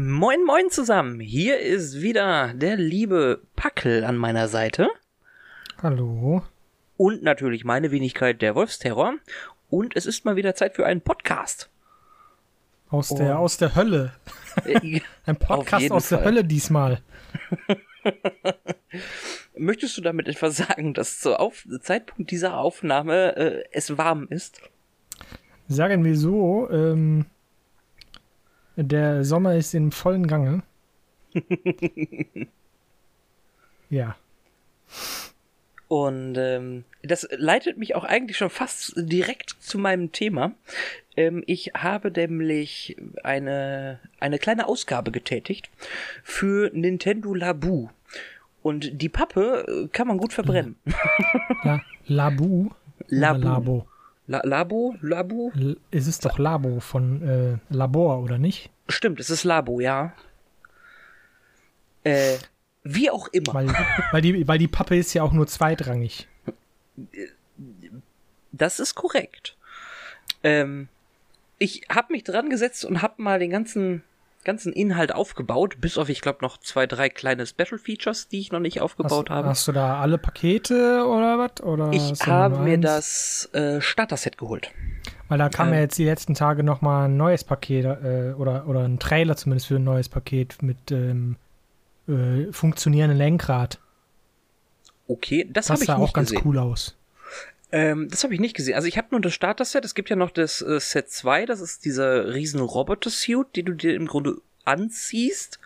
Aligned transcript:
Moin, 0.00 0.44
moin 0.44 0.70
zusammen. 0.70 1.18
Hier 1.18 1.58
ist 1.58 2.00
wieder 2.00 2.54
der 2.54 2.76
liebe 2.76 3.42
Packel 3.56 4.04
an 4.04 4.16
meiner 4.16 4.46
Seite. 4.46 4.86
Hallo. 5.82 6.44
Und 6.96 7.24
natürlich 7.24 7.64
meine 7.64 7.90
Wenigkeit, 7.90 8.40
der 8.40 8.54
Wolfsterror. 8.54 9.14
Und 9.68 9.96
es 9.96 10.06
ist 10.06 10.24
mal 10.24 10.36
wieder 10.36 10.54
Zeit 10.54 10.76
für 10.76 10.86
einen 10.86 11.00
Podcast. 11.00 11.68
Aus 12.90 13.08
der, 13.08 13.40
aus 13.40 13.56
der 13.56 13.74
Hölle. 13.74 14.12
Äh, 14.64 15.00
Ein 15.26 15.34
Podcast 15.34 15.90
aus 15.90 16.10
der 16.10 16.18
Fall. 16.18 16.26
Hölle 16.28 16.44
diesmal. 16.44 17.00
Möchtest 19.56 19.98
du 19.98 20.00
damit 20.00 20.28
etwas 20.28 20.58
sagen, 20.58 20.94
dass 20.94 21.18
zu 21.18 21.36
Auf 21.36 21.66
Zeitpunkt 21.80 22.30
dieser 22.30 22.56
Aufnahme 22.56 23.34
äh, 23.34 23.64
es 23.72 23.98
warm 23.98 24.28
ist? 24.30 24.60
Sagen 25.66 26.04
wir 26.04 26.16
so, 26.16 26.70
ähm, 26.70 27.26
der 28.82 29.24
Sommer 29.24 29.56
ist 29.56 29.74
im 29.74 29.90
vollen 29.90 30.26
Gange. 30.26 30.62
ja. 33.90 34.16
Und 35.88 36.36
ähm, 36.36 36.84
das 37.02 37.26
leitet 37.30 37.78
mich 37.78 37.94
auch 37.94 38.04
eigentlich 38.04 38.36
schon 38.36 38.50
fast 38.50 38.92
direkt 38.96 39.56
zu 39.58 39.78
meinem 39.78 40.12
Thema. 40.12 40.52
Ähm, 41.16 41.42
ich 41.46 41.72
habe 41.76 42.10
nämlich 42.10 42.96
eine, 43.24 43.98
eine 44.20 44.38
kleine 44.38 44.68
Ausgabe 44.68 45.10
getätigt 45.10 45.70
für 46.22 46.70
Nintendo 46.72 47.34
Labu. 47.34 47.88
Und 48.62 49.00
die 49.02 49.08
Pappe 49.08 49.64
äh, 49.66 49.88
kann 49.88 50.06
man 50.06 50.18
gut 50.18 50.32
verbrennen. 50.32 50.76
La, 51.64 51.80
Labu. 52.06 52.70
Labu. 53.08 53.44
Labo. 53.44 53.86
La 54.28 54.42
Labo? 54.44 54.94
Labu? 55.00 55.50
L 55.56 55.78
es 55.90 56.06
ist 56.06 56.24
doch 56.26 56.38
Labo 56.38 56.80
von 56.80 57.22
äh, 57.22 57.74
Labor, 57.74 58.20
oder 58.22 58.36
nicht? 58.36 58.70
Stimmt, 58.88 59.20
es 59.20 59.30
ist 59.30 59.42
Labo, 59.44 59.80
ja. 59.80 60.12
Äh, 62.04 62.36
wie 62.84 63.10
auch 63.10 63.28
immer. 63.28 63.54
Weil, 63.54 63.68
weil, 64.12 64.20
die, 64.20 64.46
weil 64.46 64.58
die 64.58 64.68
Pappe 64.68 64.96
ist 64.96 65.14
ja 65.14 65.22
auch 65.22 65.32
nur 65.32 65.46
zweitrangig. 65.46 66.28
Das 68.52 68.80
ist 68.80 68.94
korrekt. 68.94 69.56
Ähm, 70.42 70.88
ich 71.58 71.86
habe 71.88 72.12
mich 72.12 72.22
dran 72.22 72.50
gesetzt 72.50 72.84
und 72.84 73.00
habe 73.00 73.22
mal 73.22 73.38
den 73.38 73.50
ganzen 73.50 74.02
ganzen 74.44 74.72
Inhalt 74.72 75.14
aufgebaut, 75.14 75.76
bis 75.80 75.98
auf 75.98 76.08
ich 76.08 76.20
glaube 76.20 76.38
noch 76.42 76.58
zwei, 76.58 76.86
drei 76.86 77.08
kleine 77.08 77.46
Special 77.46 77.78
Features, 77.78 78.28
die 78.28 78.38
ich 78.40 78.52
noch 78.52 78.60
nicht 78.60 78.80
aufgebaut 78.80 79.28
hast, 79.30 79.36
habe. 79.36 79.48
hast 79.48 79.68
du 79.68 79.72
da 79.72 80.00
alle 80.00 80.16
Pakete 80.18 81.04
oder 81.06 81.38
was? 81.38 81.62
Oder 81.62 81.90
ich 81.92 82.26
habe 82.26 82.58
mir 82.60 82.74
eins? 82.74 82.82
das 82.84 83.54
äh, 83.54 83.80
Starter-Set 83.80 84.38
geholt. 84.38 84.70
Weil 85.28 85.38
da 85.38 85.48
kam 85.50 85.68
Ähm. 85.68 85.74
ja 85.74 85.80
jetzt 85.80 85.98
die 85.98 86.04
letzten 86.04 86.34
Tage 86.34 86.62
noch 86.62 86.80
mal 86.80 87.04
ein 87.06 87.16
neues 87.16 87.44
Paket 87.44 87.84
äh, 87.84 88.32
oder, 88.38 88.66
oder 88.66 88.80
ein 88.84 88.98
Trailer 88.98 89.36
zumindest 89.36 89.66
für 89.66 89.76
ein 89.76 89.84
neues 89.84 90.08
Paket 90.08 90.62
mit 90.62 90.90
ähm, 90.90 91.36
äh, 92.08 92.50
funktionierendem 92.52 93.18
Lenkrad. 93.18 93.78
Okay, 95.06 95.46
das 95.50 95.66
Das 95.66 95.70
habe 95.70 95.80
ich 95.82 95.86
sah 95.86 95.98
nicht 95.98 96.08
auch 96.08 96.12
ganz 96.14 96.30
gesehen. 96.30 96.42
cool 96.46 96.58
aus. 96.58 96.94
Ähm, 97.70 98.08
das 98.08 98.24
habe 98.24 98.34
ich 98.34 98.40
nicht 98.40 98.56
gesehen. 98.56 98.74
Also 98.74 98.88
ich 98.88 98.96
habe 98.96 99.08
nur 99.10 99.20
das 99.20 99.34
Starter-Set. 99.34 99.84
Es 99.84 99.94
gibt 99.94 100.08
ja 100.10 100.16
noch 100.16 100.30
das 100.30 100.62
äh, 100.62 100.80
Set 100.80 101.10
2, 101.10 101.46
das 101.46 101.60
ist 101.60 101.84
dieser 101.84 102.32
riesen 102.34 102.60
Roboter-Suit, 102.60 103.56
den 103.56 103.66
du 103.66 103.72
dir 103.72 103.94
im 103.94 104.06
Grunde 104.06 104.36
anziehst. 104.64 105.58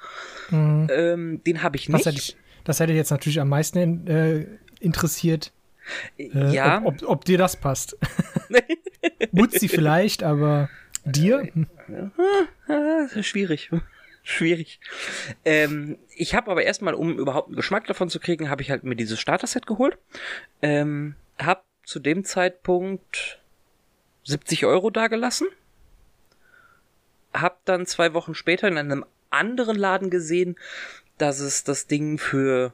Mhm. 0.51 0.89
Ähm, 0.91 1.45
den 1.45 1.63
habe 1.63 1.77
ich 1.77 1.87
Das, 1.87 1.93
nicht. 1.95 2.07
hätte 2.07 2.19
ich, 2.19 2.37
das 2.65 2.81
hätte 2.81 2.93
jetzt 2.93 3.11
natürlich 3.11 3.41
am 3.41 3.49
meisten 3.49 4.07
äh, 4.07 4.47
interessiert, 4.81 5.53
äh, 6.19 6.53
ja. 6.53 6.83
ob, 6.85 7.03
ob, 7.03 7.09
ob 7.09 7.25
dir 7.25 7.39
das 7.39 7.57
passt. 7.57 7.97
Mutzi 9.33 9.69
vielleicht, 9.69 10.23
aber 10.23 10.69
dir? 11.05 11.49
Ah, 12.69 13.03
das 13.03 13.13
ist 13.15 13.27
schwierig. 13.27 13.71
schwierig. 14.23 14.81
Ähm, 15.45 15.99
ich 16.17 16.35
habe 16.35 16.51
aber 16.51 16.63
erstmal, 16.63 16.95
um 16.95 17.19
überhaupt 17.19 17.49
einen 17.49 17.57
Geschmack 17.57 17.87
davon 17.87 18.09
zu 18.09 18.21
kriegen, 18.21 18.51
habe 18.51 18.63
ich 18.63 18.71
halt 18.71 18.85
mir 18.85 18.97
dieses 18.97 19.21
Starter-Set 19.21 19.67
geholt. 19.67 19.99
Ähm, 20.63 21.15
hab 21.39 21.65
zu 21.85 21.99
dem 21.99 22.25
Zeitpunkt 22.25 23.41
70 24.25 24.67
Euro 24.67 24.91
dagelassen. 24.91 25.49
Hab 27.33 27.65
dann 27.65 27.87
zwei 27.87 28.15
Wochen 28.15 28.35
später 28.35 28.69
in 28.69 28.79
einem 28.79 29.05
anderen 29.31 29.77
Laden 29.77 30.11
gesehen, 30.11 30.57
dass 31.19 31.41
es 31.41 31.65
das 31.65 31.87
Ding 31.87 32.19
für 32.19 32.73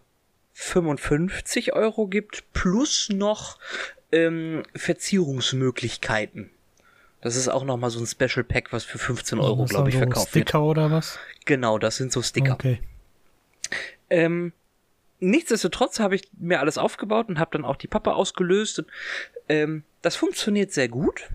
55 0.53 1.75
Euro 1.75 2.09
gibt, 2.09 2.53
plus 2.53 3.09
noch 3.11 3.59
ähm, 4.11 4.65
Verzierungsmöglichkeiten. 4.75 6.51
Das 7.21 7.37
ist 7.37 7.49
auch 7.49 7.65
nochmal 7.65 7.91
so 7.91 8.01
ein 8.01 8.07
Special 8.07 8.45
Pack, 8.45 8.73
was 8.73 8.85
für 8.85 8.99
15 8.99 9.39
Euro, 9.39 9.65
glaube 9.65 9.89
ich, 9.89 9.97
verkauft 9.97 10.35
wird. 10.35 10.49
Sticker 10.49 10.63
oder 10.65 10.91
was? 10.91 11.19
Genau, 11.45 11.79
das 11.79 11.97
sind 11.97 12.13
so 12.13 12.23
Sticker. 12.23 12.55
Okay. 12.55 12.81
Ähm, 14.11 14.53
nichtsdestotrotz 15.21 16.01
habe 16.01 16.15
ich 16.15 16.29
mir 16.39 16.61
alles 16.61 16.79
aufgebaut 16.79 17.29
und 17.29 17.39
habe 17.39 17.51
dann 17.53 17.65
auch 17.65 17.77
die 17.77 17.89
Pappe 17.89 18.15
ausgelöst. 18.15 18.81
Und, 18.81 18.89
ähm, 19.49 19.85
das 20.03 20.17
funktioniert 20.17 20.73
sehr 20.73 20.89
gut. 20.89 21.29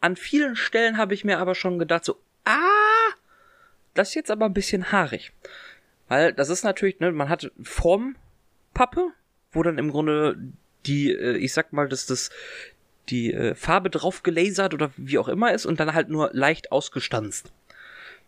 An 0.00 0.16
vielen 0.16 0.56
Stellen 0.56 0.98
habe 0.98 1.14
ich 1.14 1.24
mir 1.24 1.38
aber 1.38 1.54
schon 1.54 1.78
gedacht, 1.78 2.04
so, 2.04 2.16
ah, 2.44 3.12
das 3.94 4.08
ist 4.10 4.14
jetzt 4.14 4.30
aber 4.30 4.44
ein 4.46 4.54
bisschen 4.54 4.92
haarig. 4.92 5.32
Weil 6.08 6.32
das 6.32 6.48
ist 6.50 6.64
natürlich, 6.64 7.00
ne, 7.00 7.10
man 7.12 7.28
hat 7.28 7.50
Formpappe, 7.62 9.08
wo 9.52 9.62
dann 9.62 9.78
im 9.78 9.90
Grunde 9.90 10.36
die, 10.86 11.10
äh, 11.10 11.36
ich 11.36 11.52
sag 11.52 11.72
mal, 11.72 11.88
dass 11.88 12.06
das 12.06 12.30
die 13.08 13.32
äh, 13.32 13.54
Farbe 13.54 13.90
drauf 13.90 14.22
gelasert 14.22 14.74
oder 14.74 14.90
wie 14.96 15.18
auch 15.18 15.28
immer 15.28 15.52
ist 15.52 15.64
und 15.66 15.80
dann 15.80 15.94
halt 15.94 16.08
nur 16.08 16.30
leicht 16.32 16.72
ausgestanzt. 16.72 17.52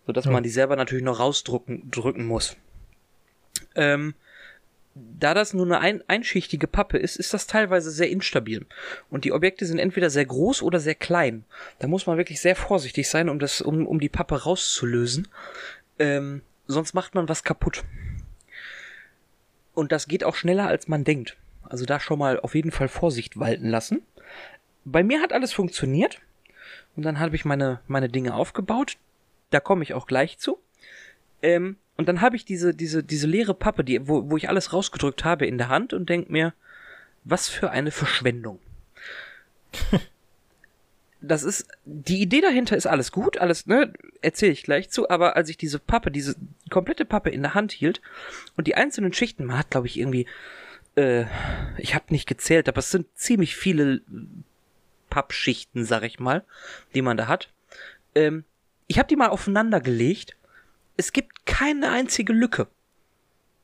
Sodass 0.07 0.25
Ja. 0.25 0.31
man 0.31 0.43
die 0.43 0.51
selber 0.51 0.77
natürlich 0.77 1.05
noch 1.05 1.19
rausdrücken 1.19 1.91
drücken 1.91 2.25
muss. 2.27 2.57
Ähm, 3.75 4.15
da 4.95 5.35
das 5.35 5.55
nur 5.55 5.67
eine 5.67 5.81
ein 5.81 6.03
einschichtige 6.09 6.67
Pappe 6.67 6.99
ist, 6.99 7.17
ist 7.17 7.33
das 7.35 7.47
teilweise 7.47 7.91
sehr 7.91 8.11
instabil. 8.11 8.67
Und 9.11 9.25
die 9.25 9.33
Objekte 9.33 9.67
sind 9.67 9.79
entweder 9.79 10.11
sehr 10.11 10.27
groß 10.27 10.63
oder 10.63 10.81
sehr 10.81 10.95
klein. 10.95 11.45
Da 11.79 11.87
muss 11.87 12.07
man 12.07 12.19
wirklich 12.19 12.41
sehr 12.41 12.57
vorsichtig 12.57 13.09
sein, 13.09 13.29
um 13.29 13.39
das, 13.39 13.61
um, 13.61 13.87
um 13.87 14.01
die 14.01 14.09
Pappe 14.09 14.43
rauszulösen. 14.43 15.29
Ähm, 15.99 16.43
sonst 16.67 16.95
macht 16.95 17.15
man 17.15 17.29
was 17.29 17.45
kaputt. 17.45 17.85
Und 19.75 19.93
das 19.93 20.09
geht 20.09 20.25
auch 20.25 20.35
schneller, 20.35 20.67
als 20.67 20.89
man 20.89 21.05
denkt. 21.05 21.37
Also 21.63 21.85
da 21.85 22.01
schon 22.01 22.19
mal 22.19 22.41
auf 22.41 22.55
jeden 22.55 22.73
Fall 22.73 22.89
Vorsicht 22.89 23.39
walten 23.39 23.69
lassen. 23.69 24.03
Bei 24.85 25.03
mir 25.03 25.21
hat 25.21 25.33
alles 25.33 25.53
funktioniert. 25.53 26.21
Und 26.97 27.05
dann 27.05 27.21
habe 27.21 27.37
ich 27.37 27.45
meine, 27.45 27.81
meine 27.87 28.09
Dinge 28.09 28.35
aufgebaut. 28.35 28.97
Da 29.51 29.61
komme 29.61 29.83
ich 29.83 29.95
auch 29.95 30.07
gleich 30.07 30.39
zu. 30.39 30.59
Ähm, 31.43 31.77
und 31.99 32.09
dann 32.09 32.21
habe 32.21 32.37
ich 32.37 32.45
diese, 32.45 32.75
diese, 32.75 33.03
diese 33.03 33.27
leere 33.27 33.55
Pappe, 33.55 33.83
die, 33.83 34.07
wo, 34.07 34.31
wo 34.31 34.37
ich 34.37 34.49
alles 34.49 34.73
rausgedrückt 34.73 35.25
habe, 35.25 35.47
in 35.47 35.59
der 35.59 35.69
Hand 35.69 35.93
und 35.93 36.09
denk 36.09 36.31
mir, 36.31 36.55
was 37.25 37.49
für 37.49 37.71
eine 37.71 37.91
Verschwendung. 37.91 38.61
das 41.21 41.43
ist, 41.43 41.67
die 41.85 42.23
Idee 42.23 42.41
dahinter 42.41 42.77
ist 42.77 42.87
alles 42.87 43.11
gut, 43.11 43.39
alles, 43.39 43.67
ne, 43.67 43.93
erzähle 44.23 44.53
ich 44.53 44.63
gleich 44.63 44.91
zu, 44.91 45.11
aber 45.11 45.35
als 45.35 45.49
ich 45.49 45.57
diese 45.57 45.81
Pappe, 45.81 46.13
diese 46.13 46.37
komplette 46.71 47.05
Pappe 47.05 47.31
in 47.31 47.43
der 47.43 47.55
Hand 47.55 47.73
hielt 47.73 48.01
und 48.57 48.69
die 48.69 48.77
einzelnen 48.77 49.13
Schichten, 49.13 49.45
man 49.45 49.59
hat, 49.59 49.71
glaube 49.71 49.89
ich, 49.89 49.99
irgendwie, 49.99 50.27
äh, 50.95 51.25
ich 51.79 51.97
habe 51.97 52.07
nicht 52.11 52.29
gezählt, 52.29 52.69
aber 52.69 52.79
es 52.79 52.93
sind 52.93 53.09
ziemlich 53.17 53.57
viele 53.57 54.03
Pappschichten, 55.11 55.85
sag 55.85 56.05
ich 56.05 56.21
mal, 56.21 56.45
die 56.95 57.03
man 57.03 57.17
da 57.17 57.27
hat. 57.27 57.49
Ähm, 58.15 58.45
ich 58.87 58.99
habe 59.01 59.09
die 59.09 59.17
mal 59.17 59.29
aufeinander 59.29 59.81
gelegt. 59.81 60.37
Es 60.99 61.13
gibt 61.13 61.47
keine 61.47 61.91
einzige 61.91 62.33
Lücke. 62.33 62.67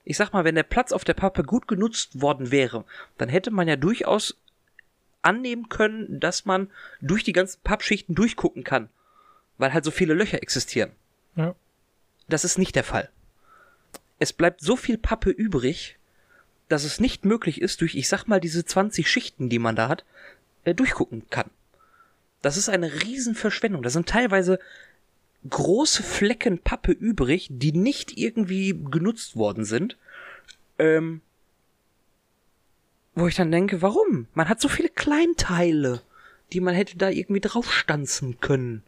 Ich 0.05 0.17
sag 0.17 0.33
mal, 0.33 0.45
wenn 0.45 0.55
der 0.55 0.63
Platz 0.63 0.93
auf 0.93 1.03
der 1.05 1.15
Pappe 1.15 1.43
gut 1.43 1.67
genutzt 1.67 2.21
worden 2.21 2.53
wäre, 2.53 2.85
dann 3.19 3.29
hätte 3.29 3.51
man 3.51 3.67
ja 3.67 3.75
durchaus 3.75 4.39
annehmen 5.21 5.69
können, 5.69 6.21
dass 6.21 6.45
man 6.45 6.71
durch 7.01 7.25
die 7.25 7.33
ganzen 7.33 7.61
Pappschichten 7.65 8.15
durchgucken 8.15 8.63
kann, 8.63 8.89
weil 9.59 9.73
halt 9.73 9.85
so 9.85 9.91
viele 9.91 10.15
Löcher 10.15 10.43
existieren. 10.43 10.93
Ja. 11.35 11.57
Das 12.29 12.45
ist 12.45 12.57
nicht 12.57 12.77
der 12.77 12.85
Fall. 12.85 13.11
Es 14.21 14.33
bleibt 14.33 14.61
so 14.61 14.77
viel 14.77 14.97
Pappe 14.97 15.31
übrig, 15.31 15.99
dass 16.69 16.85
es 16.85 17.01
nicht 17.01 17.25
möglich 17.25 17.61
ist, 17.61 17.81
durch, 17.81 17.97
ich 17.97 18.09
sag 18.09 18.27
mal, 18.27 18.41
diese 18.41 18.65
20 18.65 19.11
Schichten, 19.11 19.49
die 19.49 19.59
man 19.59 19.75
da 19.75 19.89
hat, 19.89 20.05
äh, 20.63 20.73
durchgucken 20.73 21.29
kann. 21.31 21.51
Das 22.43 22.57
ist 22.57 22.69
eine 22.69 23.03
Riesenverschwendung. 23.03 23.83
Da 23.83 23.91
sind 23.91 24.09
teilweise 24.09 24.61
große 25.49 26.03
Flecken 26.03 26.59
Pappe 26.59 26.93
übrig, 26.93 27.49
die 27.51 27.73
nicht 27.73 28.17
irgendwie 28.17 28.79
genutzt 28.91 29.37
worden 29.37 29.65
sind. 29.65 29.97
Ähm, 30.79 31.21
wo 33.15 33.29
ich 33.29 33.37
dann 33.37 33.53
denke, 33.53 33.83
warum? 33.83 34.27
Man 34.35 34.49
hat 34.49 34.61
so 34.61 34.69
viele 34.69 34.89
Kleinteile, 34.89 36.03
die 36.53 36.61
man 36.61 36.75
hätte 36.75 36.97
da 36.97 37.11
irgendwie 37.11 37.41
draufstanzen 37.41 38.41
können. 38.41 38.83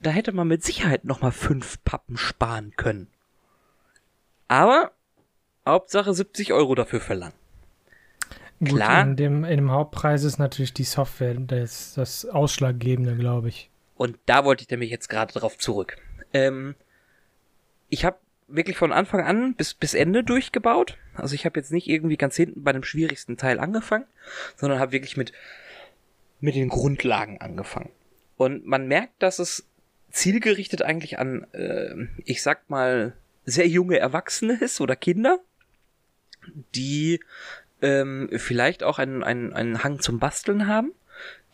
Da 0.00 0.10
hätte 0.10 0.32
man 0.32 0.48
mit 0.48 0.64
Sicherheit 0.64 1.04
noch 1.04 1.20
mal 1.20 1.32
fünf 1.32 1.82
Pappen 1.84 2.16
sparen 2.16 2.72
können. 2.76 3.08
Aber 4.48 4.92
Hauptsache 5.66 6.14
70 6.14 6.52
Euro 6.52 6.74
dafür 6.74 7.00
verlangen. 7.00 7.34
Gut, 8.60 8.70
Klar. 8.70 9.02
in 9.02 9.16
dem, 9.16 9.44
in 9.44 9.56
dem 9.56 9.70
Hauptpreis 9.70 10.22
ist 10.22 10.38
natürlich 10.38 10.74
die 10.74 10.84
Software 10.84 11.34
das, 11.34 11.94
das 11.94 12.26
Ausschlaggebende, 12.26 13.16
glaube 13.16 13.48
ich. 13.48 13.70
Und 14.00 14.18
da 14.24 14.46
wollte 14.46 14.62
ich 14.62 14.70
nämlich 14.70 14.88
jetzt 14.88 15.10
gerade 15.10 15.30
drauf 15.34 15.58
zurück. 15.58 15.98
Ähm, 16.32 16.74
ich 17.90 18.06
habe 18.06 18.16
wirklich 18.48 18.78
von 18.78 18.92
Anfang 18.92 19.20
an 19.26 19.54
bis, 19.54 19.74
bis 19.74 19.92
Ende 19.92 20.24
durchgebaut. 20.24 20.96
Also 21.12 21.34
ich 21.34 21.44
habe 21.44 21.60
jetzt 21.60 21.70
nicht 21.70 21.86
irgendwie 21.86 22.16
ganz 22.16 22.34
hinten 22.34 22.64
bei 22.64 22.72
dem 22.72 22.82
schwierigsten 22.82 23.36
Teil 23.36 23.60
angefangen, 23.60 24.06
sondern 24.56 24.78
habe 24.78 24.92
wirklich 24.92 25.18
mit, 25.18 25.34
mit 26.40 26.54
den 26.54 26.70
Grundlagen 26.70 27.42
angefangen. 27.42 27.90
Und 28.38 28.64
man 28.64 28.88
merkt, 28.88 29.22
dass 29.22 29.38
es 29.38 29.66
zielgerichtet 30.10 30.80
eigentlich 30.80 31.18
an, 31.18 31.46
äh, 31.52 31.94
ich 32.24 32.42
sag 32.42 32.70
mal, 32.70 33.14
sehr 33.44 33.68
junge 33.68 33.98
Erwachsene 33.98 34.54
ist 34.54 34.80
oder 34.80 34.96
Kinder, 34.96 35.40
die 36.74 37.20
ähm, 37.82 38.30
vielleicht 38.34 38.82
auch 38.82 38.98
einen, 38.98 39.22
einen, 39.22 39.52
einen 39.52 39.84
Hang 39.84 40.00
zum 40.00 40.18
Basteln 40.18 40.66
haben, 40.66 40.94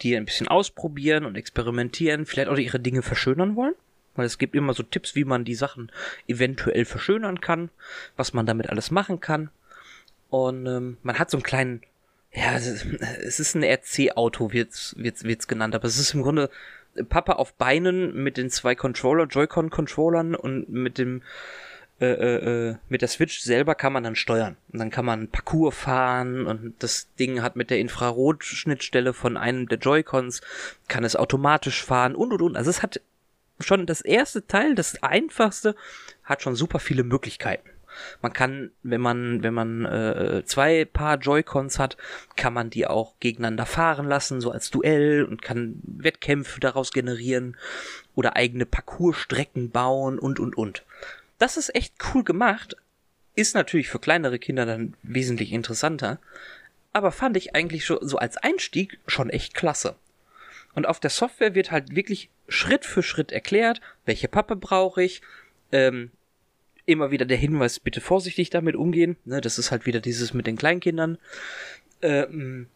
die 0.03 0.17
ein 0.17 0.25
bisschen 0.25 0.49
ausprobieren 0.49 1.25
und 1.25 1.37
experimentieren, 1.37 2.27
vielleicht 2.27 2.49
auch 2.49 2.59
ihre 2.59 2.81
Dinge 2.81 3.03
verschönern 3.03 3.57
wollen. 3.57 3.75
Weil 4.15 4.27
es 4.27 4.39
gibt 4.39 4.55
immer 4.55 4.73
so 4.73 4.83
Tipps, 4.83 5.15
wie 5.15 5.25
man 5.25 5.45
die 5.45 5.55
Sachen 5.55 5.93
eventuell 6.27 6.85
verschönern 6.85 7.41
kann, 7.41 7.71
was 8.17 8.33
man 8.33 8.47
damit 8.47 8.71
alles 8.71 8.91
machen 8.91 9.21
kann. 9.21 9.51
Und 10.31 10.67
ähm, 10.67 10.97
man 11.03 11.19
hat 11.19 11.31
so 11.31 11.37
einen 11.37 11.45
kleinen, 11.45 11.83
ja, 12.33 12.57
es 12.57 13.41
ist 13.41 13.55
ein 13.57 13.63
RC-Auto, 13.63 14.53
wird's, 14.53 14.95
wird's, 14.99 15.25
wird's 15.25 15.49
genannt, 15.49 15.75
aber 15.75 15.87
es 15.87 15.99
ist 15.99 16.15
im 16.15 16.23
Grunde 16.23 16.51
Papa 17.09 17.35
auf 17.35 17.53
Beinen 17.55 18.15
mit 18.15 18.37
den 18.37 18.51
zwei 18.51 18.75
Controller, 18.75 19.27
Joy-Con-Controllern 19.27 20.35
und 20.35 20.69
mit 20.71 20.99
dem 20.99 21.23
äh, 21.99 22.07
äh, 22.07 22.69
äh, 22.69 22.77
mit 22.91 23.01
der 23.01 23.09
Switch 23.09 23.41
selber 23.41 23.75
kann 23.75 23.93
man 23.93 24.05
dann 24.05 24.17
steuern. 24.17 24.59
Und 24.71 24.81
dann 24.81 24.91
kann 24.91 25.07
man 25.07 25.29
Parcours 25.29 25.75
fahren 25.75 26.47
und 26.47 26.75
das 26.79 27.09
Ding 27.15 27.41
hat 27.41 27.57
mit 27.57 27.71
der 27.71 27.79
Infrarot-Schnittstelle 27.79 29.15
von 29.15 29.39
einem 29.39 29.67
der 29.67 29.79
Joy-Cons, 29.79 30.43
kann 30.89 31.05
es 31.05 31.17
automatisch 31.17 31.83
fahren 31.83 32.15
und 32.15 32.33
und 32.33 32.43
und. 32.43 32.57
Also 32.57 32.69
es 32.69 32.83
hat 32.83 33.01
schon 33.61 33.87
das 33.87 34.03
erste 34.03 34.47
Teil, 34.47 34.75
das 34.75 35.03
einfachste, 35.03 35.75
hat 36.23 36.43
schon 36.43 36.55
super 36.55 36.81
viele 36.81 37.03
Möglichkeiten. 37.03 37.71
Man 38.21 38.35
kann, 38.35 38.73
wenn 38.83 39.01
man, 39.01 39.43
wenn 39.43 39.55
man 39.55 39.87
äh, 39.87 40.43
zwei 40.45 40.85
Paar 40.85 41.17
Joy-Cons 41.17 41.79
hat, 41.79 41.97
kann 42.37 42.53
man 42.53 42.71
die 42.71 42.87
auch 42.87 43.15
gegeneinander 43.21 43.65
fahren 43.65 44.07
lassen, 44.07 44.43
so 44.43 44.51
als 44.51 44.71
Duell 44.71 45.25
und 45.25 45.41
kann 45.41 45.81
Wettkämpfe 45.83 46.61
daraus 46.61 46.93
generieren 46.93 47.57
oder 48.15 48.37
eigene 48.37 48.67
Parcoursstrecken 48.67 49.71
bauen 49.71 50.19
und 50.19 50.39
und 50.39 50.59
und. 50.59 50.85
Das 51.39 51.57
ist 51.57 51.75
echt 51.75 51.95
cool 52.15 52.25
gemacht. 52.25 52.77
Ist 53.35 53.55
natürlich 53.55 53.89
für 53.89 53.99
kleinere 53.99 54.39
Kinder 54.39 54.67
dann 54.67 54.95
wesentlich 55.03 55.53
interessanter. 55.53 56.19
Aber 56.93 57.13
fand 57.13 57.37
ich 57.37 57.55
eigentlich 57.55 57.85
schon 57.85 57.99
so 58.01 58.17
als 58.17 58.39
Einstieg 58.39 58.99
schon 59.07 59.29
echt 59.29 59.55
klasse. 59.55 59.97
Und 60.75 60.87
auf 60.87 61.01
der 61.01 61.11
Software 61.11 61.55
wird 61.55 61.71
halt 61.71 61.95
wirklich 61.95 62.31
Schritt 62.49 62.85
für 62.85 63.03
Schritt 63.03 63.33
erklärt, 63.33 63.81
welche 64.05 64.29
Pappe 64.29 64.57
brauche 64.57 65.03
ich. 65.03 65.23
Ähm, 65.73 66.11
immer 66.87 67.11
wieder 67.11 67.25
der 67.25 67.37
Hinweis, 67.37 67.81
bitte 67.81 68.01
vorsichtig 68.01 68.51
damit 68.51 68.77
umgehen. 68.77 69.17
Ne, 69.25 69.41
das 69.41 69.59
ist 69.59 69.71
halt 69.71 69.87
wieder 69.87 70.01
dieses 70.01 70.33
mit 70.33 70.47
den 70.47 70.57
Kleinkindern. 70.57 71.19
Ähm, 72.03 72.69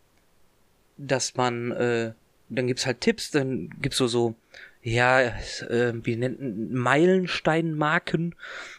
dass 0.97 1.37
man, 1.37 1.71
äh, 1.73 2.12
dann 2.49 2.67
gibt's 2.67 2.87
halt 2.87 3.01
Tipps, 3.01 3.31
dann 3.31 3.71
gibt's 3.81 3.99
so 3.99 4.07
so 4.07 4.35
ja, 4.82 5.21
äh, 5.69 5.93
nennt 5.93 6.73
Meilensteinmarken. 6.73 8.35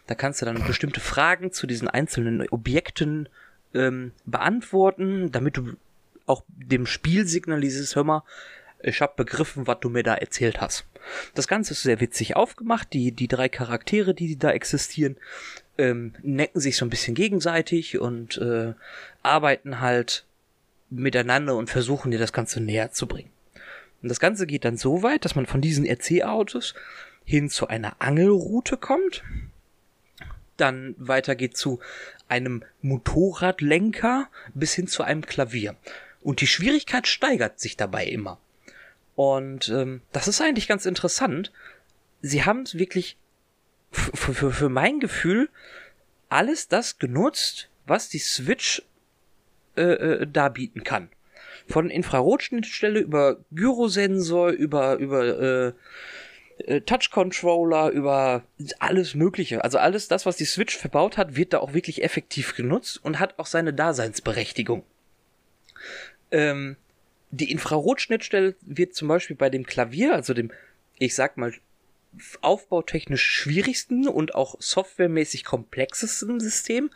Da 0.08 0.16
kannst 0.16 0.42
du 0.42 0.46
dann 0.46 0.66
bestimmte 0.66 1.00
Fragen 1.00 1.52
zu 1.52 1.68
diesen 1.68 1.88
einzelnen 1.88 2.48
Objekten 2.50 3.30
ähm, 3.74 4.12
beantworten, 4.26 5.32
damit 5.32 5.58
du 5.58 5.74
auch 6.26 6.44
dem 6.48 6.86
Spiel 6.86 7.28
signalisierst, 7.28 7.96
hör 7.96 8.04
mal, 8.04 8.24
ich 8.84 9.02
hab 9.02 9.16
begriffen, 9.16 9.68
was 9.68 9.80
du 9.80 9.90
mir 9.90 10.04
da 10.04 10.16
erzählt 10.16 10.60
hast. 10.60 10.86
Das 11.36 11.48
Ganze 11.48 11.74
ist 11.74 11.84
sehr 11.84 12.00
witzig 12.00 12.36
aufgemacht. 12.36 12.94
Die, 12.94 13.12
die 13.12 13.28
drei 13.28 13.48
Charaktere, 13.48 14.14
die 14.14 14.38
da 14.38 14.52
existieren, 14.52 15.18
ähm, 15.78 16.14
necken 16.22 16.60
sich 16.60 16.78
so 16.78 16.86
ein 16.86 16.90
bisschen 16.90 17.16
gegenseitig 17.16 18.00
und 18.00 18.38
äh, 18.38 18.74
arbeiten 19.22 19.80
halt 19.80 20.26
miteinander 20.90 21.56
und 21.56 21.70
versuchen 21.70 22.12
dir 22.12 22.20
das 22.20 22.34
Ganze 22.34 22.60
näher 22.60 22.92
zu 22.92 23.08
bringen. 23.08 23.30
Und 24.02 24.10
das 24.10 24.20
Ganze 24.20 24.48
geht 24.48 24.66
dann 24.66 24.78
so 24.78 25.04
weit, 25.04 25.26
dass 25.26 25.36
man 25.36 25.46
von 25.46 25.62
diesen 25.62 25.86
RC-Autos 25.86 26.74
hin 27.24 27.50
zu 27.50 27.68
einer 27.68 27.96
Angelroute 28.00 28.78
kommt. 28.78 29.24
Dann 30.58 30.96
weiter 30.98 31.36
geht 31.36 31.56
zu 31.56 31.80
einem 32.28 32.64
Motorradlenker 32.82 34.30
bis 34.54 34.74
hin 34.74 34.88
zu 34.88 35.04
einem 35.04 35.26
Klavier. 35.26 35.76
Und 36.22 36.42
die 36.42 36.48
Schwierigkeit 36.48 37.08
steigert 37.08 37.60
sich 37.60 37.78
dabei 37.78 38.06
immer. 38.06 38.40
Und 39.16 39.70
ähm, 39.70 40.02
das 40.12 40.28
ist 40.28 40.42
eigentlich 40.42 40.68
ganz 40.68 40.86
interessant. 40.86 41.52
Sie 42.22 42.44
haben 42.44 42.66
wirklich 42.74 43.18
für, 43.92 44.52
für 44.52 44.70
mein 44.70 45.00
Gefühl 45.00 45.50
alles 46.30 46.68
das 46.68 46.98
genutzt, 46.98 47.70
was 47.86 48.10
die 48.10 48.20
Switch 48.20 48.84
äh, 49.76 49.82
äh, 49.82 50.28
darbieten 50.28 50.84
kann 50.84 51.10
von 51.72 51.90
Infrarotschnittstelle 51.90 53.00
über 53.00 53.38
Gyrosensor, 53.52 54.50
über, 54.50 54.98
über 54.98 55.24
äh, 55.24 55.74
äh, 56.66 56.82
Touch-Controller, 56.82 57.90
über 57.90 58.44
alles 58.80 59.16
Mögliche. 59.16 59.64
Also 59.64 59.78
alles 59.78 60.08
das, 60.08 60.26
was 60.26 60.38
die 60.38 60.46
Switch 60.46 60.78
verbaut 60.78 61.18
hat, 61.18 61.36
wird 61.36 61.54
da 61.54 61.60
auch 61.60 61.74
wirklich 61.74 62.04
effektiv 62.04 62.56
genutzt 62.56 63.00
und 63.04 63.20
hat 63.20 63.40
auch 63.40 63.46
seine 63.46 63.74
Daseinsberechtigung. 63.74 64.84
Ähm, 66.32 66.78
die 67.32 67.52
Infrarotschnittstelle 67.52 68.56
wird 68.62 68.94
zum 68.94 69.08
Beispiel 69.08 69.36
bei 69.36 69.50
dem 69.50 69.66
Klavier, 69.66 70.14
also 70.14 70.34
dem, 70.34 70.52
ich 70.98 71.16
sag 71.16 71.38
mal, 71.38 71.54
aufbautechnisch 72.42 73.24
schwierigsten 73.24 74.08
und 74.08 74.36
auch 74.36 74.56
softwaremäßig 74.60 75.46
komplexesten 75.46 76.42
System, 76.42 76.92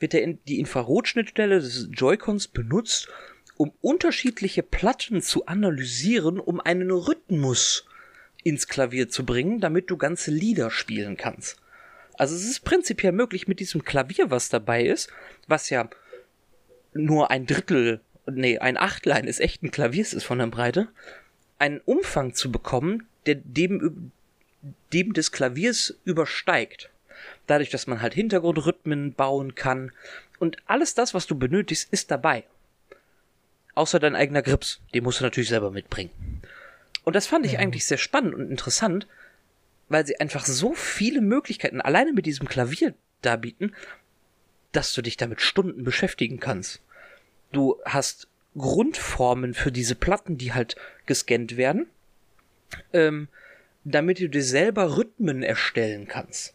wird 0.00 0.12
der, 0.12 0.26
die 0.26 0.58
Infrarotschnittstelle 0.58 1.60
des 1.60 1.88
Joy-Cons 1.92 2.48
benutzt, 2.48 3.08
um 3.58 3.72
unterschiedliche 3.82 4.62
Platten 4.62 5.20
zu 5.20 5.46
analysieren, 5.46 6.40
um 6.40 6.60
einen 6.60 6.90
Rhythmus 6.90 7.86
ins 8.44 8.68
Klavier 8.68 9.08
zu 9.08 9.26
bringen, 9.26 9.60
damit 9.60 9.90
du 9.90 9.96
ganze 9.96 10.30
Lieder 10.30 10.70
spielen 10.70 11.16
kannst. 11.16 11.60
Also 12.14 12.34
es 12.36 12.44
ist 12.44 12.64
prinzipiell 12.64 13.12
möglich 13.12 13.48
mit 13.48 13.60
diesem 13.60 13.84
Klavier, 13.84 14.30
was 14.30 14.48
dabei 14.48 14.84
ist, 14.84 15.10
was 15.48 15.70
ja 15.70 15.90
nur 16.94 17.30
ein 17.30 17.46
Drittel, 17.46 18.00
nee, 18.26 18.58
ein 18.58 18.76
Achtel 18.76 19.12
eines 19.12 19.40
echten 19.40 19.70
Klaviers 19.70 20.14
ist 20.14 20.24
von 20.24 20.38
der 20.38 20.46
Breite, 20.46 20.88
einen 21.58 21.80
Umfang 21.80 22.34
zu 22.34 22.52
bekommen, 22.52 23.08
der 23.26 23.34
dem, 23.34 24.12
dem 24.92 25.12
des 25.12 25.32
Klaviers 25.32 25.98
übersteigt. 26.04 26.90
Dadurch, 27.48 27.70
dass 27.70 27.88
man 27.88 28.02
halt 28.02 28.14
Hintergrundrhythmen 28.14 29.14
bauen 29.14 29.56
kann 29.56 29.90
und 30.38 30.56
alles 30.66 30.94
das, 30.94 31.12
was 31.12 31.26
du 31.26 31.36
benötigst, 31.36 31.92
ist 31.92 32.12
dabei 32.12 32.44
außer 33.78 33.98
dein 33.98 34.16
eigener 34.16 34.42
Grips. 34.42 34.80
Den 34.94 35.04
musst 35.04 35.20
du 35.20 35.24
natürlich 35.24 35.48
selber 35.48 35.70
mitbringen. 35.70 36.10
Und 37.04 37.16
das 37.16 37.26
fand 37.26 37.46
ich 37.46 37.52
ja. 37.52 37.58
eigentlich 37.60 37.86
sehr 37.86 37.98
spannend 37.98 38.34
und 38.34 38.50
interessant, 38.50 39.06
weil 39.88 40.06
sie 40.06 40.20
einfach 40.20 40.44
so 40.44 40.74
viele 40.74 41.20
Möglichkeiten 41.20 41.80
alleine 41.80 42.12
mit 42.12 42.26
diesem 42.26 42.48
Klavier 42.48 42.94
darbieten, 43.22 43.74
dass 44.72 44.92
du 44.92 45.00
dich 45.00 45.16
damit 45.16 45.40
Stunden 45.40 45.84
beschäftigen 45.84 46.40
kannst. 46.40 46.82
Du 47.52 47.80
hast 47.84 48.28
Grundformen 48.56 49.54
für 49.54 49.72
diese 49.72 49.94
Platten, 49.94 50.36
die 50.36 50.52
halt 50.52 50.76
gescannt 51.06 51.56
werden, 51.56 51.86
ähm, 52.92 53.28
damit 53.84 54.20
du 54.20 54.28
dir 54.28 54.42
selber 54.42 54.98
Rhythmen 54.98 55.42
erstellen 55.42 56.06
kannst. 56.08 56.54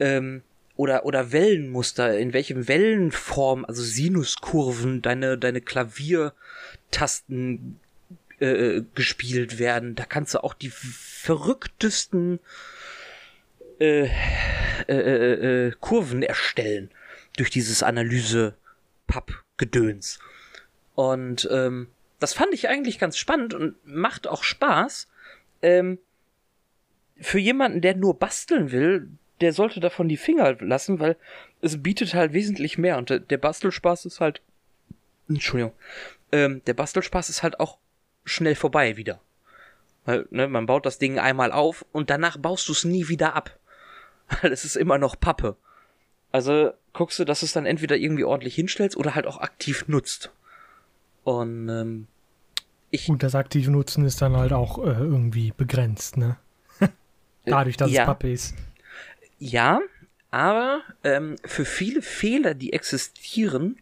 Ähm, 0.00 0.42
oder, 0.76 1.04
oder 1.04 1.32
Wellenmuster, 1.32 2.16
in 2.18 2.32
welchem 2.32 2.68
Wellenform, 2.68 3.64
also 3.64 3.82
Sinuskurven, 3.82 5.02
deine, 5.02 5.36
deine 5.38 5.60
Klaviertasten 5.60 7.80
äh, 8.38 8.82
gespielt 8.94 9.58
werden. 9.58 9.94
Da 9.94 10.04
kannst 10.04 10.34
du 10.34 10.44
auch 10.44 10.54
die 10.54 10.70
verrücktesten 10.70 12.40
äh, 13.80 14.06
äh, 14.06 14.10
äh, 14.88 15.66
äh, 15.66 15.72
Kurven 15.80 16.22
erstellen 16.22 16.90
durch 17.36 17.50
dieses 17.50 17.82
Analyse-Papp-Gedöns. 17.82 20.20
Und 20.94 21.48
ähm, 21.50 21.88
das 22.18 22.32
fand 22.34 22.52
ich 22.54 22.68
eigentlich 22.68 22.98
ganz 22.98 23.18
spannend 23.18 23.54
und 23.54 23.76
macht 23.84 24.26
auch 24.26 24.42
Spaß. 24.44 25.08
Ähm, 25.62 25.98
für 27.20 27.38
jemanden, 27.38 27.80
der 27.80 27.96
nur 27.96 28.18
basteln 28.18 28.72
will, 28.72 29.08
der 29.40 29.52
sollte 29.52 29.80
davon 29.80 30.08
die 30.08 30.16
Finger 30.16 30.56
lassen, 30.60 30.98
weil 30.98 31.16
es 31.60 31.82
bietet 31.82 32.14
halt 32.14 32.32
wesentlich 32.32 32.78
mehr 32.78 32.98
und 32.98 33.10
der 33.30 33.38
Bastelspaß 33.38 34.06
ist 34.06 34.20
halt, 34.20 34.40
Entschuldigung, 35.28 35.72
ähm, 36.32 36.62
der 36.66 36.74
Bastelspaß 36.74 37.28
ist 37.28 37.42
halt 37.42 37.60
auch 37.60 37.78
schnell 38.24 38.54
vorbei 38.54 38.96
wieder. 38.96 39.20
Weil, 40.04 40.26
ne, 40.30 40.48
man 40.48 40.66
baut 40.66 40.86
das 40.86 40.98
Ding 40.98 41.18
einmal 41.18 41.52
auf 41.52 41.84
und 41.92 42.10
danach 42.10 42.36
baust 42.36 42.68
du 42.68 42.72
es 42.72 42.84
nie 42.84 43.08
wieder 43.08 43.34
ab. 43.34 43.58
Weil 44.42 44.52
es 44.52 44.64
ist 44.64 44.76
immer 44.76 44.98
noch 44.98 45.18
Pappe. 45.18 45.56
Also 46.32 46.72
guckst 46.92 47.18
du, 47.18 47.24
dass 47.24 47.40
du 47.40 47.46
es 47.46 47.52
dann 47.52 47.66
entweder 47.66 47.96
irgendwie 47.96 48.24
ordentlich 48.24 48.54
hinstellst 48.54 48.96
oder 48.96 49.14
halt 49.14 49.26
auch 49.26 49.38
aktiv 49.38 49.86
nutzt. 49.88 50.30
Und 51.24 51.68
ähm, 51.68 52.06
ich. 52.90 53.08
Und 53.08 53.22
das 53.22 53.34
aktive 53.34 53.70
Nutzen 53.70 54.04
ist 54.04 54.22
dann 54.22 54.36
halt 54.36 54.52
auch 54.52 54.78
äh, 54.78 54.90
irgendwie 54.90 55.52
begrenzt, 55.56 56.16
ne? 56.16 56.36
Dadurch, 57.44 57.76
dass 57.76 57.90
ja. 57.90 58.02
es 58.02 58.06
Pappe 58.06 58.30
ist 58.30 58.54
Ja, 59.38 59.80
aber 60.30 60.82
ähm, 61.04 61.36
für 61.44 61.64
viele 61.64 62.02
Fehler, 62.02 62.54
die 62.54 62.72
existieren, 62.72 63.78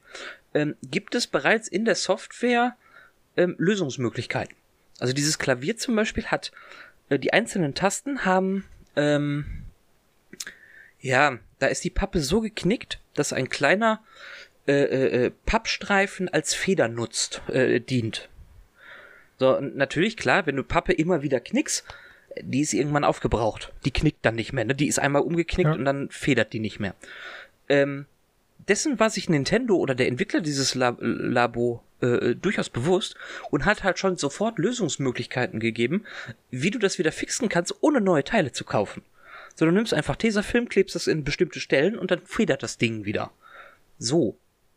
ähm, 0.53 0.77
gibt 0.83 1.15
es 1.15 1.27
bereits 1.27 1.69
in 1.69 1.85
der 1.85 1.95
Software 1.95 2.77
ähm, 3.37 3.55
Lösungsmöglichkeiten. 3.59 4.57
Also 5.01 5.13
dieses 5.13 5.39
Klavier 5.39 5.77
zum 5.77 5.97
Beispiel 5.97 6.27
hat 6.27 6.53
äh, 7.09 7.19
die 7.19 7.33
einzelnen 7.33 7.75
Tasten 7.75 8.25
haben 8.25 8.65
ähm, 8.97 9.65
ja, 11.05 11.39
da 11.59 11.67
ist 11.67 11.85
die 11.85 11.91
Pappe 11.91 12.21
so 12.21 12.41
geknickt, 12.41 12.99
dass 13.15 13.35
ein 13.35 13.51
kleiner 13.51 14.03
äh, 14.67 14.73
äh, 14.73 15.27
äh 15.27 15.31
Pappstreifen 15.45 16.31
als 16.31 16.55
Feder 16.55 16.89
nutzt, 16.89 17.43
äh, 17.49 17.79
dient. 17.81 18.31
So, 19.39 19.61
natürlich, 19.61 20.17
klar, 20.17 20.47
wenn 20.47 20.57
du 20.57 20.63
Pappe 20.63 20.95
immer 20.95 21.21
wieder 21.21 21.41
knickst, 21.41 21.85
die 22.41 22.61
ist 22.61 22.73
irgendwann 22.73 23.05
aufgebraucht. 23.05 23.73
Die 23.85 23.91
knickt 23.91 24.25
dann 24.25 24.35
nicht 24.35 24.53
mehr, 24.53 24.65
ne? 24.65 24.75
Die 24.75 24.89
ist 24.89 24.99
einmal 24.99 25.23
umgeknickt 25.23 25.69
ja. 25.69 25.75
und 25.75 25.85
dann 25.85 26.09
federt 26.11 26.53
die 26.53 26.61
nicht 26.61 26.81
mehr. 26.81 26.95
Ähm, 27.69 28.07
dessen 28.69 28.99
war 28.99 29.11
sich 29.11 29.29
Nintendo 29.29 29.77
oder 29.77 29.95
der 29.95 30.09
Entwickler 30.09 30.41
dieses 30.41 30.75
Lab 30.75 30.99
Labo 31.01 31.83
äh, 32.01 32.35
durchaus 32.35 32.71
bewusst 32.71 33.17
und 33.51 33.65
hat 33.65 33.83
halt 33.83 33.99
schon 33.99 34.17
sofort 34.17 34.59
Lösungsmöglichkeiten 34.59 35.61
gegeben, 35.61 36.05
wie 36.51 36.71
du 36.71 36.79
das 36.79 36.99
wieder 36.99 37.13
fixen 37.13 37.49
kannst, 37.49 37.75
ohne 37.81 38.01
neue 38.01 38.25
Teile 38.25 38.53
zu 38.53 38.65
kaufen. 38.65 39.03
So, 39.55 39.67
du 39.67 39.73
nimmst 39.73 39.95
einfach 39.95 40.17
Tesafilm, 40.17 40.69
klebst 40.69 40.95
das 40.95 41.07
in 41.07 41.25
bestimmte 41.25 41.61
Stellen 41.61 41.99
und 41.99 42.11
dann 42.11 42.27
federt 42.27 42.63
das 42.63 42.79
Ding 42.79 43.05
wieder. 43.05 43.31
So. 43.99 44.37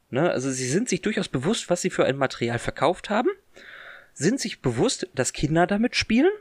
Ne? 0.10 0.30
Also 0.30 0.52
sie 0.52 0.68
sind 0.68 0.88
sich 0.88 1.02
durchaus 1.02 1.28
bewusst, 1.28 1.70
was 1.70 1.82
sie 1.82 1.90
für 1.90 2.06
ein 2.06 2.18
Material 2.18 2.60
verkauft 2.60 3.10
haben, 3.10 3.30
sind 4.14 4.40
sich 4.40 4.62
bewusst, 4.62 5.08
dass 5.16 5.34
Kinder 5.34 5.68
damit 5.68 5.96
spielen, 5.96 6.32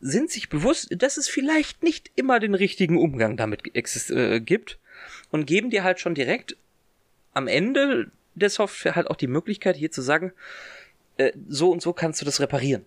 sind 0.00 0.30
sich 0.30 0.48
bewusst, 0.48 0.88
dass 1.02 1.16
es 1.16 1.28
vielleicht 1.28 1.82
nicht 1.82 2.10
immer 2.14 2.40
den 2.40 2.54
richtigen 2.54 2.98
Umgang 2.98 3.36
damit 3.36 3.62
äh, 3.74 4.40
gibt 4.40 4.78
und 5.30 5.46
geben 5.46 5.70
dir 5.70 5.84
halt 5.84 6.00
schon 6.00 6.14
direkt 6.14 6.56
am 7.34 7.48
Ende 7.48 8.10
der 8.34 8.50
Software 8.50 8.94
halt 8.94 9.08
auch 9.08 9.16
die 9.16 9.26
Möglichkeit, 9.26 9.76
hier 9.76 9.90
zu 9.90 10.02
sagen, 10.02 10.32
äh, 11.16 11.32
so 11.48 11.70
und 11.70 11.82
so 11.82 11.92
kannst 11.92 12.20
du 12.20 12.24
das 12.24 12.40
reparieren. 12.40 12.84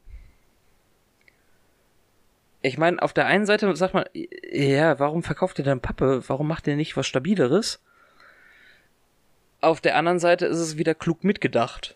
Ich 2.61 2.77
meine, 2.77 3.01
auf 3.01 3.13
der 3.13 3.25
einen 3.25 3.45
Seite 3.45 3.75
sagt 3.75 3.93
man, 3.93 4.05
ja, 4.13 4.99
warum 4.99 5.23
verkauft 5.23 5.57
ihr 5.59 5.65
dann 5.65 5.81
Pappe? 5.81 6.23
Warum 6.27 6.47
macht 6.47 6.67
ihr 6.67 6.75
nicht 6.75 6.95
was 6.95 7.07
Stabileres? 7.07 7.81
Auf 9.61 9.81
der 9.81 9.95
anderen 9.95 10.19
Seite 10.19 10.45
ist 10.45 10.59
es 10.59 10.77
wieder 10.77 10.93
klug 10.93 11.23
mitgedacht. 11.23 11.95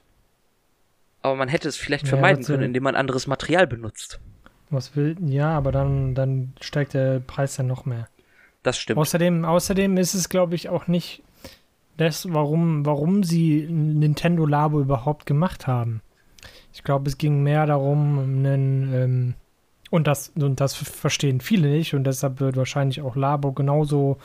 Aber 1.22 1.36
man 1.36 1.50
hätte 1.50 1.68
es 1.68 1.78
vielleicht 1.78 2.08
vermeiden 2.08 2.42
ja, 2.42 2.48
können, 2.48 2.64
indem 2.64 2.84
man 2.84 2.96
anderes 2.96 3.28
Material 3.28 3.68
benutzt. 3.68 4.20
Was 4.70 4.96
will, 4.96 5.16
ja, 5.26 5.56
aber 5.56 5.72
dann, 5.72 6.16
dann 6.16 6.54
steigt 6.60 6.94
der 6.94 7.20
Preis 7.20 7.56
dann 7.56 7.68
noch 7.68 7.86
mehr. 7.86 8.08
Das 8.64 8.78
stimmt. 8.78 8.98
Außerdem, 8.98 9.46
außerdem 9.46 9.98
ist 9.98 10.16
es, 10.16 10.28
glaube 10.28 10.56
ich, 10.56 10.70
auch 10.70 10.88
nicht 10.88 11.22
das, 11.98 12.34
warum, 12.34 12.86
warum 12.86 13.24
sie 13.24 13.68
Nintendo 13.70 14.46
Labo 14.46 14.82
überhaupt 14.82 15.26
gemacht 15.26 15.68
haben. 15.68 16.02
Ich 16.74 16.84
glaube, 16.84 17.08
es 17.08 17.18
ging 17.18 17.44
mehr 17.44 17.66
darum, 17.66 18.20
einen, 18.20 18.94
ähm, 18.94 19.34
und 19.92 20.08
das, 20.08 20.34
und 20.36 20.60
das 20.60 20.76
verstehen 20.76 21.40
viele 21.40 21.70
nicht, 21.70 21.94
und 21.94 22.04
deshalb 22.04 22.40
wird 22.40 22.58
wahrscheinlich 22.58 23.02
auch 23.02 23.16
Labo 23.16 23.54
genauso 23.54 24.18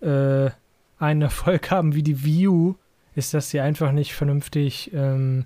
äh, 0.00 0.50
einen 0.98 1.22
Erfolg 1.22 1.70
haben 1.70 1.94
wie 1.94 2.02
die 2.02 2.24
Wii 2.24 2.48
U, 2.48 2.74
ist, 3.14 3.34
dass 3.34 3.50
sie 3.50 3.60
einfach 3.60 3.92
nicht 3.92 4.14
vernünftig 4.14 4.92
ähm, 4.94 5.44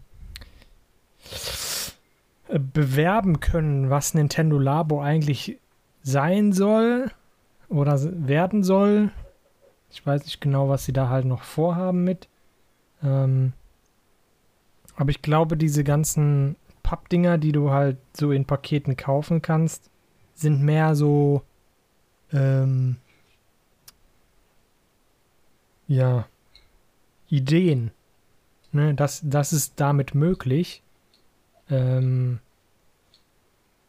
bewerben 2.49 3.40
können, 3.40 3.90
was 3.90 4.14
Nintendo 4.14 4.59
Labo 4.59 5.00
eigentlich 5.00 5.59
sein 6.02 6.52
soll 6.52 7.11
oder 7.69 7.99
werden 8.26 8.62
soll. 8.62 9.11
Ich 9.90 10.05
weiß 10.07 10.25
nicht 10.25 10.40
genau, 10.40 10.69
was 10.69 10.85
sie 10.85 10.93
da 10.93 11.09
halt 11.09 11.26
noch 11.26 11.43
vorhaben 11.43 12.05
mit. 12.05 12.28
Ähm, 13.02 13.52
aber 14.97 15.11
ich 15.11 15.23
glaube, 15.23 15.57
diese 15.57 15.85
ganzen 15.85 16.57
Pappdinger, 16.83 17.38
die 17.38 17.52
du 17.52 17.71
halt 17.71 17.99
so 18.14 18.33
in 18.33 18.47
Paketen 18.47 18.97
kaufen 18.97 19.43
kannst, 19.43 19.90
sind 20.35 20.62
mehr 20.62 20.95
so, 20.95 21.43
ähm, 22.33 22.97
ja, 25.87 26.26
Ideen. 27.28 27.90
Ne, 28.73 28.95
das, 28.95 29.23
das 29.25 29.52
ist 29.52 29.75
damit 29.76 30.14
möglich. 30.14 30.83
Ähm, 31.71 32.41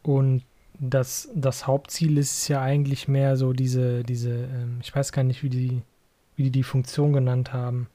und 0.04 0.44
das, 0.80 1.30
das 1.36 1.68
Hauptziel 1.68 2.18
ist 2.18 2.48
ja 2.48 2.62
eigentlich 2.62 3.08
mehr 3.08 3.36
so 3.36 3.54
diese, 3.54 4.04
diese, 4.04 4.32
ähm, 4.32 4.80
ich 4.82 4.96
weiß 4.96 5.12
gar 5.12 5.24
nicht, 5.24 5.44
wie 5.44 5.50
die, 5.50 5.82
wie 6.36 6.44
die 6.44 6.52
die 6.52 6.64
Funktion 6.64 7.14
genannt 7.14 7.52
haben. 7.52 7.88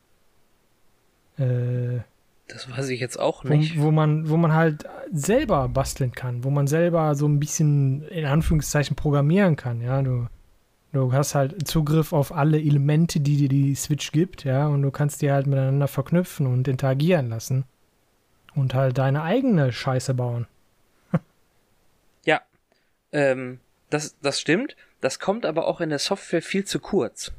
Äh, 1.38 2.00
das 2.49 2.71
weiß 2.71 2.91
ich 2.91 3.00
jetzt 3.00 3.19
auch 3.19 3.43
nicht. 3.45 3.79
Wo, 3.79 3.85
wo, 3.85 3.91
man, 3.91 4.29
wo 4.29 4.37
man 4.37 4.53
halt 4.53 4.85
selber 5.11 5.69
basteln 5.69 6.12
kann, 6.12 6.45
wo 6.45 6.50
man 6.50 6.67
selber 6.67 7.14
so 7.14 7.26
ein 7.26 7.41
bisschen 7.41 8.03
in 8.09 8.26
Anführungszeichen 8.26 8.97
programmieren 8.97 9.57
kann, 9.57 9.81
ja. 9.81 10.03
Du, 10.03 10.26
du 10.93 11.12
hast 11.14 11.35
halt 11.35 11.67
Zugriff 11.67 12.12
auf 12.12 12.35
alle 12.35 12.61
Elemente, 12.61 13.21
die 13.21 13.37
dir 13.38 13.49
die 13.49 13.75
Switch 13.75 14.12
gibt, 14.12 14.45
ja, 14.45 14.69
und 14.69 14.83
du 14.83 14.91
kannst 14.91 15.23
die 15.23 15.33
halt 15.33 15.47
miteinander 15.47 15.88
verknüpfen 15.88 16.47
und 16.47 16.69
interagieren 16.69 17.31
lassen. 17.31 17.64
Und 18.54 18.75
halt 18.75 18.99
deine 18.99 19.23
eigene 19.23 19.73
Scheiße 19.73 20.14
bauen. 20.14 20.46
ja, 22.25 22.40
ähm, 23.12 23.61
das, 23.90 24.16
das 24.20 24.40
stimmt. 24.40 24.76
Das 25.00 25.18
kommt 25.18 25.44
aber 25.44 25.66
auch 25.66 25.80
in 25.80 25.90
der 25.90 25.99
Software 25.99 26.42
viel 26.42 26.64
zu 26.64 26.80
kurz. 26.80 27.32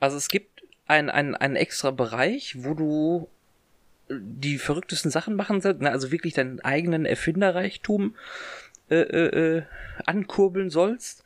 Also 0.00 0.16
es 0.16 0.28
gibt 0.28 0.62
einen, 0.86 1.10
einen, 1.10 1.34
einen 1.34 1.56
extra 1.56 1.90
Bereich, 1.90 2.56
wo 2.64 2.74
du 2.74 3.28
die 4.08 4.58
verrücktesten 4.58 5.10
Sachen 5.10 5.34
machen 5.34 5.60
sollst, 5.60 5.80
ne? 5.80 5.90
also 5.90 6.12
wirklich 6.12 6.34
deinen 6.34 6.60
eigenen 6.60 7.06
Erfinderreichtum 7.06 8.14
äh, 8.90 8.96
äh, 8.96 9.56
äh, 9.56 9.62
ankurbeln 10.04 10.70
sollst. 10.70 11.24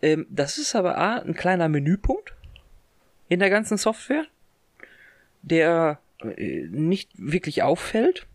Ähm, 0.00 0.26
das 0.30 0.58
ist 0.58 0.74
aber 0.74 0.96
A, 0.96 1.16
ein 1.16 1.34
kleiner 1.34 1.68
Menüpunkt 1.68 2.34
in 3.28 3.40
der 3.40 3.50
ganzen 3.50 3.76
Software, 3.76 4.24
der 5.42 5.98
äh, 6.00 6.03
nicht 6.24 7.10
wirklich 7.16 7.62
auffällt. 7.62 8.26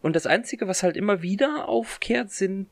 Und 0.00 0.16
das 0.16 0.26
Einzige, 0.26 0.66
was 0.68 0.82
halt 0.82 0.96
immer 0.96 1.22
wieder 1.22 1.68
aufkehrt, 1.68 2.30
sind 2.30 2.66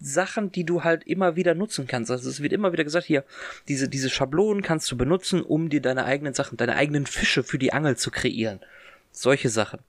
Sachen, 0.00 0.50
die 0.50 0.64
du 0.64 0.84
halt 0.84 1.04
immer 1.04 1.36
wieder 1.36 1.54
nutzen 1.54 1.86
kannst. 1.86 2.10
Also 2.10 2.28
es 2.28 2.42
wird 2.42 2.52
immer 2.52 2.72
wieder 2.72 2.84
gesagt, 2.84 3.06
hier, 3.06 3.24
diese, 3.68 3.88
diese 3.88 4.10
Schablonen 4.10 4.62
kannst 4.62 4.90
du 4.90 4.96
benutzen, 4.96 5.42
um 5.42 5.68
dir 5.68 5.80
deine 5.80 6.04
eigenen 6.04 6.34
Sachen, 6.34 6.56
deine 6.56 6.76
eigenen 6.76 7.06
Fische 7.06 7.42
für 7.42 7.58
die 7.58 7.72
Angel 7.72 7.96
zu 7.96 8.10
kreieren. 8.10 8.60
Solche 9.12 9.48
Sachen. 9.48 9.80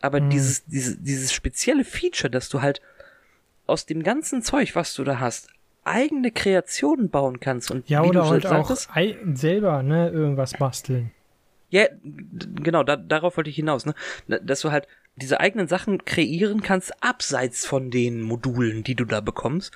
Aber 0.00 0.20
mhm. 0.20 0.30
dieses, 0.30 0.64
dieses, 0.66 1.02
dieses 1.02 1.32
spezielle 1.32 1.84
Feature, 1.84 2.30
dass 2.30 2.48
du 2.50 2.60
halt 2.60 2.82
aus 3.66 3.86
dem 3.86 4.02
ganzen 4.02 4.42
Zeug, 4.42 4.76
was 4.76 4.94
du 4.94 5.02
da 5.02 5.18
hast, 5.18 5.48
eigene 5.84 6.30
Kreationen 6.30 7.08
bauen 7.10 7.40
kannst 7.40 7.70
und 7.70 7.88
ja, 7.88 8.02
oder 8.02 8.28
halt 8.28 8.46
auch 8.46 8.70
selber, 9.34 9.82
ne, 9.82 10.10
irgendwas 10.10 10.54
basteln. 10.54 11.10
Ja, 11.70 11.86
genau, 12.02 12.82
da, 12.82 12.96
darauf 12.96 13.36
wollte 13.36 13.50
ich 13.50 13.56
hinaus, 13.56 13.86
ne? 13.86 13.94
Dass 14.26 14.60
du 14.60 14.70
halt 14.70 14.86
diese 15.16 15.40
eigenen 15.40 15.68
Sachen 15.68 16.04
kreieren 16.04 16.62
kannst, 16.62 17.02
abseits 17.02 17.66
von 17.66 17.90
den 17.90 18.22
Modulen, 18.22 18.82
die 18.82 18.94
du 18.94 19.04
da 19.04 19.20
bekommst, 19.20 19.72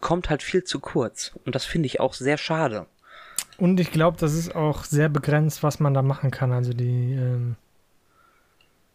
kommt 0.00 0.30
halt 0.30 0.42
viel 0.42 0.64
zu 0.64 0.80
kurz. 0.80 1.32
Und 1.44 1.54
das 1.54 1.64
finde 1.64 1.86
ich 1.86 2.00
auch 2.00 2.14
sehr 2.14 2.36
schade. 2.36 2.86
Und 3.58 3.80
ich 3.80 3.90
glaube, 3.90 4.18
das 4.18 4.34
ist 4.34 4.54
auch 4.54 4.84
sehr 4.84 5.08
begrenzt, 5.08 5.62
was 5.62 5.80
man 5.80 5.94
da 5.94 6.02
machen 6.02 6.30
kann. 6.30 6.52
Also 6.52 6.72
die 6.74 7.14
ähm, 7.14 7.56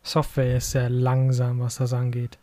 Software 0.04 0.58
ist 0.58 0.72
sehr 0.72 0.90
langsam, 0.90 1.60
was 1.60 1.78
das 1.78 1.94
angeht. 1.94 2.38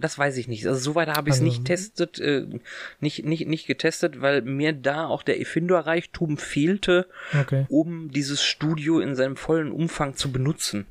Das 0.00 0.18
weiß 0.18 0.36
ich 0.38 0.48
nicht. 0.48 0.66
Also 0.66 0.80
soweit 0.80 1.08
habe 1.08 1.28
ich 1.28 1.34
es 1.34 1.40
also, 1.40 1.50
nicht 1.50 1.64
testet, 1.66 2.18
äh, 2.18 2.46
nicht, 3.00 3.24
nicht, 3.24 3.46
nicht 3.46 3.66
getestet, 3.66 4.20
weil 4.20 4.42
mir 4.42 4.72
da 4.72 5.06
auch 5.06 5.22
der 5.22 5.38
Erfinderreichtum 5.38 6.38
fehlte, 6.38 7.06
okay. 7.38 7.66
um 7.68 8.10
dieses 8.10 8.42
Studio 8.42 8.98
in 9.00 9.14
seinem 9.14 9.36
vollen 9.36 9.70
Umfang 9.70 10.16
zu 10.16 10.32
benutzen. 10.32 10.86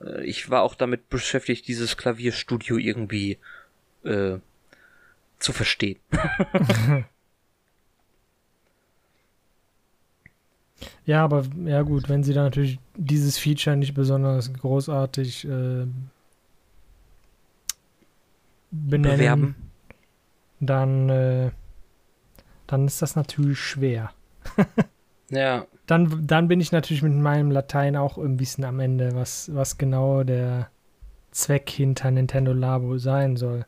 Äh, 0.00 0.24
ich 0.24 0.48
war 0.48 0.62
auch 0.62 0.76
damit 0.76 1.10
beschäftigt, 1.10 1.66
dieses 1.66 1.96
Klavierstudio 1.96 2.78
irgendwie 2.78 3.38
äh, 4.04 4.38
zu 5.40 5.52
verstehen. 5.52 5.98
ja, 11.04 11.24
aber 11.24 11.44
ja 11.64 11.82
gut, 11.82 12.08
wenn 12.08 12.22
sie 12.22 12.32
da 12.32 12.44
natürlich 12.44 12.78
dieses 12.96 13.38
Feature 13.38 13.76
nicht 13.76 13.94
besonders 13.94 14.52
großartig 14.52 15.46
äh, 15.46 15.86
benennen, 18.72 19.18
bewerben. 19.18 19.56
dann, 20.60 21.08
äh, 21.08 21.50
dann 22.66 22.86
ist 22.86 23.02
das 23.02 23.14
natürlich 23.14 23.60
schwer. 23.60 24.10
ja. 25.30 25.66
Dann, 25.86 26.26
dann 26.26 26.48
bin 26.48 26.60
ich 26.60 26.72
natürlich 26.72 27.02
mit 27.02 27.12
meinem 27.12 27.50
Latein 27.50 27.96
auch 27.96 28.18
ein 28.18 28.36
bisschen 28.36 28.64
am 28.64 28.80
Ende, 28.80 29.14
was, 29.14 29.54
was 29.54 29.78
genau 29.78 30.24
der 30.24 30.70
Zweck 31.30 31.70
hinter 31.70 32.10
Nintendo 32.10 32.52
Labo 32.52 32.98
sein 32.98 33.36
soll. 33.36 33.66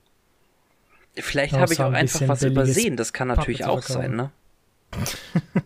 Vielleicht 1.16 1.54
habe 1.54 1.72
ich 1.72 1.80
auch 1.80 1.86
ein 1.86 1.94
einfach 1.94 2.28
was 2.28 2.42
übersehen, 2.42 2.96
das 2.96 3.12
kann 3.12 3.28
natürlich 3.28 3.64
auch 3.64 3.82
sein, 3.82 4.16
ne? 4.16 4.30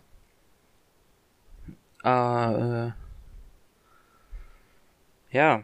ah, 2.02 2.92
äh, 5.32 5.36
ja. 5.36 5.62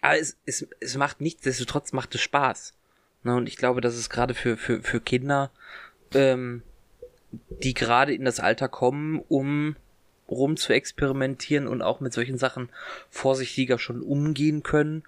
Aber 0.00 0.18
es, 0.18 0.36
es, 0.46 0.66
es 0.80 0.96
macht 0.96 1.20
nichtsdestotrotz 1.20 1.92
macht 1.92 2.14
es 2.14 2.20
Spaß. 2.20 2.74
Ne, 3.22 3.36
und 3.36 3.48
ich 3.48 3.56
glaube, 3.56 3.80
dass 3.80 3.94
es 3.94 4.08
gerade 4.08 4.34
für, 4.34 4.56
für, 4.56 4.82
für 4.82 5.00
Kinder, 5.00 5.50
ähm, 6.14 6.62
die 7.62 7.74
gerade 7.74 8.14
in 8.14 8.24
das 8.24 8.40
Alter 8.40 8.68
kommen, 8.68 9.22
um 9.28 9.76
rum 10.28 10.56
zu 10.56 10.72
experimentieren 10.72 11.66
und 11.66 11.82
auch 11.82 12.00
mit 12.00 12.12
solchen 12.12 12.38
Sachen 12.38 12.68
vorsichtiger 13.10 13.78
schon 13.78 14.00
umgehen 14.00 14.62
können, 14.62 15.02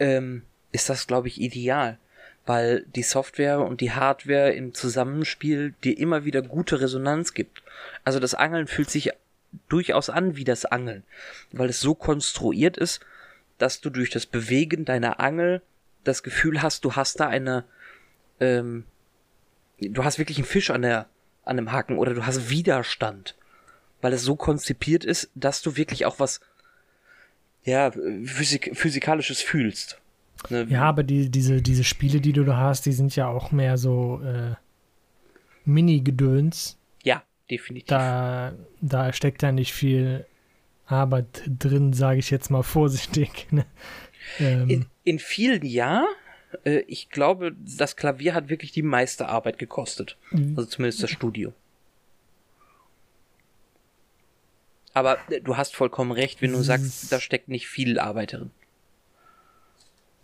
ähm, 0.00 0.42
ist 0.72 0.88
das, 0.88 1.06
glaube 1.06 1.28
ich, 1.28 1.40
ideal. 1.40 1.98
Weil 2.46 2.84
die 2.94 3.02
Software 3.02 3.60
und 3.60 3.80
die 3.80 3.92
Hardware 3.92 4.52
im 4.52 4.74
Zusammenspiel 4.74 5.74
dir 5.84 5.96
immer 5.96 6.24
wieder 6.24 6.42
gute 6.42 6.80
Resonanz 6.80 7.32
gibt. 7.34 7.62
Also 8.04 8.20
das 8.20 8.34
Angeln 8.34 8.66
fühlt 8.66 8.90
sich 8.90 9.10
durchaus 9.68 10.10
an 10.10 10.36
wie 10.36 10.44
das 10.44 10.64
Angeln, 10.64 11.04
weil 11.52 11.70
es 11.70 11.80
so 11.80 11.94
konstruiert 11.94 12.76
ist, 12.76 13.00
dass 13.58 13.80
du 13.80 13.90
durch 13.90 14.10
das 14.10 14.26
Bewegen 14.26 14.84
deiner 14.84 15.20
Angel 15.20 15.62
das 16.02 16.22
Gefühl 16.22 16.62
hast, 16.62 16.84
du 16.84 16.92
hast 16.92 17.20
da 17.20 17.28
eine, 17.28 17.64
ähm, 18.40 18.84
du 19.80 20.04
hast 20.04 20.18
wirklich 20.18 20.38
einen 20.38 20.46
Fisch 20.46 20.70
an 20.70 20.82
der, 20.82 21.06
an 21.44 21.56
dem 21.56 21.72
Haken 21.72 21.98
oder 21.98 22.14
du 22.14 22.26
hast 22.26 22.50
Widerstand, 22.50 23.36
weil 24.00 24.12
es 24.12 24.22
so 24.22 24.36
konzipiert 24.36 25.04
ist, 25.04 25.30
dass 25.34 25.62
du 25.62 25.76
wirklich 25.76 26.06
auch 26.06 26.18
was, 26.18 26.40
ja, 27.64 27.90
physik 28.24 28.72
physikalisches 28.74 29.40
fühlst. 29.40 30.00
Ne? 30.50 30.66
Ja, 30.68 30.82
aber 30.82 31.02
die, 31.02 31.30
diese, 31.30 31.62
diese 31.62 31.84
Spiele, 31.84 32.20
die 32.20 32.32
du 32.32 32.44
da 32.44 32.58
hast, 32.58 32.86
die 32.86 32.92
sind 32.92 33.16
ja 33.16 33.28
auch 33.28 33.50
mehr 33.50 33.78
so 33.78 34.20
äh, 34.22 34.54
Mini-Gedöns. 35.64 36.76
Ja, 37.02 37.22
definitiv. 37.50 37.88
Da, 37.88 38.52
da 38.82 39.12
steckt 39.12 39.42
ja 39.42 39.52
nicht 39.52 39.72
viel 39.72 40.26
Arbeit 40.86 41.42
drin, 41.46 41.92
sage 41.92 42.18
ich 42.18 42.30
jetzt 42.30 42.50
mal 42.50 42.62
vorsichtig. 42.64 43.48
Ne? 43.50 43.66
Ähm, 44.38 44.68
in, 44.68 44.86
in 45.04 45.18
vielen 45.18 45.64
ja. 45.64 46.06
Äh, 46.64 46.80
ich 46.86 47.10
glaube, 47.10 47.54
das 47.58 47.96
Klavier 47.96 48.34
hat 48.34 48.48
wirklich 48.48 48.72
die 48.72 48.82
meiste 48.82 49.28
Arbeit 49.28 49.58
gekostet. 49.58 50.16
Mhm. 50.30 50.54
Also 50.56 50.68
zumindest 50.68 51.02
das 51.02 51.10
Studio. 51.10 51.52
Aber 54.92 55.18
äh, 55.28 55.40
du 55.40 55.56
hast 55.56 55.74
vollkommen 55.74 56.12
recht, 56.12 56.40
wenn 56.40 56.52
du 56.52 56.62
sagst, 56.62 57.12
da 57.12 57.20
steckt 57.20 57.48
nicht 57.48 57.68
viel 57.68 57.98
Arbeit 57.98 58.32
drin. 58.32 58.50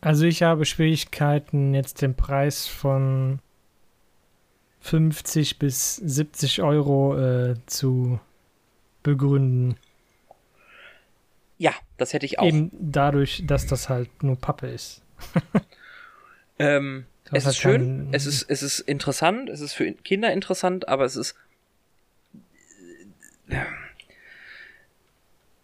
Also 0.01 0.25
ich 0.25 0.43
habe 0.43 0.65
Schwierigkeiten, 0.65 1.75
jetzt 1.75 2.01
den 2.01 2.15
Preis 2.15 2.67
von 2.67 3.41
50 4.81 5.59
bis 5.59 5.97
70 5.97 6.63
Euro 6.63 7.19
äh, 7.19 7.55
zu 7.67 8.19
begründen. 9.03 9.77
Ja, 11.61 11.75
das 11.99 12.15
hätte 12.15 12.25
ich 12.25 12.39
auch. 12.39 12.47
Eben 12.47 12.71
dadurch, 12.73 13.43
dass 13.47 13.67
das 13.67 13.91
halt 13.91 14.23
nur 14.23 14.35
Pappe 14.35 14.69
ist. 14.69 15.03
ähm, 16.59 17.05
es 17.31 17.45
ist 17.45 17.59
schön, 17.59 18.09
es 18.13 18.25
ist, 18.25 18.49
es 18.49 18.63
ist 18.63 18.81
interessant, 18.81 19.51
es 19.51 19.61
ist 19.61 19.75
für 19.75 19.93
Kinder 19.93 20.33
interessant, 20.33 20.89
aber 20.89 21.05
es 21.05 21.17
ist. 21.17 21.35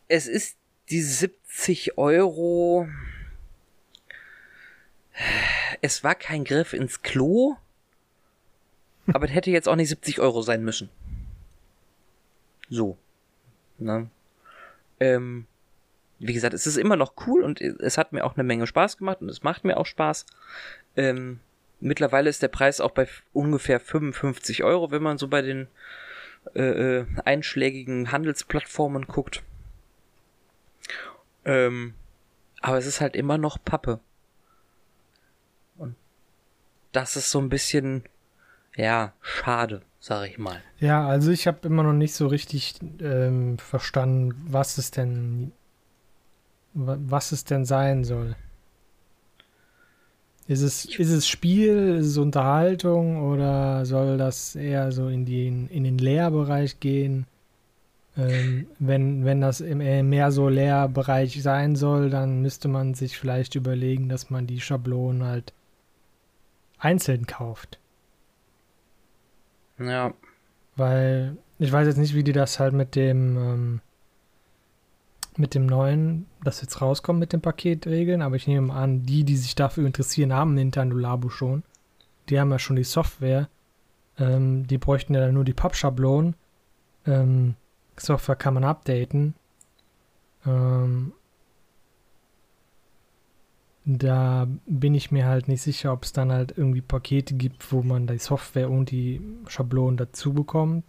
Es 0.06 0.26
ist 0.26 0.58
die 0.90 1.00
70 1.00 1.96
Euro. 1.96 2.86
Es 5.80 6.04
war 6.04 6.14
kein 6.14 6.44
Griff 6.44 6.74
ins 6.74 7.00
Klo, 7.00 7.56
aber 9.14 9.24
es 9.24 9.32
hätte 9.32 9.50
jetzt 9.50 9.66
auch 9.66 9.76
nicht 9.76 9.88
70 9.88 10.20
Euro 10.20 10.42
sein 10.42 10.62
müssen. 10.62 10.90
So. 12.68 12.98
Ne? 13.78 14.10
Ähm, 15.00 15.46
wie 16.18 16.32
gesagt, 16.32 16.54
es 16.54 16.66
ist 16.66 16.76
immer 16.76 16.96
noch 16.96 17.14
cool 17.26 17.42
und 17.42 17.60
es 17.60 17.98
hat 17.98 18.12
mir 18.12 18.24
auch 18.24 18.36
eine 18.36 18.44
Menge 18.44 18.66
Spaß 18.66 18.96
gemacht 18.96 19.20
und 19.20 19.28
es 19.28 19.42
macht 19.42 19.64
mir 19.64 19.76
auch 19.76 19.86
Spaß. 19.86 20.26
Ähm, 20.96 21.40
mittlerweile 21.80 22.30
ist 22.30 22.42
der 22.42 22.48
Preis 22.48 22.80
auch 22.80 22.92
bei 22.92 23.06
ungefähr 23.32 23.80
55 23.80 24.64
Euro, 24.64 24.90
wenn 24.90 25.02
man 25.02 25.18
so 25.18 25.28
bei 25.28 25.42
den 25.42 25.68
äh, 26.54 26.98
äh, 27.00 27.06
einschlägigen 27.24 28.12
Handelsplattformen 28.12 29.06
guckt. 29.06 29.42
Ähm, 31.44 31.94
aber 32.60 32.78
es 32.78 32.86
ist 32.86 33.00
halt 33.00 33.14
immer 33.14 33.36
noch 33.36 33.58
Pappe. 33.62 34.00
Und 35.76 35.96
das 36.92 37.16
ist 37.16 37.30
so 37.30 37.40
ein 37.40 37.50
bisschen, 37.50 38.04
ja, 38.74 39.12
schade, 39.20 39.82
sag 40.00 40.28
ich 40.28 40.38
mal. 40.38 40.62
Ja, 40.78 41.06
also 41.06 41.30
ich 41.30 41.46
habe 41.46 41.66
immer 41.66 41.82
noch 41.82 41.92
nicht 41.92 42.14
so 42.14 42.26
richtig 42.26 42.76
ähm, 43.00 43.58
verstanden, 43.58 44.34
was 44.48 44.78
es 44.78 44.90
denn 44.90 45.52
was 46.76 47.32
es 47.32 47.44
denn 47.44 47.64
sein 47.64 48.04
soll. 48.04 48.36
Ist 50.46 50.60
es, 50.60 50.84
ist 50.84 51.10
es 51.10 51.26
Spiel, 51.26 51.96
ist 51.98 52.06
es 52.06 52.18
Unterhaltung 52.18 53.32
oder 53.32 53.84
soll 53.84 54.16
das 54.16 54.54
eher 54.54 54.92
so 54.92 55.08
in, 55.08 55.24
die, 55.24 55.48
in 55.48 55.82
den 55.82 55.98
Lehrbereich 55.98 56.78
gehen? 56.78 57.26
Ähm, 58.16 58.66
wenn, 58.78 59.24
wenn 59.24 59.40
das 59.40 59.60
im, 59.60 59.80
äh, 59.80 60.02
mehr 60.02 60.30
so 60.30 60.48
Lehrbereich 60.48 61.42
sein 61.42 61.74
soll, 61.74 62.10
dann 62.10 62.42
müsste 62.42 62.68
man 62.68 62.94
sich 62.94 63.18
vielleicht 63.18 63.56
überlegen, 63.56 64.08
dass 64.08 64.30
man 64.30 64.46
die 64.46 64.60
Schablonen 64.60 65.24
halt 65.24 65.52
einzeln 66.78 67.26
kauft. 67.26 67.78
Ja. 69.78 70.14
Weil 70.76 71.36
ich 71.58 71.72
weiß 71.72 71.86
jetzt 71.88 71.98
nicht, 71.98 72.14
wie 72.14 72.24
die 72.24 72.32
das 72.32 72.60
halt 72.60 72.72
mit 72.72 72.94
dem 72.94 73.36
ähm, 73.36 73.80
mit 75.38 75.54
dem 75.54 75.66
neuen, 75.66 76.26
das 76.42 76.60
jetzt 76.60 76.80
rauskommt 76.80 77.18
mit 77.18 77.32
den 77.32 77.40
Paketregeln, 77.40 78.22
aber 78.22 78.36
ich 78.36 78.46
nehme 78.46 78.72
an, 78.72 79.02
die, 79.02 79.24
die 79.24 79.36
sich 79.36 79.54
dafür 79.54 79.86
interessieren, 79.86 80.32
haben 80.32 80.54
Nintendo 80.54 80.96
Labo 80.96 81.28
schon. 81.28 81.62
Die 82.28 82.40
haben 82.40 82.50
ja 82.50 82.58
schon 82.58 82.76
die 82.76 82.84
Software. 82.84 83.48
Ähm, 84.18 84.66
die 84.66 84.78
bräuchten 84.78 85.14
ja 85.14 85.20
dann 85.20 85.34
nur 85.34 85.44
die 85.44 85.54
Pappschablonen. 85.54 86.34
Ähm, 87.06 87.54
Software 87.96 88.36
kann 88.36 88.54
man 88.54 88.64
updaten. 88.64 89.34
Ähm, 90.44 91.12
da 93.84 94.48
bin 94.66 94.94
ich 94.94 95.12
mir 95.12 95.26
halt 95.26 95.46
nicht 95.46 95.62
sicher, 95.62 95.92
ob 95.92 96.04
es 96.04 96.12
dann 96.12 96.32
halt 96.32 96.54
irgendwie 96.56 96.80
Pakete 96.80 97.34
gibt, 97.34 97.72
wo 97.72 97.82
man 97.82 98.06
die 98.06 98.18
Software 98.18 98.70
und 98.70 98.90
die 98.90 99.20
Schablonen 99.46 99.96
dazu 99.96 100.32
bekommt. 100.32 100.84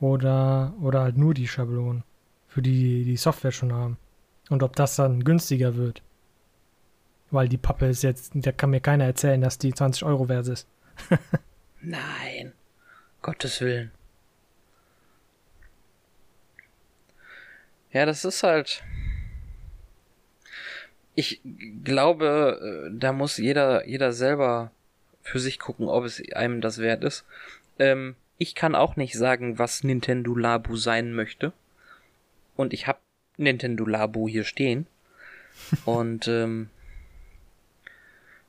Oder, 0.00 0.72
oder 0.80 1.02
halt 1.02 1.18
nur 1.18 1.34
die 1.34 1.46
Schablonen 1.46 2.04
für 2.50 2.62
die 2.62 3.04
die 3.04 3.16
Software 3.16 3.52
schon 3.52 3.72
haben. 3.72 3.96
Und 4.50 4.62
ob 4.62 4.76
das 4.76 4.96
dann 4.96 5.24
günstiger 5.24 5.76
wird. 5.76 6.02
Weil 7.30 7.48
die 7.48 7.56
Pappe 7.56 7.86
ist 7.86 8.02
jetzt, 8.02 8.32
da 8.34 8.50
kann 8.50 8.70
mir 8.70 8.80
keiner 8.80 9.04
erzählen, 9.04 9.40
dass 9.40 9.56
die 9.56 9.72
20 9.72 10.04
Euro 10.04 10.28
wert 10.28 10.48
ist. 10.48 10.66
Nein. 11.80 12.52
Gottes 13.22 13.60
Willen. 13.60 13.92
Ja, 17.92 18.04
das 18.04 18.24
ist 18.24 18.42
halt. 18.42 18.82
Ich 21.14 21.40
glaube, 21.84 22.88
äh, 22.90 22.98
da 22.98 23.12
muss 23.12 23.36
jeder, 23.36 23.86
jeder 23.86 24.12
selber 24.12 24.72
für 25.22 25.38
sich 25.38 25.60
gucken, 25.60 25.88
ob 25.88 26.04
es 26.04 26.20
einem 26.34 26.60
das 26.60 26.78
wert 26.78 27.04
ist. 27.04 27.24
Ähm, 27.78 28.16
ich 28.38 28.54
kann 28.54 28.74
auch 28.74 28.96
nicht 28.96 29.16
sagen, 29.16 29.58
was 29.58 29.84
Nintendo 29.84 30.34
Labu 30.34 30.76
sein 30.76 31.12
möchte 31.12 31.52
und 32.60 32.74
ich 32.74 32.86
habe 32.86 32.98
Nintendo 33.38 33.86
Labo 33.86 34.28
hier 34.28 34.44
stehen. 34.44 34.86
und 35.84 36.28
ähm, 36.28 36.68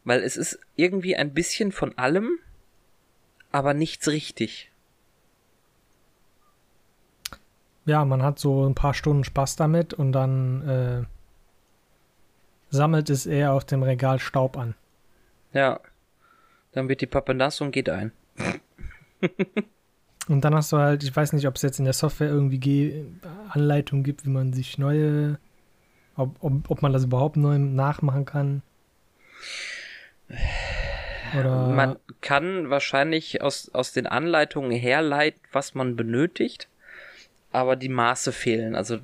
weil 0.03 0.21
es 0.21 0.35
ist 0.37 0.59
irgendwie 0.75 1.15
ein 1.15 1.33
bisschen 1.33 1.71
von 1.71 1.97
allem, 1.97 2.39
aber 3.51 3.73
nichts 3.73 4.07
richtig. 4.07 4.71
Ja, 7.85 8.05
man 8.05 8.21
hat 8.21 8.37
so 8.37 8.67
ein 8.67 8.75
paar 8.75 8.93
Stunden 8.93 9.23
Spaß 9.23 9.55
damit 9.55 9.93
und 9.93 10.11
dann 10.11 10.67
äh, 10.67 11.03
sammelt 12.69 13.09
es 13.09 13.25
eher 13.25 13.53
auf 13.53 13.65
dem 13.65 13.81
Regal 13.81 14.19
Staub 14.19 14.57
an. 14.57 14.75
Ja, 15.53 15.79
dann 16.73 16.89
wird 16.89 17.01
die 17.01 17.07
Pappe 17.07 17.33
nass 17.33 17.61
und 17.61 17.71
geht 17.71 17.89
ein. 17.89 18.11
Und 20.27 20.45
dann 20.45 20.55
hast 20.55 20.71
du 20.71 20.77
halt, 20.77 21.03
ich 21.03 21.15
weiß 21.15 21.33
nicht, 21.33 21.47
ob 21.47 21.55
es 21.55 21.61
jetzt 21.61 21.79
in 21.79 21.85
der 21.85 21.93
Software 21.93 22.29
irgendwie 22.29 23.05
Anleitungen 23.49 24.03
gibt, 24.03 24.25
wie 24.25 24.29
man 24.29 24.53
sich 24.53 24.77
neue, 24.77 25.39
ob, 26.15 26.35
ob, 26.41 26.69
ob 26.69 26.81
man 26.81 26.93
das 26.93 27.05
überhaupt 27.05 27.37
neu 27.37 27.57
nachmachen 27.57 28.25
kann. 28.25 28.61
Oder 31.37 31.69
man 31.69 31.97
kann 32.21 32.69
wahrscheinlich 32.69 33.41
aus, 33.41 33.69
aus 33.73 33.93
den 33.93 34.05
Anleitungen 34.05 34.71
herleiten, 34.71 35.41
was 35.51 35.75
man 35.75 35.95
benötigt, 35.95 36.67
aber 37.51 37.75
die 37.75 37.89
Maße 37.89 38.31
fehlen. 38.31 38.75
Also 38.75 38.99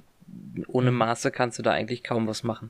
ohne 0.67 0.91
mhm. 0.91 0.97
Maße 0.97 1.32
kannst 1.32 1.58
du 1.58 1.63
da 1.63 1.71
eigentlich 1.71 2.03
kaum 2.03 2.27
was 2.27 2.43
machen. 2.43 2.69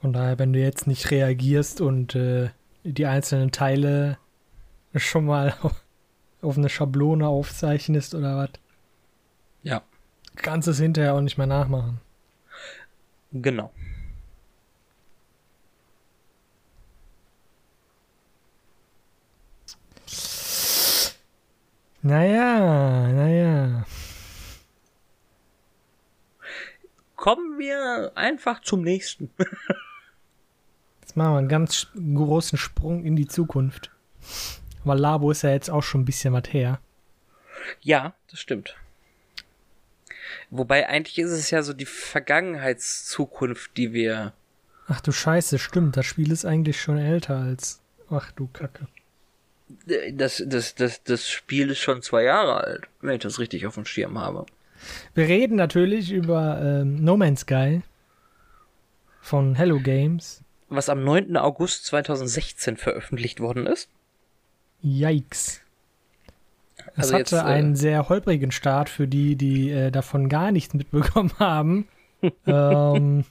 Von 0.00 0.12
daher, 0.12 0.38
wenn 0.38 0.52
du 0.52 0.60
jetzt 0.60 0.86
nicht 0.86 1.10
reagierst 1.10 1.80
und 1.80 2.14
äh, 2.14 2.50
die 2.84 3.06
einzelnen 3.06 3.50
Teile 3.50 4.18
schon 4.94 5.26
mal 5.26 5.54
auf, 6.42 6.56
eine 6.56 6.68
Schablone 6.68 7.26
aufzeichnest 7.26 8.14
oder 8.14 8.36
was. 8.36 8.50
Ja. 9.62 9.82
Kannst 10.36 10.68
es 10.68 10.78
hinterher 10.78 11.14
auch 11.14 11.20
nicht 11.20 11.36
mehr 11.36 11.46
nachmachen. 11.46 12.00
Genau. 13.32 13.72
Naja, 22.02 23.08
naja. 23.12 23.84
Kommen 27.16 27.58
wir 27.58 28.12
einfach 28.14 28.62
zum 28.62 28.82
nächsten. 28.82 29.30
Jetzt 31.00 31.16
machen 31.16 31.32
wir 31.32 31.38
einen 31.38 31.48
ganz 31.48 31.88
großen 31.96 32.56
Sprung 32.56 33.04
in 33.04 33.16
die 33.16 33.26
Zukunft. 33.26 33.90
Weil 34.88 34.98
Labo 34.98 35.30
ist 35.30 35.42
ja 35.42 35.50
jetzt 35.50 35.70
auch 35.70 35.82
schon 35.82 36.00
ein 36.00 36.06
bisschen 36.06 36.32
was 36.32 36.52
her. 36.52 36.80
Ja, 37.82 38.14
das 38.30 38.40
stimmt. 38.40 38.74
Wobei 40.50 40.88
eigentlich 40.88 41.18
ist 41.18 41.30
es 41.30 41.50
ja 41.50 41.62
so 41.62 41.74
die 41.74 41.84
Vergangenheitszukunft, 41.84 43.76
die 43.76 43.92
wir. 43.92 44.32
Ach 44.86 45.00
du 45.00 45.12
Scheiße, 45.12 45.58
stimmt. 45.58 45.96
Das 45.96 46.06
Spiel 46.06 46.32
ist 46.32 46.46
eigentlich 46.46 46.80
schon 46.80 46.96
älter 46.96 47.36
als. 47.36 47.82
Ach 48.10 48.32
du 48.32 48.48
Kacke. 48.48 48.88
Das, 50.12 50.42
das, 50.46 50.74
das, 50.74 51.02
das 51.02 51.28
Spiel 51.28 51.70
ist 51.70 51.80
schon 51.80 52.00
zwei 52.00 52.22
Jahre 52.22 52.64
alt, 52.64 52.88
wenn 53.02 53.16
ich 53.16 53.22
das 53.22 53.38
richtig 53.38 53.66
auf 53.66 53.74
dem 53.74 53.84
Schirm 53.84 54.18
habe. 54.18 54.46
Wir 55.12 55.28
reden 55.28 55.56
natürlich 55.56 56.10
über 56.10 56.58
ähm, 56.62 57.04
No 57.04 57.18
Man's 57.18 57.40
Sky 57.40 57.82
von 59.20 59.54
Hello 59.54 59.78
Games. 59.80 60.42
Was 60.70 60.88
am 60.88 61.04
9. 61.04 61.36
August 61.36 61.84
2016 61.84 62.78
veröffentlicht 62.78 63.40
worden 63.40 63.66
ist. 63.66 63.90
Yikes. 64.82 65.60
Es 66.96 67.12
Also 67.12 67.14
hatte 67.14 67.18
jetzt, 67.20 67.32
äh, 67.32 67.46
einen 67.46 67.76
sehr 67.76 68.08
holprigen 68.08 68.50
Start 68.50 68.88
für 68.88 69.06
die, 69.06 69.36
die 69.36 69.70
äh, 69.70 69.90
davon 69.90 70.28
gar 70.28 70.52
nichts 70.52 70.74
mitbekommen 70.74 71.32
haben. 71.38 71.86
ähm, 72.46 73.24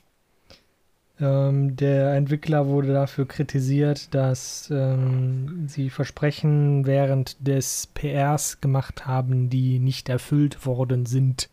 ähm, 1.20 1.76
der 1.76 2.14
Entwickler 2.14 2.68
wurde 2.68 2.94
dafür 2.94 3.28
kritisiert, 3.28 4.14
dass 4.14 4.70
ähm, 4.72 5.68
sie 5.68 5.90
Versprechen 5.90 6.86
während 6.86 7.36
des 7.46 7.88
PRs 7.88 8.62
gemacht 8.62 9.08
haben, 9.08 9.50
die 9.50 9.80
nicht 9.80 10.10
erfüllt 10.10 10.66
worden 10.66 11.06
sind. 11.06 11.50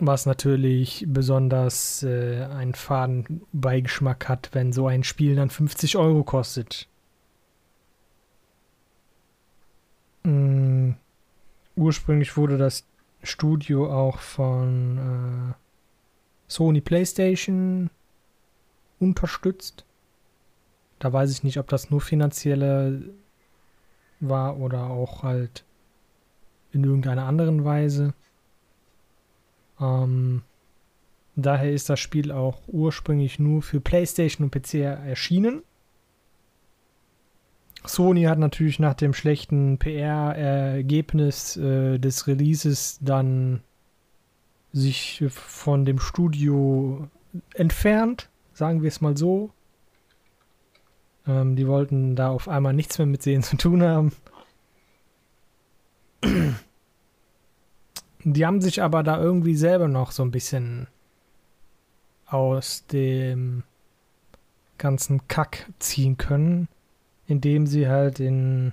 Was 0.00 0.26
natürlich 0.26 1.04
besonders 1.08 2.04
äh, 2.04 2.44
einen 2.44 2.74
faden 2.74 3.42
Beigeschmack 3.52 4.28
hat, 4.28 4.50
wenn 4.52 4.72
so 4.72 4.86
ein 4.86 5.02
Spiel 5.02 5.34
dann 5.34 5.50
50 5.50 5.96
Euro 5.96 6.22
kostet. 6.22 6.86
Mm, 10.22 10.92
ursprünglich 11.76 12.36
wurde 12.36 12.58
das 12.58 12.84
Studio 13.22 13.92
auch 13.92 14.18
von 14.18 14.98
äh, 14.98 15.54
Sony 16.48 16.80
PlayStation 16.80 17.90
unterstützt. 18.98 19.84
Da 20.98 21.12
weiß 21.12 21.30
ich 21.30 21.44
nicht, 21.44 21.58
ob 21.58 21.68
das 21.68 21.90
nur 21.90 22.00
finanzielle 22.00 23.10
war 24.20 24.58
oder 24.58 24.90
auch 24.90 25.22
halt 25.22 25.64
in 26.72 26.84
irgendeiner 26.84 27.24
anderen 27.24 27.64
Weise. 27.64 28.14
Ähm, 29.80 30.42
daher 31.36 31.72
ist 31.72 31.88
das 31.88 32.00
Spiel 32.00 32.32
auch 32.32 32.60
ursprünglich 32.66 33.38
nur 33.38 33.62
für 33.62 33.80
PlayStation 33.80 34.44
und 34.44 34.50
PC 34.50 34.74
erschienen. 34.74 35.62
Sony 37.88 38.24
hat 38.24 38.38
natürlich 38.38 38.78
nach 38.78 38.94
dem 38.94 39.14
schlechten 39.14 39.78
PR-Ergebnis 39.78 41.56
äh, 41.56 41.98
des 41.98 42.26
Releases 42.26 42.98
dann 43.00 43.60
sich 44.72 45.24
von 45.28 45.84
dem 45.84 45.98
Studio 45.98 47.08
entfernt, 47.54 48.28
sagen 48.52 48.82
wir 48.82 48.88
es 48.88 49.00
mal 49.00 49.16
so. 49.16 49.50
Ähm, 51.26 51.56
die 51.56 51.66
wollten 51.66 52.16
da 52.16 52.30
auf 52.30 52.48
einmal 52.48 52.72
nichts 52.72 52.98
mehr 52.98 53.06
mit 53.06 53.24
denen 53.24 53.42
zu 53.42 53.56
tun 53.56 53.82
haben. 53.82 54.12
Die 58.24 58.44
haben 58.44 58.60
sich 58.60 58.82
aber 58.82 59.02
da 59.02 59.20
irgendwie 59.20 59.54
selber 59.54 59.88
noch 59.88 60.10
so 60.10 60.22
ein 60.22 60.30
bisschen 60.30 60.88
aus 62.26 62.86
dem 62.86 63.62
ganzen 64.76 65.26
Kack 65.28 65.70
ziehen 65.78 66.18
können, 66.18 66.68
indem 67.28 67.66
sie 67.66 67.88
halt 67.88 68.18
in 68.18 68.72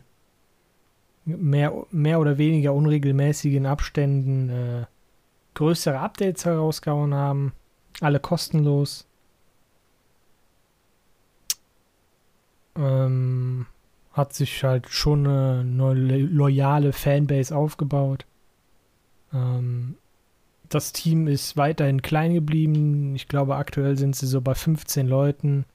mehr, 1.26 1.74
mehr 1.92 2.20
oder 2.20 2.38
weniger 2.38 2.74
unregelmäßigen 2.74 3.66
Abständen 3.66 4.50
äh, 4.50 4.86
größere 5.54 6.00
Updates 6.00 6.46
herausgehauen 6.46 7.14
haben. 7.14 7.54
Alle 8.02 8.20
kostenlos. 8.20 9.08
Ähm, 12.78 13.68
hat 14.14 14.34
sich 14.34 14.64
halt 14.64 14.90
schon 14.90 15.28
eine, 15.28 15.60
eine 15.60 16.18
loyale 16.18 16.94
Fanbase 16.94 17.56
aufgebaut. 17.56 18.26
Ähm, 19.34 19.96
das 20.70 20.94
Team 20.94 21.28
ist 21.28 21.58
weiterhin 21.58 22.02
klein 22.02 22.34
geblieben. 22.34 23.16
Ich 23.16 23.28
glaube, 23.28 23.56
aktuell 23.58 23.98
sind 23.98 24.16
sie 24.16 24.28
so 24.28 24.42
bei 24.42 24.56
15 24.56 25.08
Leuten. 25.08 25.66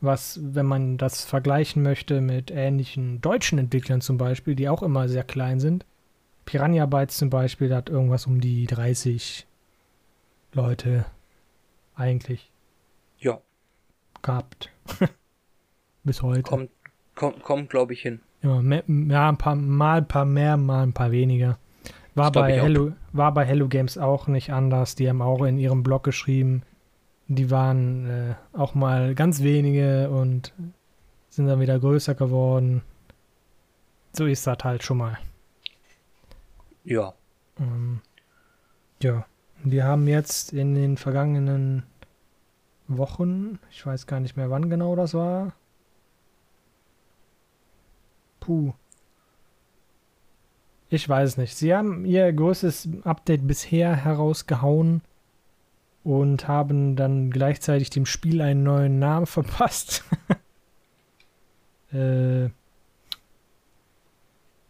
Was, 0.00 0.38
wenn 0.42 0.66
man 0.66 0.96
das 0.96 1.24
vergleichen 1.24 1.82
möchte 1.82 2.20
mit 2.20 2.50
ähnlichen 2.52 3.20
deutschen 3.20 3.58
Entwicklern 3.58 4.00
zum 4.00 4.16
Beispiel, 4.16 4.54
die 4.54 4.68
auch 4.68 4.82
immer 4.82 5.08
sehr 5.08 5.24
klein 5.24 5.58
sind. 5.58 5.84
Piranha 6.44 6.86
Bytes 6.86 7.16
zum 7.18 7.30
Beispiel 7.30 7.74
hat 7.74 7.88
irgendwas 7.90 8.26
um 8.26 8.40
die 8.40 8.66
30 8.66 9.46
Leute 10.52 11.04
eigentlich 11.94 12.50
Ja, 13.18 13.40
gehabt. 14.22 14.70
Bis 16.04 16.22
heute. 16.22 16.42
kommt, 16.42 16.70
kommt, 17.14 17.42
kommt 17.42 17.68
glaube 17.68 17.92
ich, 17.92 18.02
hin. 18.02 18.20
Ja, 18.42 18.62
mehr, 18.62 18.84
ja, 18.86 19.28
ein 19.28 19.36
paar 19.36 19.56
mal 19.56 19.98
ein 19.98 20.08
paar 20.08 20.24
mehr, 20.24 20.56
mal 20.56 20.84
ein 20.84 20.92
paar 20.92 21.10
weniger. 21.10 21.58
War 22.14 22.32
bei. 22.32 22.60
Hello 22.60 22.92
war 23.12 23.34
bei 23.34 23.44
Hello 23.44 23.68
Games 23.68 23.98
auch 23.98 24.26
nicht 24.26 24.52
anders. 24.52 24.94
Die 24.94 25.08
haben 25.08 25.22
auch 25.22 25.42
in 25.44 25.58
ihrem 25.58 25.82
Blog 25.82 26.04
geschrieben, 26.04 26.62
die 27.28 27.50
waren 27.50 28.06
äh, 28.08 28.34
auch 28.54 28.74
mal 28.74 29.14
ganz 29.14 29.42
wenige 29.42 30.10
und 30.10 30.52
sind 31.28 31.46
dann 31.46 31.60
wieder 31.60 31.78
größer 31.78 32.14
geworden. 32.14 32.82
So 34.12 34.26
ist 34.26 34.46
das 34.46 34.58
halt 34.64 34.82
schon 34.82 34.96
mal. 34.96 35.18
Ja. 36.84 37.12
Ähm, 37.60 38.00
ja, 39.02 39.26
wir 39.62 39.84
haben 39.84 40.08
jetzt 40.08 40.54
in 40.54 40.74
den 40.74 40.96
vergangenen 40.96 41.82
Wochen, 42.88 43.58
ich 43.70 43.84
weiß 43.84 44.06
gar 44.06 44.20
nicht 44.20 44.36
mehr, 44.36 44.50
wann 44.50 44.70
genau 44.70 44.96
das 44.96 45.12
war. 45.12 45.52
Puh. 48.40 48.72
Ich 50.88 51.06
weiß 51.06 51.36
nicht. 51.36 51.54
Sie 51.54 51.74
haben 51.74 52.06
ihr 52.06 52.32
größtes 52.32 52.88
Update 53.04 53.46
bisher 53.46 53.94
herausgehauen 53.94 55.02
und 56.08 56.48
haben 56.48 56.96
dann 56.96 57.30
gleichzeitig 57.30 57.90
dem 57.90 58.06
Spiel 58.06 58.40
einen 58.40 58.62
neuen 58.62 58.98
Namen 58.98 59.26
verpasst. 59.36 60.04
äh, 61.92 62.48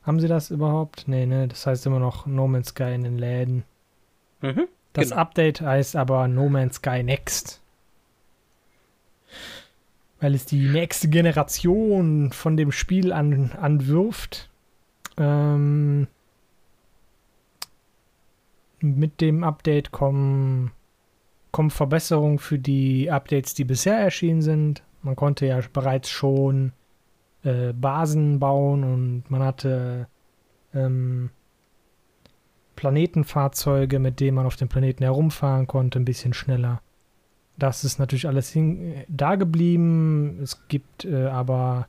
haben 0.03 0.19
sie 0.21 0.27
das 0.27 0.51
überhaupt? 0.51 1.07
Nee, 1.07 1.27
ne, 1.27 1.47
das 1.47 1.65
heißt 1.65 1.87
immer 1.87 2.01
noch 2.01 2.27
No 2.27 2.49
Man's 2.49 2.71
Sky 2.71 2.93
in 2.95 3.05
den 3.05 3.19
Läden. 3.19 3.63
Mhm. 4.41 4.67
Das 4.95 5.11
Genau. 5.11 5.21
Update 5.21 5.61
heißt 5.61 5.95
aber 5.95 6.27
No 6.27 6.49
Man's 6.49 6.77
Sky 6.77 7.05
Next. 7.05 7.61
Weil 10.19 10.35
es 10.35 10.45
die 10.45 10.69
nächste 10.69 11.09
Generation 11.09 12.33
von 12.33 12.57
dem 12.57 12.73
Spiel 12.73 13.13
an, 13.13 13.53
anwirft. 13.53 14.49
Ähm, 15.17 16.09
mit 18.81 19.21
dem 19.21 19.45
Update 19.45 19.93
kommen, 19.93 20.73
kommen 21.53 21.71
Verbesserungen 21.71 22.39
für 22.39 22.59
die 22.59 23.11
Updates, 23.11 23.55
die 23.55 23.65
bisher 23.65 23.99
erschienen 23.99 24.43
sind. 24.43 24.83
Man 25.03 25.17
konnte 25.17 25.47
ja 25.47 25.61
bereits 25.73 26.11
schon 26.11 26.73
äh, 27.43 27.73
Basen 27.73 28.39
bauen 28.39 28.85
und 28.85 29.31
man 29.31 29.43
hatte 29.43 30.09
ähm, 30.75 31.31
Planetenfahrzeuge, 32.77 33.99
mit 33.99 34.21
denen 34.21 34.37
man 34.37 34.47
auf 34.47 34.57
dem 34.57 34.69
Planeten 34.69 35.03
herumfahren 35.03 35.67
konnte, 35.67 35.99
ein 35.99 36.05
bisschen 36.05 36.33
schneller. 36.33 36.81
Das 37.57 37.85
ist 37.85 37.99
natürlich 37.99 38.29
alles 38.29 38.55
äh, 38.55 39.05
da 39.09 39.35
geblieben. 39.35 40.39
Es 40.43 40.69
gibt 40.69 41.05
äh, 41.05 41.27
aber 41.27 41.89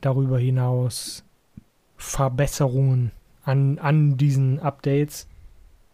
darüber 0.00 0.38
hinaus 0.38 1.24
Verbesserungen 1.96 3.12
an, 3.44 3.78
an 3.78 4.16
diesen 4.16 4.60
Updates. 4.60 5.26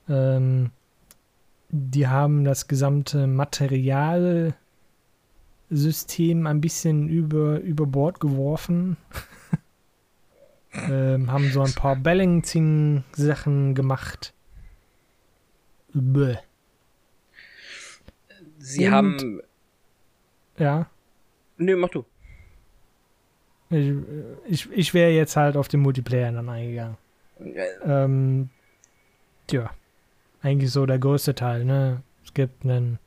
Ähm, 0.08 0.70
die 1.70 2.06
haben 2.08 2.44
das 2.44 2.68
gesamte 2.68 3.26
Material 3.26 4.54
System 5.70 6.46
ein 6.46 6.60
bisschen 6.60 7.08
über, 7.08 7.60
über 7.60 7.86
Bord 7.86 8.18
geworfen. 8.18 8.96
ähm, 10.72 11.30
haben 11.30 11.50
so 11.50 11.62
ein 11.62 11.72
paar 11.74 11.96
Balancing-Sachen 11.96 13.74
gemacht. 13.74 14.34
Bäh. 15.92 16.36
Sie 18.58 18.86
Und- 18.86 18.92
haben. 18.92 19.40
Ja. 20.58 20.90
Nö, 21.56 21.76
mach 21.76 21.88
du. 21.90 22.04
Ich, 23.70 23.92
ich, 24.46 24.70
ich 24.72 24.94
wäre 24.94 25.10
jetzt 25.12 25.36
halt 25.36 25.56
auf 25.56 25.68
den 25.68 25.80
Multiplayer 25.80 26.32
dann 26.32 26.48
eingegangen. 26.48 26.96
Äh, 27.38 27.66
Ähm, 27.84 28.50
ja. 29.50 29.70
Eigentlich 30.42 30.70
so 30.70 30.86
der 30.86 30.98
größte 30.98 31.34
Teil, 31.34 31.64
ne? 31.64 32.02
Es 32.24 32.34
gibt 32.34 32.64
einen 32.64 32.98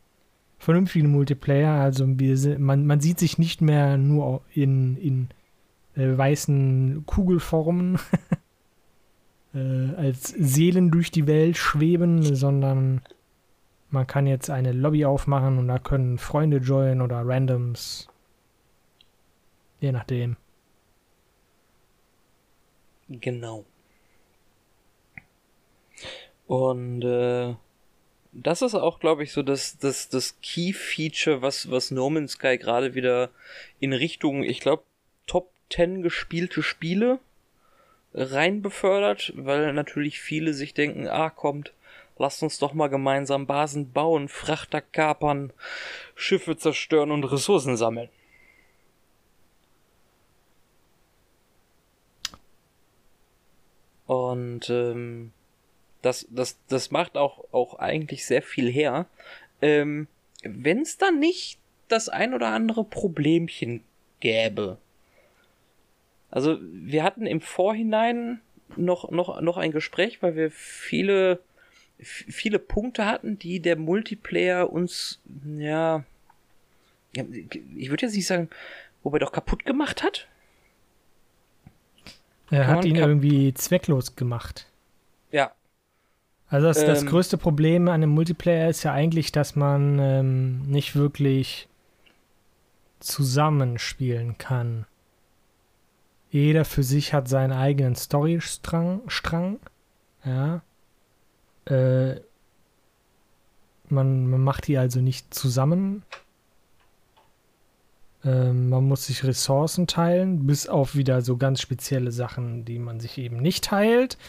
vernünftigen 0.59 1.11
Multiplayer, 1.11 1.73
also 1.81 2.05
wir 2.19 2.59
man, 2.59 2.85
man 2.85 2.99
sieht 2.99 3.19
sich 3.19 3.37
nicht 3.37 3.61
mehr 3.61 3.97
nur 3.97 4.41
in, 4.53 4.97
in 4.97 5.29
äh, 5.95 6.17
weißen 6.17 7.05
Kugelformen 7.05 7.99
äh, 9.53 9.95
als 9.95 10.29
Seelen 10.29 10.91
durch 10.91 11.11
die 11.11 11.27
Welt 11.27 11.57
schweben, 11.57 12.23
sondern 12.35 13.01
man 13.89 14.07
kann 14.07 14.25
jetzt 14.25 14.49
eine 14.49 14.71
Lobby 14.71 15.05
aufmachen 15.05 15.57
und 15.59 15.67
da 15.67 15.79
können 15.79 16.17
Freunde 16.17 16.57
joinen 16.57 17.01
oder 17.01 17.27
Randoms. 17.27 18.07
Je 19.79 19.91
nachdem. 19.91 20.37
Genau. 23.09 23.65
Und 26.53 27.01
äh, 27.03 27.55
das 28.31 28.61
ist 28.61 28.75
auch, 28.75 28.99
glaube 28.99 29.23
ich, 29.23 29.31
so 29.31 29.41
das, 29.41 29.79
das, 29.79 30.09
das 30.09 30.39
Key-Feature, 30.43 31.41
was, 31.41 31.71
was 31.71 31.89
No 31.89 32.11
Man's 32.11 32.33
Sky 32.33 32.59
gerade 32.59 32.93
wieder 32.93 33.31
in 33.79 33.91
Richtung, 33.91 34.43
ich 34.43 34.59
glaube, 34.59 34.83
Top 35.25 35.51
10 35.71 36.03
gespielte 36.03 36.61
Spiele 36.61 37.17
rein 38.13 38.61
befördert, 38.61 39.33
weil 39.35 39.73
natürlich 39.73 40.19
viele 40.19 40.53
sich 40.53 40.75
denken, 40.75 41.07
ah, 41.07 41.31
kommt, 41.31 41.73
lasst 42.19 42.43
uns 42.43 42.59
doch 42.59 42.75
mal 42.75 42.87
gemeinsam 42.87 43.47
Basen 43.47 43.91
bauen, 43.91 44.27
Frachter 44.27 44.81
kapern, 44.81 45.51
Schiffe 46.13 46.55
zerstören 46.55 47.09
und 47.09 47.23
Ressourcen 47.23 47.77
sammeln. 47.77 48.09
Und 54.05 54.69
ähm, 54.69 55.31
das, 56.03 56.27
das, 56.29 56.57
das 56.67 56.91
macht 56.91 57.17
auch, 57.17 57.45
auch 57.51 57.79
eigentlich 57.79 58.25
sehr 58.25 58.43
viel 58.43 58.71
her. 58.71 59.07
Ähm, 59.61 60.07
Wenn 60.43 60.81
es 60.81 60.97
da 60.97 61.09
nicht 61.09 61.57
das 61.87 62.09
ein 62.09 62.33
oder 62.33 62.49
andere 62.49 62.83
Problemchen 62.83 63.81
gäbe. 64.19 64.77
Also 66.29 66.57
wir 66.61 67.03
hatten 67.03 67.25
im 67.25 67.41
Vorhinein 67.41 68.41
noch, 68.75 69.11
noch, 69.11 69.39
noch 69.41 69.57
ein 69.57 69.71
Gespräch, 69.71 70.21
weil 70.21 70.35
wir 70.35 70.51
viele, 70.51 71.39
viele 71.99 72.59
Punkte 72.59 73.05
hatten, 73.05 73.39
die 73.39 73.59
der 73.59 73.77
Multiplayer 73.77 74.71
uns, 74.71 75.19
ja, 75.57 76.03
ich 77.13 77.89
würde 77.89 78.07
jetzt 78.07 78.15
nicht 78.15 78.27
sagen, 78.27 78.49
wobei 79.03 79.19
doch 79.19 79.31
kaputt 79.31 79.65
gemacht 79.65 80.03
hat. 80.03 80.27
Er 82.49 82.65
Kann 82.65 82.77
hat 82.77 82.85
ihn 82.85 82.95
irgendwie 82.95 83.53
zwecklos 83.53 84.15
gemacht. 84.15 84.67
Ja, 85.31 85.53
Also 86.53 86.67
das, 86.67 86.85
das 86.85 87.01
Ähm. 87.01 87.09
größte 87.09 87.39
Problem 87.39 87.87
an 87.87 88.01
dem 88.01 88.11
Multiplayer 88.11 88.69
ist 88.69 88.83
ja 88.83 88.93
eigentlich, 88.93 89.31
dass 89.31 89.55
man 89.55 89.97
ähm, 89.97 90.61
nicht 90.67 90.95
wirklich 90.95 91.67
zusammenspielen 92.99 94.37
kann. 94.37 94.85
Jeder 96.29 96.63
für 96.63 96.83
sich 96.83 97.11
hat 97.11 97.27
seinen 97.27 97.53
eigenen 97.53 97.95
Storystrang, 97.95 99.01
Strang, 99.07 99.61
ja. 100.23 100.61
Äh, 101.65 102.19
man, 103.89 104.27
man 104.27 104.41
macht 104.41 104.67
die 104.67 104.77
also 104.77 105.01
nicht 105.01 105.33
zusammen. 105.33 106.03
Ähm, 108.23 108.69
man 108.69 108.87
muss 108.87 109.07
sich 109.07 109.23
Ressourcen 109.23 109.87
teilen, 109.87 110.45
bis 110.45 110.67
auf 110.67 110.93
wieder 110.93 111.23
so 111.23 111.35
ganz 111.35 111.61
spezielle 111.61 112.11
Sachen, 112.11 112.63
die 112.63 112.77
man 112.77 112.99
sich 112.99 113.17
eben 113.17 113.37
nicht 113.37 113.63
teilt. 113.63 114.19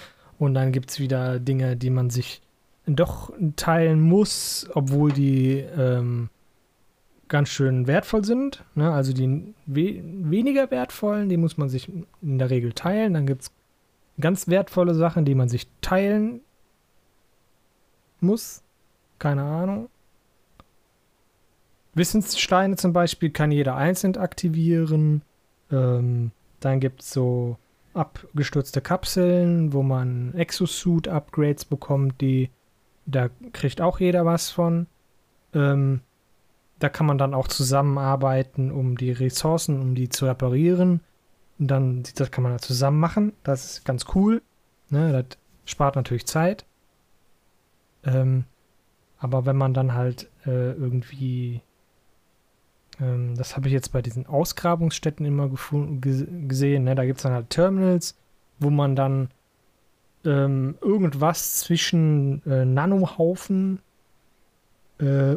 Und 0.44 0.54
dann 0.54 0.72
gibt 0.72 0.90
es 0.90 1.00
wieder 1.00 1.38
Dinge, 1.38 1.76
die 1.76 1.90
man 1.90 2.10
sich 2.10 2.42
doch 2.86 3.32
teilen 3.56 4.00
muss, 4.00 4.68
obwohl 4.74 5.12
die 5.12 5.58
ähm, 5.76 6.28
ganz 7.28 7.48
schön 7.48 7.86
wertvoll 7.86 8.24
sind. 8.24 8.64
Ne? 8.74 8.92
Also 8.92 9.12
die 9.12 9.54
we 9.66 10.02
weniger 10.04 10.70
wertvollen, 10.70 11.28
die 11.28 11.36
muss 11.36 11.56
man 11.56 11.68
sich 11.68 11.90
in 12.20 12.38
der 12.38 12.50
Regel 12.50 12.72
teilen. 12.72 13.14
Dann 13.14 13.26
gibt 13.26 13.42
es 13.42 13.50
ganz 14.20 14.48
wertvolle 14.48 14.94
Sachen, 14.94 15.24
die 15.24 15.34
man 15.34 15.48
sich 15.48 15.66
teilen 15.80 16.40
muss. 18.20 18.62
Keine 19.18 19.42
Ahnung. 19.42 19.88
Wissenssteine 21.94 22.76
zum 22.76 22.92
Beispiel 22.92 23.30
kann 23.30 23.50
jeder 23.50 23.76
einzeln 23.76 24.16
aktivieren. 24.16 25.22
Ähm, 25.70 26.32
dann 26.60 26.80
gibt 26.80 27.02
es 27.02 27.10
so 27.10 27.56
abgestürzte 27.94 28.80
Kapseln, 28.80 29.72
wo 29.72 29.82
man 29.82 30.34
Exosuit-Upgrades 30.34 31.64
bekommt, 31.64 32.20
die 32.20 32.50
da 33.06 33.28
kriegt 33.52 33.80
auch 33.80 34.00
jeder 34.00 34.24
was 34.24 34.50
von. 34.50 34.86
Ähm, 35.52 36.00
da 36.78 36.88
kann 36.88 37.06
man 37.06 37.18
dann 37.18 37.34
auch 37.34 37.48
zusammenarbeiten, 37.48 38.70
um 38.70 38.96
die 38.96 39.12
Ressourcen, 39.12 39.80
um 39.80 39.94
die 39.94 40.08
zu 40.08 40.26
reparieren. 40.26 41.00
Und 41.58 41.68
dann, 41.68 42.02
das 42.16 42.30
kann 42.30 42.42
man 42.42 42.52
dann 42.52 42.58
zusammen 42.60 42.98
machen. 42.98 43.32
Das 43.42 43.64
ist 43.64 43.84
ganz 43.84 44.06
cool. 44.14 44.42
Ne, 44.90 45.12
das 45.12 45.38
spart 45.64 45.96
natürlich 45.96 46.26
Zeit. 46.26 46.64
Ähm, 48.04 48.44
aber 49.18 49.46
wenn 49.46 49.56
man 49.56 49.72
dann 49.72 49.94
halt 49.94 50.28
äh, 50.46 50.72
irgendwie, 50.72 51.62
ähm, 53.00 53.34
das 53.36 53.56
habe 53.56 53.68
ich 53.68 53.72
jetzt 53.72 53.92
bei 53.92 54.02
diesen 54.02 54.26
Ausgrabungsstätten 54.26 55.26
immer 55.26 55.50
gesehen, 55.50 56.84
ne? 56.84 56.94
da 56.94 57.04
gibt 57.04 57.18
es 57.18 57.22
dann 57.22 57.32
halt 57.32 57.50
Terminals, 57.50 58.16
wo 58.58 58.70
man 58.70 58.96
dann 58.96 59.28
ähm, 60.24 60.76
irgendwas 60.80 61.58
zwischen 61.58 62.44
äh, 62.46 62.64
Nanohaufen, 62.64 63.80
äh, 64.98 65.36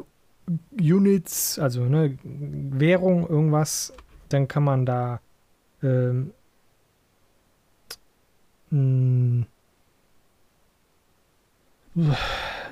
Units, 0.72 1.60
also 1.60 1.84
ne, 1.84 2.18
Währung, 2.24 3.28
irgendwas, 3.28 3.94
dann 4.30 4.48
kann 4.48 4.64
man 4.64 4.86
da 4.86 5.20
ähm, 5.84 6.32
mh, 8.70 9.46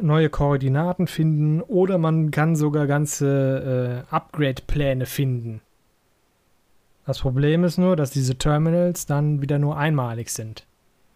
neue 0.01 0.29
Koordinaten 0.29 1.07
finden 1.07 1.61
oder 1.61 1.97
man 1.97 2.31
kann 2.31 2.55
sogar 2.55 2.87
ganze 2.87 4.05
äh, 4.09 4.13
Upgrade-Pläne 4.13 5.05
finden. 5.05 5.61
Das 7.05 7.19
Problem 7.19 7.63
ist 7.63 7.77
nur, 7.77 7.95
dass 7.95 8.11
diese 8.11 8.35
Terminals 8.35 9.05
dann 9.05 9.41
wieder 9.41 9.59
nur 9.59 9.77
einmalig 9.77 10.29
sind. 10.29 10.65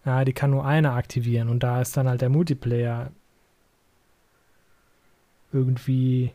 Ja, 0.06 0.24
die 0.24 0.34
kann 0.34 0.52
nur 0.52 0.66
einer 0.66 0.94
aktivieren 0.94 1.50
und 1.50 1.62
da 1.62 1.82
ist 1.82 1.98
dann 1.98 2.08
halt 2.08 2.22
der 2.22 2.30
Multiplayer 2.30 3.12
irgendwie 5.52 6.32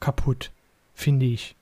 kaputt, 0.00 0.52
finde 0.94 1.26
ich. 1.26 1.56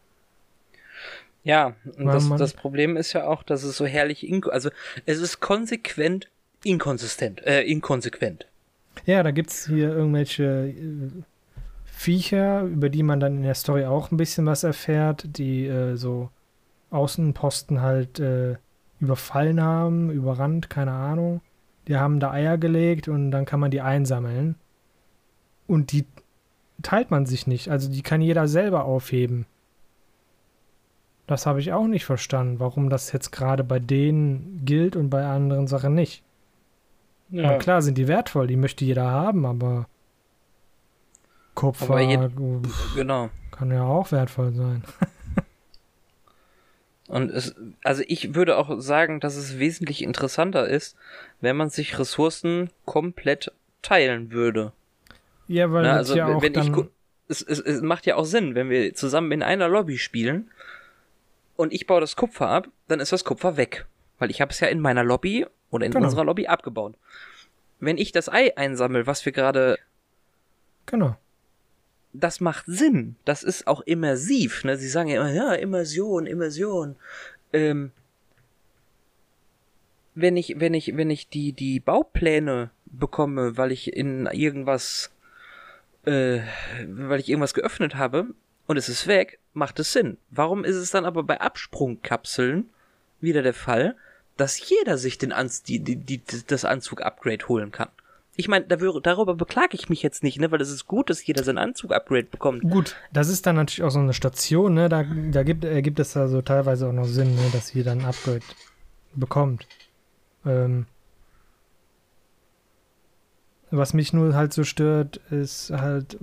Ja, 1.42 1.74
und 1.98 2.06
das, 2.06 2.28
das 2.36 2.52
Problem 2.54 2.96
ist 2.96 3.12
ja 3.12 3.26
auch, 3.26 3.42
dass 3.42 3.64
es 3.64 3.76
so 3.76 3.84
herrlich, 3.84 4.30
also 4.50 4.70
es 5.04 5.18
ist 5.18 5.40
konsequent 5.40 6.30
inkonsistent, 6.64 7.46
äh, 7.46 7.62
inkonsequent. 7.62 8.46
Ja, 9.06 9.22
da 9.22 9.30
gibt 9.30 9.50
es 9.50 9.66
hier 9.66 9.90
irgendwelche 9.90 10.68
äh, 10.68 11.10
Viecher, 11.84 12.62
über 12.62 12.88
die 12.88 13.02
man 13.02 13.20
dann 13.20 13.36
in 13.36 13.42
der 13.42 13.54
Story 13.54 13.84
auch 13.84 14.10
ein 14.10 14.16
bisschen 14.16 14.46
was 14.46 14.64
erfährt, 14.64 15.36
die 15.36 15.66
äh, 15.66 15.96
so 15.96 16.30
Außenposten 16.90 17.82
halt 17.82 18.18
äh, 18.20 18.56
überfallen 19.00 19.60
haben, 19.60 20.10
überrannt, 20.10 20.70
keine 20.70 20.92
Ahnung. 20.92 21.40
Die 21.88 21.96
haben 21.96 22.20
da 22.20 22.30
Eier 22.30 22.56
gelegt 22.56 23.08
und 23.08 23.30
dann 23.30 23.44
kann 23.44 23.60
man 23.60 23.70
die 23.70 23.80
einsammeln. 23.80 24.56
Und 25.66 25.92
die 25.92 26.06
teilt 26.82 27.10
man 27.10 27.26
sich 27.26 27.46
nicht. 27.46 27.68
Also 27.68 27.90
die 27.90 28.02
kann 28.02 28.20
jeder 28.20 28.48
selber 28.48 28.84
aufheben. 28.84 29.46
Das 31.26 31.46
habe 31.46 31.60
ich 31.60 31.72
auch 31.72 31.86
nicht 31.86 32.04
verstanden, 32.04 32.60
warum 32.60 32.90
das 32.90 33.12
jetzt 33.12 33.32
gerade 33.32 33.64
bei 33.64 33.78
denen 33.78 34.62
gilt 34.64 34.94
und 34.94 35.10
bei 35.10 35.24
anderen 35.24 35.66
Sachen 35.66 35.94
nicht. 35.94 36.22
Na 37.42 37.58
klar 37.58 37.82
sind 37.82 37.98
die 37.98 38.06
wertvoll, 38.08 38.46
die 38.46 38.56
möchte 38.56 38.84
jeder 38.84 39.04
haben, 39.10 39.44
aber 39.46 39.88
Kupfer 41.54 41.84
Aber 41.90 42.00
je- 42.00 42.18
pf, 42.28 42.94
Genau. 42.94 43.30
kann 43.50 43.70
ja 43.70 43.82
auch 43.84 44.10
wertvoll 44.12 44.52
sein. 44.52 44.84
Und 47.06 47.30
es, 47.30 47.54
also 47.82 48.02
ich 48.06 48.34
würde 48.34 48.56
auch 48.56 48.80
sagen, 48.80 49.20
dass 49.20 49.36
es 49.36 49.58
wesentlich 49.58 50.02
interessanter 50.02 50.66
ist, 50.66 50.96
wenn 51.40 51.56
man 51.56 51.68
sich 51.68 51.98
Ressourcen 51.98 52.70
komplett 52.86 53.52
teilen 53.82 54.32
würde. 54.32 54.72
Ja, 55.46 55.70
weil 55.70 55.82
Na, 55.82 55.92
also 55.96 56.16
ja 56.16 56.26
auch 56.34 56.40
wenn 56.42 56.54
ich 56.54 56.70
es, 57.28 57.42
es, 57.42 57.60
es 57.60 57.82
macht 57.82 58.06
ja 58.06 58.16
auch 58.16 58.24
Sinn, 58.24 58.54
wenn 58.54 58.70
wir 58.70 58.94
zusammen 58.94 59.32
in 59.32 59.42
einer 59.42 59.68
Lobby 59.68 59.98
spielen 59.98 60.50
und 61.56 61.72
ich 61.74 61.86
baue 61.86 62.00
das 62.00 62.16
Kupfer 62.16 62.48
ab, 62.48 62.68
dann 62.88 63.00
ist 63.00 63.12
das 63.12 63.24
Kupfer 63.24 63.56
weg. 63.58 63.86
Weil 64.18 64.30
ich 64.30 64.40
habe 64.40 64.52
es 64.52 64.60
ja 64.60 64.68
in 64.68 64.80
meiner 64.80 65.04
Lobby 65.04 65.46
oder 65.74 65.86
in 65.86 65.92
Genau. 65.92 66.04
unserer 66.06 66.24
Lobby 66.24 66.46
abgebaut. 66.46 66.94
Wenn 67.80 67.98
ich 67.98 68.12
das 68.12 68.28
Ei 68.28 68.56
einsammel, 68.56 69.06
was 69.06 69.24
wir 69.24 69.32
gerade 69.32 69.78
Genau. 70.86 71.16
das 72.12 72.40
macht 72.40 72.64
Sinn. 72.66 73.16
Das 73.24 73.42
ist 73.42 73.66
auch 73.66 73.80
immersiv. 73.82 74.64
Ne? 74.64 74.76
Sie 74.76 74.88
sagen 74.88 75.08
ja 75.08 75.20
immer, 75.20 75.32
ja, 75.32 75.52
Immersion, 75.54 76.26
Immersion. 76.26 76.96
Ähm, 77.52 77.90
wenn 80.14 80.36
ich, 80.36 80.60
wenn 80.60 80.74
ich, 80.74 80.96
wenn 80.96 81.10
ich 81.10 81.28
die, 81.28 81.52
die 81.52 81.80
Baupläne 81.80 82.70
bekomme, 82.86 83.56
weil 83.56 83.72
ich 83.72 83.92
in 83.92 84.26
irgendwas, 84.26 85.10
äh, 86.04 86.40
weil 86.86 87.18
ich 87.20 87.28
irgendwas 87.28 87.54
geöffnet 87.54 87.96
habe 87.96 88.26
und 88.66 88.76
es 88.76 88.88
ist 88.88 89.06
weg, 89.08 89.38
macht 89.52 89.80
es 89.80 89.92
Sinn. 89.92 90.18
Warum 90.30 90.64
ist 90.64 90.76
es 90.76 90.90
dann 90.92 91.04
aber 91.04 91.24
bei 91.24 91.40
Absprungkapseln 91.40 92.68
wieder 93.20 93.42
der 93.42 93.54
Fall, 93.54 93.96
dass 94.36 94.68
jeder 94.68 94.98
sich 94.98 95.18
den 95.18 95.32
Anz 95.32 95.62
die, 95.62 95.80
die, 95.80 95.96
die, 95.96 96.20
das 96.46 96.64
Anzug-Upgrade 96.64 97.48
holen 97.48 97.70
kann? 97.72 97.88
Ich 98.36 98.48
meine, 98.48 98.64
darüber 98.66 99.34
beklage 99.34 99.76
ich 99.76 99.88
mich 99.88 100.02
jetzt 100.02 100.24
nicht, 100.24 100.40
ne, 100.40 100.50
weil 100.50 100.60
es 100.60 100.70
ist 100.70 100.86
gut, 100.86 101.08
dass 101.08 101.24
jeder 101.24 101.44
sein 101.44 101.56
Anzug-Upgrade 101.56 102.24
bekommt. 102.24 102.62
Gut, 102.62 102.96
das 103.12 103.28
ist 103.28 103.46
dann 103.46 103.54
natürlich 103.54 103.84
auch 103.84 103.92
so 103.92 104.00
eine 104.00 104.12
Station, 104.12 104.74
ne? 104.74 104.88
Da, 104.88 105.04
da 105.30 105.44
gibt, 105.44 105.64
äh, 105.64 105.82
gibt 105.82 106.00
es 106.00 106.16
also 106.16 106.42
teilweise 106.42 106.88
auch 106.88 106.92
noch 106.92 107.06
Sinn, 107.06 107.36
ne? 107.36 107.42
dass 107.52 107.72
jeder 107.72 107.92
ein 107.92 108.04
Upgrade 108.04 108.42
bekommt. 109.14 109.68
Ähm, 110.44 110.86
was 113.70 113.94
mich 113.94 114.12
nur 114.12 114.34
halt 114.34 114.52
so 114.52 114.64
stört, 114.64 115.18
ist 115.30 115.70
halt, 115.70 116.18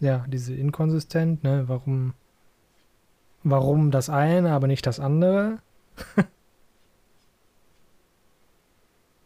ja, 0.00 0.24
diese 0.28 0.54
Inkonsistent, 0.54 1.44
ne? 1.44 1.64
Warum, 1.66 2.14
warum 3.42 3.90
das 3.90 4.08
eine, 4.08 4.52
aber 4.52 4.66
nicht 4.66 4.86
das 4.86 4.98
andere? 4.98 5.58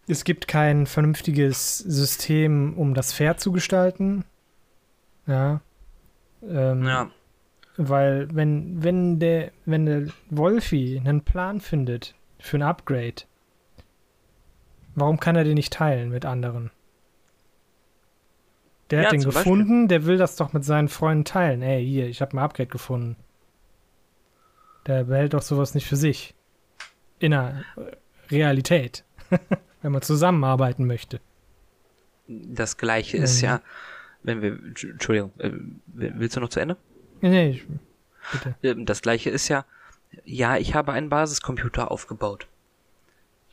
es 0.07 0.25
gibt 0.25 0.49
kein 0.49 0.87
vernünftiges 0.87 1.79
System, 1.79 2.75
um 2.77 2.95
das 2.95 3.13
fair 3.13 3.37
zu 3.37 3.53
gestalten. 3.53 4.25
Ja. 5.27 5.61
Ähm, 6.43 6.85
Ja, 6.85 7.11
Weil 7.77 8.29
wenn, 8.35 8.83
wenn 8.83 9.19
der, 9.19 9.51
wenn 9.65 9.87
der 9.87 10.07
Wolfi 10.31 11.01
einen 11.03 11.23
Plan 11.23 11.61
findet 11.61 12.15
für 12.39 12.59
ein 12.59 12.63
Upgrade, 12.63 13.23
warum 14.95 15.19
kann 15.19 15.37
er 15.37 15.45
den 15.45 15.55
nicht 15.55 15.73
teilen 15.73 16.11
mit 16.11 16.25
anderen? 16.25 16.71
Der 18.91 19.01
Ja, 19.01 19.05
hat 19.07 19.13
den 19.13 19.23
gefunden, 19.25 19.89
der 19.89 20.05
will 20.05 20.19
das 20.19 20.37
doch 20.37 20.53
mit 20.53 20.65
seinen 20.65 20.89
Freunden 20.89 21.25
teilen. 21.25 21.63
Ey, 21.63 21.85
hier, 21.85 22.07
ich 22.07 22.21
habe 22.21 22.37
ein 22.37 22.39
Upgrade 22.39 22.69
gefunden. 22.69 23.17
Der 24.87 25.05
behält 25.05 25.33
doch 25.33 25.41
sowas 25.41 25.75
nicht 25.75 25.87
für 25.87 25.97
sich. 25.97 26.35
In 27.19 27.31
der 27.31 27.65
Realität. 28.31 29.05
wenn 29.85 29.93
man 29.93 30.03
zusammenarbeiten 30.03 30.87
möchte. 30.87 31.21
das 32.27 32.79
gleiche 32.79 33.19
ist 33.19 33.43
Mhm. 33.43 33.47
ja, 33.47 33.61
wenn 34.23 34.41
wir, 34.41 34.53
Entschuldigung, 34.53 35.31
äh, 35.39 35.51
willst 35.87 36.37
du 36.37 36.41
noch 36.41 36.49
zu 36.49 36.59
Ende? 36.59 36.79
Nee, 37.21 37.29
nee, 37.29 37.51
ich, 37.51 37.67
bitte. 38.33 38.55
Ähm, 38.63 38.87
Das 38.87 39.03
gleiche 39.03 39.29
ist 39.29 39.49
ja, 39.49 39.67
ja, 40.25 40.57
ich 40.57 40.75
habe 40.75 40.93
einen 40.93 41.11
Basiscomputer 41.11 41.91
aufgebaut. 41.91 42.47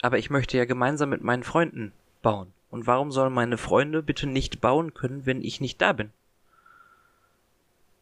Aber 0.01 0.17
ich 0.19 0.29
möchte 0.29 0.55
ja 0.57 0.63
gemeinsam 0.63 1.09
mit 1.09 1.21
meinen 1.21 1.43
Freunden 1.43 1.91
bauen. 2.21 2.53
Und 2.69 2.87
warum 2.87 3.11
sollen 3.11 3.33
meine 3.33 3.57
Freunde 3.57 4.01
bitte 4.01 4.25
nicht 4.25 4.61
bauen 4.61 4.93
können, 4.93 5.25
wenn 5.25 5.43
ich 5.43 5.59
nicht 5.59 5.81
da 5.81 5.91
bin? 5.91 6.11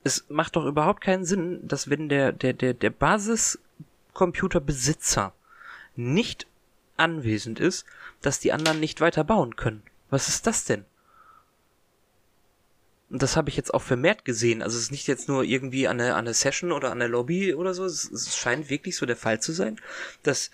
Es 0.03 0.29
macht 0.29 0.55
doch 0.55 0.65
überhaupt 0.65 1.01
keinen 1.01 1.25
Sinn, 1.25 1.67
dass 1.67 1.89
wenn 1.89 2.09
der, 2.09 2.31
der, 2.31 2.53
der, 2.53 2.75
der 2.75 2.91
Basiscomputerbesitzer 2.91 5.33
nicht 5.95 6.45
anwesend 6.99 7.59
ist, 7.59 7.85
dass 8.21 8.39
die 8.39 8.53
anderen 8.53 8.79
nicht 8.79 9.01
weiter 9.01 9.23
bauen 9.23 9.55
können. 9.55 9.83
Was 10.09 10.27
ist 10.27 10.47
das 10.47 10.65
denn? 10.65 10.85
Und 13.09 13.23
das 13.23 13.35
habe 13.35 13.49
ich 13.49 13.57
jetzt 13.57 13.73
auch 13.73 13.81
vermehrt 13.81 14.23
gesehen. 14.23 14.62
Also 14.62 14.77
es 14.77 14.83
ist 14.83 14.91
nicht 14.91 15.07
jetzt 15.07 15.27
nur 15.27 15.43
irgendwie 15.43 15.88
an 15.88 15.97
der, 15.97 16.15
an 16.15 16.25
der 16.25 16.33
Session 16.35 16.71
oder 16.71 16.91
an 16.91 16.99
der 16.99 17.07
Lobby 17.07 17.55
oder 17.55 17.73
so. 17.73 17.85
Es, 17.85 18.09
es 18.12 18.35
scheint 18.35 18.69
wirklich 18.69 18.95
so 18.95 19.05
der 19.05 19.15
Fall 19.15 19.41
zu 19.41 19.51
sein, 19.51 19.79
dass 20.21 20.51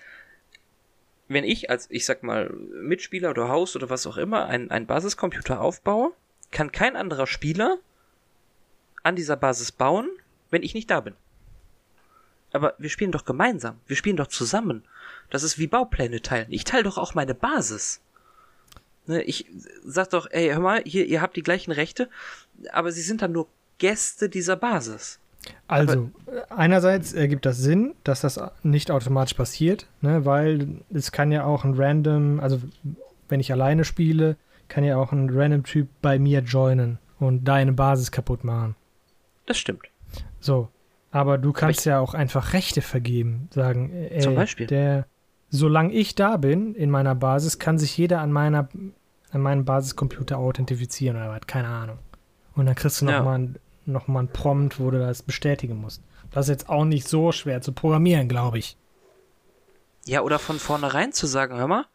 wenn 1.28 1.44
ich 1.44 1.70
als, 1.70 1.88
ich 1.90 2.06
sag 2.06 2.24
mal, 2.24 2.50
Mitspieler 2.50 3.32
oder 3.32 3.50
Haus 3.50 3.76
oder 3.76 3.90
was 3.90 4.08
auch 4.08 4.18
immer 4.18 4.46
einen, 4.46 4.72
einen 4.72 4.86
Basiscomputer 4.86 5.60
aufbaue, 5.60 6.14
kann 6.52 6.72
kein 6.72 6.96
anderer 6.96 7.28
Spieler 7.28 7.78
an 9.04 9.16
dieser 9.16 9.36
Basis 9.36 9.72
bauen, 9.72 10.10
wenn 10.50 10.64
ich 10.64 10.74
nicht 10.74 10.90
da 10.90 11.02
bin. 11.02 11.16
Aber 12.54 12.76
wir 12.78 12.90
spielen 12.90 13.12
doch 13.12 13.26
gemeinsam. 13.26 13.82
Wir 13.86 13.98
spielen 13.98 14.16
doch 14.16 14.28
zusammen. 14.28 14.84
Das 15.36 15.44
ist 15.44 15.60
wie 15.60 15.68
Baupläne 15.68 16.22
teilen. 16.22 16.48
Ich 16.50 16.64
teile 16.64 16.84
doch 16.84 16.98
auch 16.98 17.14
meine 17.14 17.36
Basis. 17.36 18.00
Ne, 19.06 19.22
ich 19.24 19.48
sag 19.84 20.10
doch, 20.12 20.28
ey, 20.32 20.48
hör 20.48 20.62
mal, 20.62 20.82
hier, 20.86 21.06
ihr 21.08 21.22
habt 21.22 21.36
die 21.36 21.44
gleichen 21.44 21.74
Rechte, 21.74 22.10
aber 22.72 22.94
sie 22.94 23.02
sind 23.02 23.22
dann 23.22 23.34
nur 23.34 23.50
Gäste 23.78 24.30
dieser 24.30 24.56
Basis. 24.56 25.20
Also, 25.68 26.10
äh, 26.28 26.40
einerseits 26.48 27.12
ergibt 27.12 27.46
das 27.46 27.58
Sinn, 27.58 27.96
dass 28.06 28.22
das 28.22 28.40
nicht 28.64 28.92
automatisch 28.92 29.34
passiert, 29.34 29.88
ne, 30.00 30.24
weil 30.24 30.70
es 30.94 31.12
kann 31.12 31.34
ja 31.34 31.44
auch 31.44 31.66
ein 31.66 31.74
random, 31.74 32.40
also 32.40 32.62
wenn 33.28 33.42
ich 33.42 33.52
alleine 33.52 33.84
spiele, 33.84 34.38
kann 34.70 34.86
ja 34.86 34.96
auch 34.96 35.12
ein 35.12 35.30
random 35.30 35.66
Typ 35.66 35.90
bei 36.02 36.18
mir 36.18 36.40
joinen 36.40 36.98
und 37.20 37.44
deine 37.44 37.74
Basis 37.74 38.10
kaputt 38.10 38.46
machen. 38.46 38.78
Das 39.48 39.58
stimmt. 39.58 39.90
So, 40.40 40.70
aber 41.12 41.38
du 41.38 41.52
kannst 41.52 41.86
ja 41.86 42.00
auch 42.00 42.14
einfach 42.14 42.54
Rechte 42.54 42.82
vergeben, 42.82 43.50
sagen, 43.54 43.92
äh, 43.92 44.16
ey, 44.16 44.22
Zum 44.22 44.36
Beispiel. 44.36 44.68
der, 44.68 45.08
solange 45.56 45.94
ich 45.94 46.16
da 46.16 46.38
bin 46.38 46.76
in 46.76 46.90
meiner 46.92 47.16
Basis, 47.16 47.60
kann 47.60 47.78
sich 47.80 47.98
jeder 47.98 48.22
an 48.22 48.32
meiner 48.32 48.70
an 49.32 49.42
meinem 49.42 49.66
Basiscomputer 49.66 50.38
authentifizieren 50.38 51.18
oder 51.18 51.30
was, 51.30 51.42
keine 51.46 51.68
Ahnung. 51.68 51.98
Und 52.56 52.68
dann 52.68 52.76
kriegst 52.76 53.02
du 53.02 53.06
Ja. 53.06 53.18
nochmal 53.18 53.40
ein, 53.40 53.56
noch 53.86 54.08
mal 54.08 54.22
ein 54.22 54.28
Prompt, 54.30 54.80
wo 54.80 54.92
du 54.92 55.00
das 55.00 55.24
bestätigen 55.24 55.76
musst. 55.82 56.02
Das 56.32 56.46
ist 56.46 56.50
jetzt 56.52 56.70
auch 56.70 56.86
nicht 56.86 57.06
so 57.08 57.34
schwer 57.34 57.62
zu 57.62 57.74
programmieren, 57.74 58.30
glaube 58.30 58.60
ich. 58.60 58.78
Ja, 60.06 60.22
oder 60.22 60.40
von 60.40 60.58
vornherein 60.60 61.12
zu 61.12 61.28
sagen, 61.28 61.58
hör 61.58 61.68
mal, 61.68 61.86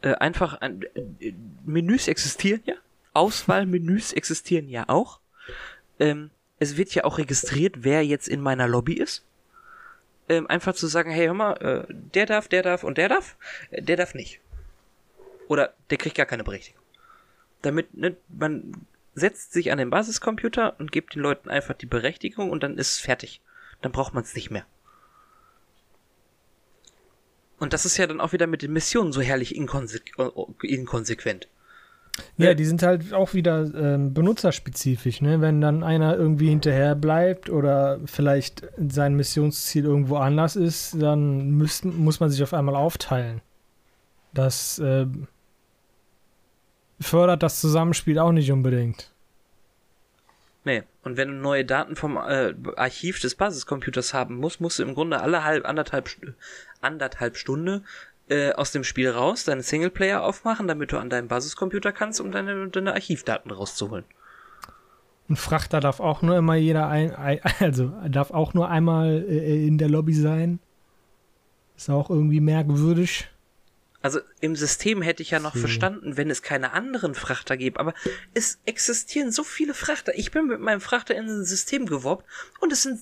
äh, 0.00 0.14
einfach 0.14 0.54
ein, 0.60 0.82
äh, 1.20 1.32
Menüs 1.64 2.08
existieren 2.08 2.62
ja, 2.64 2.74
Auswahlmenüs 3.14 4.12
existieren 4.12 4.68
ja 4.68 4.84
auch. 4.88 5.20
Ähm, 6.00 6.30
es 6.58 6.76
wird 6.76 6.94
ja 6.94 7.04
auch 7.04 7.18
registriert, 7.18 7.84
wer 7.84 8.04
jetzt 8.04 8.26
in 8.26 8.40
meiner 8.40 8.66
Lobby 8.66 8.94
ist. 8.94 9.22
Ähm, 10.32 10.46
einfach 10.46 10.74
zu 10.74 10.86
sagen, 10.86 11.10
hey, 11.10 11.26
hör 11.26 11.34
mal, 11.34 11.52
äh, 11.54 11.84
der 11.88 12.24
darf, 12.24 12.48
der 12.48 12.62
darf 12.62 12.84
und 12.84 12.96
der 12.96 13.10
darf, 13.10 13.36
äh, 13.70 13.82
der 13.82 13.96
darf 13.96 14.14
nicht. 14.14 14.40
Oder 15.46 15.74
der 15.90 15.98
kriegt 15.98 16.16
gar 16.16 16.24
keine 16.24 16.42
Berechtigung. 16.42 16.80
Damit, 17.60 17.94
ne, 17.94 18.16
man 18.28 18.86
setzt 19.14 19.52
sich 19.52 19.70
an 19.70 19.76
den 19.76 19.90
Basiscomputer 19.90 20.80
und 20.80 20.90
gibt 20.90 21.14
den 21.14 21.22
Leuten 21.22 21.50
einfach 21.50 21.74
die 21.74 21.86
Berechtigung 21.86 22.50
und 22.50 22.62
dann 22.62 22.78
ist 22.78 22.92
es 22.92 22.98
fertig. 22.98 23.42
Dann 23.82 23.92
braucht 23.92 24.14
man 24.14 24.22
es 24.22 24.34
nicht 24.34 24.50
mehr. 24.50 24.64
Und 27.58 27.74
das 27.74 27.84
ist 27.84 27.98
ja 27.98 28.06
dann 28.06 28.22
auch 28.22 28.32
wieder 28.32 28.46
mit 28.46 28.62
den 28.62 28.72
Missionen 28.72 29.12
so 29.12 29.20
herrlich 29.20 29.54
inkonse 29.54 30.00
inkonsequent. 30.62 31.46
Ja, 32.36 32.52
die 32.54 32.64
sind 32.64 32.82
halt 32.82 33.12
auch 33.14 33.32
wieder 33.32 33.72
ähm, 33.74 34.12
benutzerspezifisch, 34.12 35.22
ne? 35.22 35.40
Wenn 35.40 35.60
dann 35.60 35.82
einer 35.82 36.16
irgendwie 36.16 36.50
hinterher 36.50 36.94
bleibt 36.94 37.48
oder 37.48 38.00
vielleicht 38.04 38.64
sein 38.76 39.14
Missionsziel 39.14 39.84
irgendwo 39.84 40.16
anders 40.16 40.56
ist, 40.56 41.00
dann 41.00 41.50
müssten, 41.52 41.96
muss 41.96 42.20
man 42.20 42.28
sich 42.28 42.42
auf 42.42 42.52
einmal 42.52 42.76
aufteilen. 42.76 43.40
Das 44.34 44.78
äh, 44.78 45.06
fördert 47.00 47.42
das 47.42 47.60
Zusammenspiel 47.60 48.18
auch 48.18 48.32
nicht 48.32 48.52
unbedingt. 48.52 49.10
Nee. 50.64 50.82
Und 51.02 51.16
wenn 51.16 51.28
du 51.28 51.34
neue 51.34 51.64
Daten 51.64 51.96
vom 51.96 52.16
äh, 52.16 52.54
Archiv 52.76 53.20
des 53.20 53.34
Basiscomputers 53.34 54.14
haben 54.14 54.36
musst, 54.36 54.60
musst 54.60 54.78
du 54.78 54.84
im 54.84 54.94
Grunde 54.94 55.20
alle 55.20 55.44
halb, 55.44 55.66
anderthalb, 55.66 56.08
anderthalb 56.80 57.36
Stunde 57.36 57.82
äh, 58.32 58.52
aus 58.52 58.72
dem 58.72 58.82
Spiel 58.82 59.10
raus, 59.10 59.44
deinen 59.44 59.60
Singleplayer 59.60 60.22
aufmachen, 60.22 60.66
damit 60.66 60.90
du 60.92 60.98
an 60.98 61.10
deinem 61.10 61.28
Basiscomputer 61.28 61.92
kannst, 61.92 62.20
um 62.20 62.32
deine, 62.32 62.68
deine 62.68 62.94
Archivdaten 62.94 63.50
rauszuholen. 63.50 64.04
Ein 65.28 65.36
Frachter 65.36 65.80
darf 65.80 66.00
auch 66.00 66.22
nur 66.22 66.36
immer 66.36 66.54
jeder 66.54 66.88
ein, 66.88 67.14
also 67.60 67.92
darf 68.08 68.30
auch 68.30 68.54
nur 68.54 68.68
einmal 68.70 69.24
äh, 69.28 69.66
in 69.66 69.76
der 69.76 69.88
Lobby 69.90 70.14
sein. 70.14 70.60
Ist 71.76 71.90
auch 71.90 72.10
irgendwie 72.10 72.40
merkwürdig. 72.40 73.28
Also 74.00 74.20
im 74.40 74.56
System 74.56 75.00
hätte 75.00 75.22
ich 75.22 75.30
ja 75.30 75.38
noch 75.38 75.54
Hm. 75.54 75.60
verstanden, 75.60 76.16
wenn 76.16 76.30
es 76.30 76.42
keine 76.42 76.72
anderen 76.72 77.14
Frachter 77.14 77.56
gibt, 77.56 77.78
aber 77.78 77.94
es 78.34 78.58
existieren 78.64 79.30
so 79.30 79.44
viele 79.44 79.74
Frachter. 79.74 80.16
Ich 80.16 80.32
bin 80.32 80.46
mit 80.46 80.60
meinem 80.60 80.80
Frachter 80.80 81.14
in 81.14 81.26
ein 81.26 81.44
System 81.44 81.86
gewoppt 81.86 82.24
und 82.60 82.72
es 82.72 82.82
sind 82.82 83.00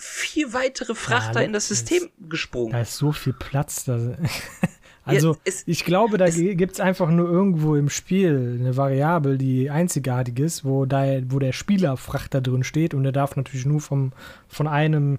vier 0.00 0.52
weitere 0.52 0.94
Frachter 0.94 1.40
Ja, 1.40 1.46
in 1.46 1.52
das 1.52 1.68
System 1.68 2.08
gesprungen. 2.28 2.72
Da 2.72 2.80
ist 2.80 2.96
so 2.96 3.12
viel 3.12 3.32
Platz. 3.32 3.84
Da, 3.84 3.98
Also, 5.04 5.32
Ja, 5.32 5.38
es- 5.44 5.62
ich 5.66 5.84
glaube, 5.84 6.18
da 6.18 6.28
gibt 6.28 6.72
es 6.72 6.80
einfach 6.80 7.08
nur 7.10 7.28
irgendwo 7.28 7.74
im 7.74 7.88
Spiel 7.88 8.58
eine 8.60 8.76
Variable, 8.76 9.38
die 9.38 9.70
einzigartig 9.70 10.38
ist, 10.38 10.64
wo, 10.64 10.84
da, 10.84 11.04
wo 11.30 11.38
der 11.38 11.52
Spielerfrachter 11.52 12.40
drin 12.42 12.64
steht 12.64 12.92
und 12.94 13.02
der 13.02 13.12
darf 13.12 13.34
natürlich 13.34 13.64
nur 13.66 13.80
vom, 13.80 14.12
von 14.46 14.68
einem 14.68 15.18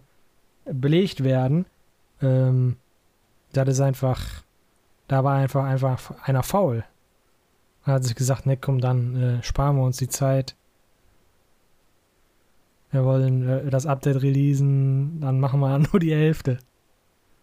belegt 0.66 1.24
werden. 1.24 1.66
Ähm, 2.22 2.78
das 3.54 3.68
ist 3.70 3.82
einfach, 3.82 4.22
da 5.08 5.24
war 5.24 5.36
einfach, 5.38 5.64
einfach 5.66 6.12
einer 6.24 6.44
faul. 6.44 6.84
Er 7.86 7.94
hat 7.94 8.04
sich 8.04 8.16
gesagt, 8.16 8.46
ne, 8.46 8.58
komm, 8.58 8.80
dann 8.80 9.40
äh, 9.40 9.44
sparen 9.44 9.76
wir 9.78 9.84
uns 9.84 9.98
die 9.98 10.08
Zeit. 10.10 10.56
Wir 12.92 13.04
wollen 13.06 13.48
äh, 13.48 13.70
das 13.70 13.86
Update 13.86 14.22
releasen, 14.22 15.22
dann 15.22 15.40
machen 15.40 15.60
wir 15.60 15.78
nur 15.92 16.00
die 16.00 16.14
Hälfte. 16.14 16.60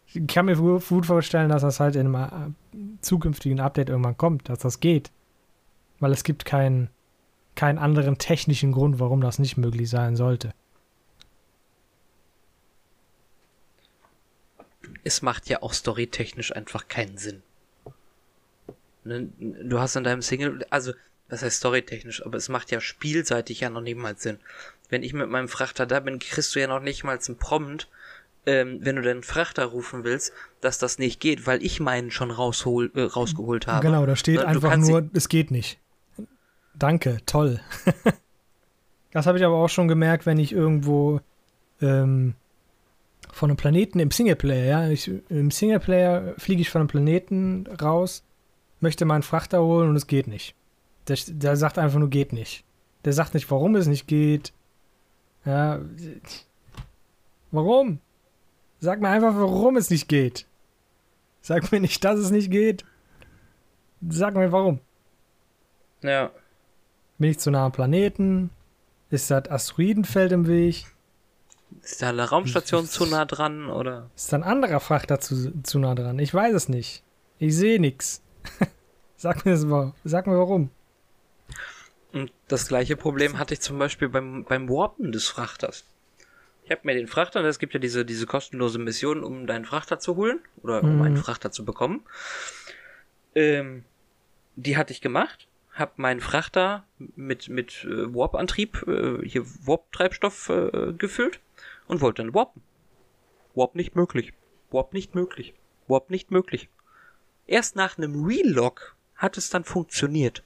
Ich 0.07 0.27
kann 0.27 0.47
mir 0.47 0.57
gu- 0.57 0.81
gut 0.81 1.07
vorstellen, 1.07 1.51
dass 1.51 1.63
das 1.63 1.81
halt 1.81 1.97
in 1.97 2.15
einem 2.15 2.55
äh, 2.75 2.79
zukünftigen 3.03 3.61
Update 3.61 3.89
irgendwann 3.91 4.17
kommt, 4.17 4.49
dass 4.49 4.61
das 4.61 4.81
geht. 4.81 5.11
Weil 6.01 6.13
es 6.13 6.25
gibt 6.25 6.45
keinen 6.45 6.91
keinen 7.55 7.79
anderen 7.79 8.19
technischen 8.19 8.71
Grund, 8.71 9.01
warum 9.01 9.21
das 9.21 9.41
nicht 9.41 9.57
möglich 9.57 9.91
sein 9.91 10.15
sollte. 10.15 10.55
es 15.05 15.23
macht 15.23 15.49
ja 15.49 15.63
auch 15.63 15.73
storytechnisch 15.73 16.55
einfach 16.55 16.89
keinen 16.89 17.19
Sinn. 17.19 17.43
Ne, 19.05 19.29
Du 19.39 19.79
hast 19.79 19.97
in 19.97 20.05
deinem 20.05 20.23
Single, 20.23 20.65
also, 20.71 20.93
was 21.29 21.43
heißt 21.43 21.59
storytechnisch, 21.59 22.25
aber 22.25 22.37
es 22.37 22.49
macht 22.49 22.71
ja 22.71 22.81
spielseitig 22.81 23.61
ja 23.61 23.71
noch 23.71 23.81
nicht 23.81 23.97
mal 23.99 24.17
Sinn. 24.17 24.39
Wenn 24.89 25.03
ich 25.03 25.13
mit 25.13 25.29
meinem 25.29 25.49
Frachter 25.49 25.87
da 25.87 26.01
bin, 26.01 26.19
kriegst 26.19 26.55
du 26.55 26.61
ja 26.61 26.67
noch 26.67 26.81
nicht 26.81 27.05
mal 27.05 27.19
einen 27.19 27.37
Prompt, 27.37 27.89
ähm, 28.47 28.79
wenn 28.81 28.97
du 28.97 29.03
deinen 29.03 29.23
Frachter 29.23 29.67
rufen 29.67 30.05
willst, 30.05 30.33
dass 30.61 30.79
das 30.79 30.99
nicht 30.99 31.21
geht, 31.21 31.47
weil 31.47 31.63
ich 31.63 31.81
meinen 31.81 32.11
schon 32.11 32.31
raushol, 32.31 32.91
äh, 32.95 33.03
rausgeholt 33.03 33.67
habe. 33.67 33.87
Genau, 33.87 34.07
da 34.07 34.17
steht 34.17 34.37
Ne, 34.37 34.43
du 34.43 34.49
einfach 34.49 34.77
nur, 34.77 35.09
es 35.13 35.29
geht 35.29 35.51
nicht. 35.51 35.79
Danke, 36.75 37.19
toll. 37.27 37.61
das 39.13 39.27
habe 39.27 39.39
ich 39.39 39.45
aber 39.45 39.57
auch 39.57 39.69
schon 39.69 39.89
gemerkt, 39.89 40.25
wenn 40.25 40.39
ich 40.39 40.53
irgendwo 40.53 41.21
ähm, 41.83 42.35
von 43.31 43.51
einem 43.51 43.57
Planeten 43.57 44.01
im 44.01 44.11
Singleplayer, 44.11 44.65
ja, 44.65 44.89
ich, 44.89 45.11
im 45.29 45.51
Singleplayer 45.51 46.35
fliege 46.39 46.63
ich 46.63 46.71
von 46.71 46.81
einem 46.81 46.89
Planeten 46.89 47.67
raus, 47.81 48.25
möchte 48.81 49.05
meinen 49.05 49.23
Frachter 49.23 49.63
holen 49.63 49.91
und 49.91 49.97
es 49.97 50.07
geht 50.07 50.27
nicht. 50.27 50.55
Der, 51.09 51.19
der 51.27 51.57
sagt 51.57 51.79
einfach 51.79 51.99
nur 51.99 52.11
geht 52.11 52.33
nicht. 52.33 52.65
Der 53.05 53.13
sagt 53.13 53.35
nicht, 53.35 53.51
warum 53.51 53.77
es 53.77 53.87
nicht 53.87 54.07
geht. 54.07 54.53
Ja, 55.49 55.81
warum? 57.53 58.01
Sag 58.81 59.01
mir 59.01 59.09
einfach, 59.09 59.35
warum 59.35 59.79
es 59.79 59.89
nicht 59.89 60.07
geht. 60.07 60.47
Sag 61.41 61.73
mir 61.73 61.81
nicht, 61.81 62.05
dass 62.05 62.19
es 62.19 62.31
nicht 62.31 62.51
geht. 62.51 62.85
Sag 64.07 64.35
mir 64.35 64.53
warum. 64.53 64.81
Ja. 66.03 66.33
Bin 67.17 67.31
ich 67.31 67.39
zu 67.39 67.51
nah 67.51 67.65
am 67.65 67.73
Planeten? 67.73 68.51
Ist 69.09 69.31
das 69.31 69.51
Asteroidenfeld 69.51 70.33
im 70.33 70.47
Weg? 70.47 70.85
Ist 71.83 72.03
da 72.03 72.11
eine 72.11 72.29
Raumstation 72.29 72.85
zu 72.85 73.07
nah 73.07 73.25
dran 73.25 73.71
oder? 73.71 74.11
Ist 74.15 74.31
da 74.31 74.37
ein 74.37 74.43
anderer 74.43 74.81
Frachter 74.81 75.19
zu, 75.19 75.63
zu 75.63 75.79
nah 75.79 75.95
dran? 75.95 76.19
Ich 76.19 76.35
weiß 76.35 76.53
es 76.53 76.69
nicht. 76.69 77.03
Ich 77.39 77.57
sehe 77.57 77.81
nichts. 77.81 78.21
Sag 79.17 79.47
mir 79.47 79.53
das 79.53 79.65
mal. 79.65 79.95
Sag 80.05 80.27
mir 80.27 80.37
warum. 80.37 80.69
Und 82.13 82.33
das 82.49 82.69
gleiche 82.69 82.97
Problem 82.97 83.39
hatte 83.39 83.55
ich 83.55 83.61
zum 83.61 83.79
Beispiel 83.79 84.09
beim, 84.09 84.45
beim 84.45 84.69
Warpen 84.69 85.13
des 85.13 85.29
Frachters. 85.29 85.85
Ich 86.65 86.71
habe 86.71 86.83
mir 86.85 86.95
den 86.95 87.07
Frachter, 87.07 87.43
es 87.45 87.59
gibt 87.59 87.75
ja 87.75 87.81
diese, 87.81 88.05
diese 88.05 88.27
kostenlose 88.27 88.79
Mission, 88.79 89.25
um 89.25 89.47
deinen 89.47 89.65
Frachter 89.65 89.99
zu 89.99 90.17
holen 90.17 90.41
oder 90.63 90.83
um 90.83 90.97
Mhm. 90.97 91.03
einen 91.03 91.17
Frachter 91.17 91.51
zu 91.51 91.65
bekommen. 91.65 92.03
Ähm, 93.35 93.85
die 94.57 94.77
hatte 94.77 94.93
ich 94.93 95.01
gemacht, 95.01 95.49
hab 95.73 95.99
meinen 95.99 96.21
Frachter 96.21 96.85
mit, 96.99 97.49
mit 97.49 97.85
äh, 97.85 98.13
Warp-Antrieb, 98.15 98.85
äh, 98.87 99.27
hier 99.27 99.45
Warp-Treibstoff 99.47 100.49
äh, 100.49 100.93
gefüllt 100.93 101.41
und 101.87 102.01
wollte 102.01 102.23
dann 102.23 102.35
warpen. 102.35 102.63
Warp 103.55 103.75
nicht 103.75 103.97
möglich. 103.97 104.33
Warp 104.71 104.93
nicht 104.93 105.15
möglich. 105.15 105.55
Warp 105.87 106.11
nicht 106.11 106.31
möglich. 106.31 106.69
Erst 107.47 107.77
nach 107.77 107.97
einem 107.97 108.25
Relog 108.25 108.95
hat 109.15 109.39
es 109.39 109.49
dann 109.51 109.65
funktioniert. 109.65 110.43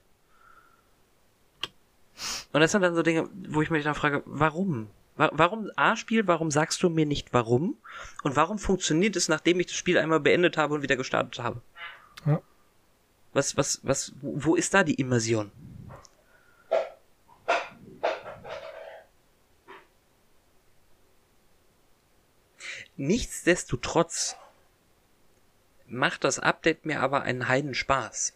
Und 2.52 2.60
das 2.60 2.72
sind 2.72 2.82
dann 2.82 2.94
so 2.94 3.02
Dinge, 3.02 3.28
wo 3.48 3.62
ich 3.62 3.70
mich 3.70 3.84
dann 3.84 3.94
frage, 3.94 4.22
warum? 4.26 4.88
Wa- 5.16 5.30
Warum, 5.32 5.70
A-Spiel, 5.76 6.26
warum 6.26 6.50
sagst 6.50 6.82
du 6.82 6.88
mir 6.88 7.04
nicht 7.06 7.32
warum? 7.34 7.76
Und 8.22 8.34
warum 8.36 8.58
funktioniert 8.58 9.14
es, 9.16 9.28
nachdem 9.28 9.60
ich 9.60 9.66
das 9.66 9.76
Spiel 9.76 9.98
einmal 9.98 10.20
beendet 10.20 10.56
habe 10.56 10.74
und 10.74 10.82
wieder 10.82 10.96
gestartet 10.96 11.38
habe? 11.42 11.60
Ja. 12.24 12.40
Was, 13.34 13.56
was, 13.56 13.80
was, 13.82 14.12
wo 14.20 14.44
wo 14.44 14.54
ist 14.56 14.72
da 14.74 14.84
die 14.84 14.94
Immersion? 14.94 15.50
Nichtsdestotrotz 22.96 24.36
macht 25.86 26.24
das 26.24 26.38
Update 26.38 26.86
mir 26.86 27.00
aber 27.00 27.22
einen 27.22 27.48
Heidenspaß. 27.48 28.34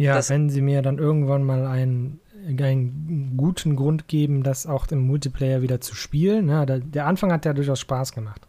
Ja, 0.00 0.14
Das- 0.14 0.30
wenn 0.30 0.48
sie 0.50 0.60
mir 0.62 0.82
dann 0.82 0.98
irgendwann 0.98 1.44
mal 1.44 1.66
einen, 1.66 2.20
einen 2.46 3.36
guten 3.36 3.76
Grund 3.76 4.08
geben, 4.08 4.42
das 4.42 4.66
auch 4.66 4.86
im 4.88 5.06
Multiplayer 5.06 5.62
wieder 5.62 5.80
zu 5.80 5.94
spielen. 5.94 6.48
Ja, 6.48 6.64
der, 6.66 6.78
der 6.80 7.06
Anfang 7.06 7.30
hat 7.32 7.44
ja 7.44 7.52
durchaus 7.52 7.80
Spaß 7.80 8.12
gemacht. 8.12 8.40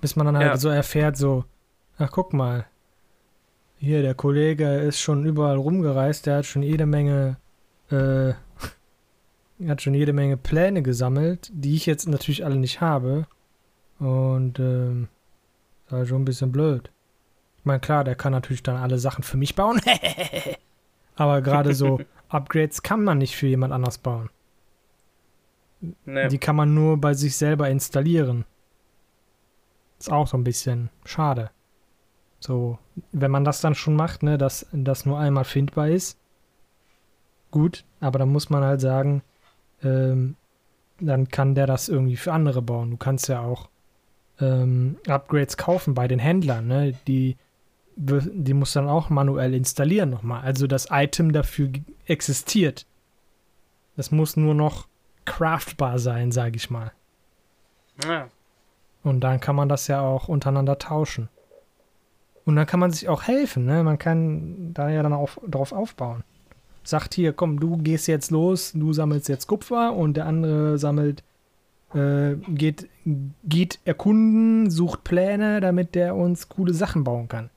Bis 0.00 0.16
man 0.16 0.26
dann 0.26 0.36
halt 0.36 0.46
Ja. 0.48 0.56
so 0.56 0.68
erfährt, 0.68 1.16
so, 1.16 1.44
ach 1.98 2.10
guck 2.10 2.32
mal, 2.32 2.66
hier, 3.78 4.02
der 4.02 4.14
Kollege 4.14 4.68
ist 4.78 5.00
schon 5.00 5.24
überall 5.26 5.56
rumgereist, 5.56 6.26
der 6.26 6.38
hat 6.38 6.46
schon 6.46 6.62
jede 6.62 6.86
Menge, 6.86 7.36
äh, 7.90 8.32
hat 9.68 9.82
schon 9.82 9.94
jede 9.94 10.12
Menge 10.12 10.36
Pläne 10.36 10.82
gesammelt, 10.82 11.50
die 11.52 11.74
ich 11.76 11.86
jetzt 11.86 12.08
natürlich 12.08 12.44
alle 12.44 12.56
nicht 12.56 12.80
habe. 12.80 13.26
Und, 13.98 14.58
ähm, 14.58 15.08
ist 15.86 15.92
halt 15.92 16.08
schon 16.08 16.22
ein 16.22 16.26
bisschen 16.26 16.52
blöd. 16.52 16.90
Ich 17.58 17.64
meine, 17.64 17.80
klar, 17.80 18.02
der 18.04 18.14
kann 18.16 18.32
natürlich 18.32 18.62
dann 18.62 18.76
alle 18.76 18.98
Sachen 18.98 19.22
für 19.22 19.36
mich 19.36 19.54
bauen. 19.54 19.80
Aber 21.16 21.42
gerade 21.42 21.74
so 21.74 22.00
Upgrades 22.28 22.82
kann 22.82 23.04
man 23.04 23.18
nicht 23.18 23.36
für 23.36 23.46
jemand 23.46 23.72
anders 23.72 23.98
bauen. 23.98 24.30
Ne. 26.04 26.28
Die 26.28 26.38
kann 26.38 26.56
man 26.56 26.74
nur 26.74 26.98
bei 26.98 27.14
sich 27.14 27.36
selber 27.36 27.68
installieren. 27.68 28.44
Ist 29.98 30.12
auch 30.12 30.26
so 30.26 30.36
ein 30.36 30.44
bisschen 30.44 30.90
schade. 31.04 31.50
So, 32.38 32.78
wenn 33.12 33.30
man 33.30 33.44
das 33.44 33.60
dann 33.60 33.74
schon 33.74 33.96
macht, 33.96 34.22
ne, 34.22 34.38
dass 34.38 34.66
das 34.72 35.06
nur 35.06 35.18
einmal 35.18 35.44
findbar 35.44 35.88
ist, 35.88 36.18
gut, 37.50 37.84
aber 38.00 38.18
dann 38.18 38.28
muss 38.28 38.50
man 38.50 38.62
halt 38.62 38.80
sagen, 38.80 39.22
ähm, 39.82 40.36
dann 41.00 41.28
kann 41.28 41.54
der 41.54 41.66
das 41.66 41.88
irgendwie 41.88 42.16
für 42.16 42.32
andere 42.32 42.62
bauen. 42.62 42.90
Du 42.90 42.96
kannst 42.96 43.28
ja 43.28 43.40
auch 43.40 43.68
ähm, 44.40 44.96
Upgrades 45.06 45.56
kaufen 45.56 45.94
bei 45.94 46.08
den 46.08 46.18
Händlern, 46.18 46.66
ne? 46.66 46.94
Die, 47.06 47.36
die 47.96 48.54
muss 48.54 48.74
dann 48.74 48.88
auch 48.88 49.08
manuell 49.08 49.54
installieren 49.54 50.10
nochmal. 50.10 50.42
Also 50.42 50.66
das 50.66 50.88
Item 50.90 51.32
dafür 51.32 51.70
existiert. 52.06 52.86
Das 53.96 54.10
muss 54.10 54.36
nur 54.36 54.54
noch 54.54 54.86
craftbar 55.24 55.98
sein, 55.98 56.30
sage 56.30 56.56
ich 56.56 56.70
mal. 56.70 56.92
Ja. 58.04 58.28
Und 59.02 59.20
dann 59.20 59.40
kann 59.40 59.56
man 59.56 59.68
das 59.68 59.86
ja 59.88 60.00
auch 60.00 60.28
untereinander 60.28 60.78
tauschen. 60.78 61.28
Und 62.44 62.56
dann 62.56 62.66
kann 62.66 62.80
man 62.80 62.92
sich 62.92 63.08
auch 63.08 63.24
helfen, 63.24 63.64
ne? 63.64 63.82
Man 63.82 63.98
kann 63.98 64.72
da 64.72 64.88
ja 64.88 65.02
dann 65.02 65.12
auch 65.12 65.30
drauf 65.46 65.72
aufbauen. 65.72 66.22
Sagt 66.84 67.14
hier, 67.14 67.32
komm, 67.32 67.58
du 67.58 67.78
gehst 67.78 68.06
jetzt 68.06 68.30
los, 68.30 68.72
du 68.72 68.92
sammelst 68.92 69.28
jetzt 69.28 69.48
Kupfer 69.48 69.94
und 69.94 70.16
der 70.16 70.26
andere 70.26 70.78
sammelt, 70.78 71.24
äh, 71.94 72.34
geht, 72.48 72.88
geht 73.42 73.80
erkunden, 73.84 74.70
sucht 74.70 75.02
Pläne, 75.02 75.60
damit 75.60 75.96
der 75.96 76.14
uns 76.14 76.48
coole 76.48 76.74
Sachen 76.74 77.02
bauen 77.02 77.26
kann. 77.26 77.50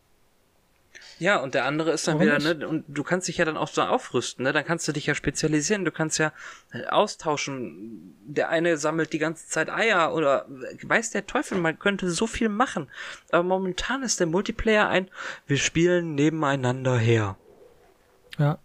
Ja, 1.19 1.37
und 1.37 1.53
der 1.53 1.65
andere 1.65 1.91
ist 1.91 2.07
dann 2.07 2.15
Warum 2.19 2.27
wieder, 2.27 2.37
nicht? 2.39 2.59
ne, 2.61 2.67
und 2.67 2.85
du 2.87 3.03
kannst 3.03 3.27
dich 3.27 3.37
ja 3.37 3.45
dann 3.45 3.57
auch 3.57 3.67
so 3.67 3.81
aufrüsten, 3.81 4.43
ne? 4.43 4.53
Dann 4.53 4.63
kannst 4.65 4.87
du 4.87 4.93
dich 4.93 5.05
ja 5.05 5.13
spezialisieren, 5.15 5.83
du 5.85 5.91
kannst 5.91 6.17
ja 6.17 6.31
äh, 6.71 6.85
austauschen. 6.87 8.15
Der 8.25 8.49
eine 8.49 8.77
sammelt 8.77 9.11
die 9.13 9.19
ganze 9.19 9.47
Zeit 9.47 9.69
Eier 9.69 10.13
oder 10.13 10.47
äh, 10.47 10.77
weiß 10.81 11.11
der 11.11 11.27
Teufel, 11.27 11.57
man 11.57 11.77
könnte 11.77 12.09
so 12.09 12.25
viel 12.25 12.47
machen. 12.49 12.89
Aber 13.31 13.43
momentan 13.43 14.01
ist 14.01 14.19
der 14.19 14.27
Multiplayer 14.27 14.87
ein, 14.87 15.09
wir 15.45 15.57
spielen 15.57 16.15
nebeneinander 16.15 16.97
her. 16.97 17.35
Ja, 18.37 18.57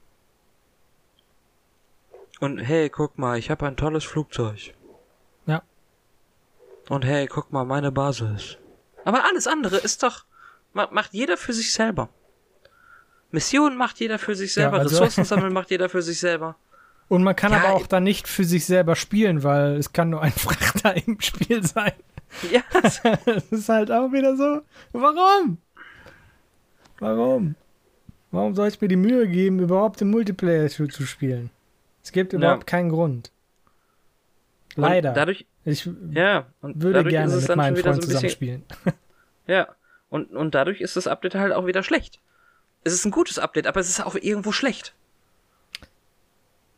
Und 2.41 2.59
hey, 2.59 2.89
guck 2.91 3.19
mal, 3.19 3.39
ich 3.39 3.51
habe 3.51 3.67
ein 3.67 3.77
tolles 3.77 4.05
Flugzeug. 4.05 4.75
Ja. 5.47 5.63
Und 6.89 7.05
hey, 7.05 7.27
guck 7.27 7.53
mal, 7.53 7.65
meine 7.65 7.91
Basis. 7.91 8.59
Aber 9.05 9.25
alles 9.25 9.47
andere 9.47 9.79
ist 9.79 10.03
doch, 10.03 10.25
ma- 10.73 10.89
macht 10.93 11.13
jeder 11.15 11.37
für 11.37 11.53
sich 11.53 11.73
selber. 11.73 12.09
Missionen 13.35 13.77
macht 13.77 14.01
jeder 14.01 14.19
für 14.19 14.35
sich 14.35 14.53
selber, 14.55 14.79
also- 14.79 14.91
Ressourcen 14.91 15.25
sammeln 15.25 15.53
macht 15.59 15.71
jeder 15.71 15.89
für 15.89 16.03
sich 16.03 16.19
selber. 16.19 16.57
Und 17.09 17.23
man 17.23 17.37
kann 17.37 17.53
Ja, 17.53 17.59
aber 17.59 17.75
auch 17.75 17.87
dann 17.87 18.03
nicht 18.05 18.27
für 18.29 18.45
sich 18.45 18.65
selber 18.65 18.97
spielen, 18.97 19.43
weil 19.43 19.77
es 19.77 19.93
kann 19.93 20.09
nur 20.11 20.23
ein 20.23 20.33
Frachter 20.47 20.97
im 21.07 21.21
Spiel 21.21 21.63
sein. 21.63 21.93
Ja, 22.51 22.63
Das 23.27 23.45
ist 23.51 23.69
halt 23.69 23.91
auch 23.93 24.11
wieder 24.11 24.37
so. 24.37 24.63
Warum? 24.93 25.59
Warum? 27.01 27.55
Warum 28.31 28.55
soll 28.55 28.69
ich 28.69 28.81
mir 28.81 28.89
die 28.89 28.97
Mühe 28.97 29.29
geben, 29.29 29.61
überhaupt 29.61 30.01
im 30.01 30.11
Multiplayer 30.11 30.69
zu, 30.69 30.87
zu 30.87 31.05
spielen? 31.07 31.51
Es 32.03 32.11
gibt 32.11 32.33
überhaupt 32.33 32.67
keinen 32.67 32.89
Grund. 32.89 33.31
Leider. 34.77 35.11
Und 35.11 35.17
dadurch, 35.17 35.47
ich 35.65 35.89
ja, 36.11 36.47
und 36.61 36.83
würde 36.83 36.99
dadurch 36.99 37.13
gerne 37.13 37.37
mit 37.37 37.57
meinen 37.57 37.77
Freunden 37.77 37.83
so 37.85 37.89
ein 37.91 37.95
bisschen, 37.97 38.11
zusammenspielen. 38.11 38.63
Ja, 39.47 39.69
und, 40.09 40.31
und 40.33 40.55
dadurch 40.55 40.81
ist 40.81 40.97
das 40.97 41.07
Update 41.07 41.35
halt 41.35 41.53
auch 41.53 41.67
wieder 41.67 41.83
schlecht. 41.83 42.19
Es 42.85 42.93
ist 42.93 43.05
ein 43.05 43.11
gutes 43.11 43.39
Update, 43.39 43.67
aber 43.67 43.81
es 43.81 43.89
ist 43.89 44.05
auch 44.05 44.15
irgendwo 44.15 44.53
schlecht. 44.53 44.95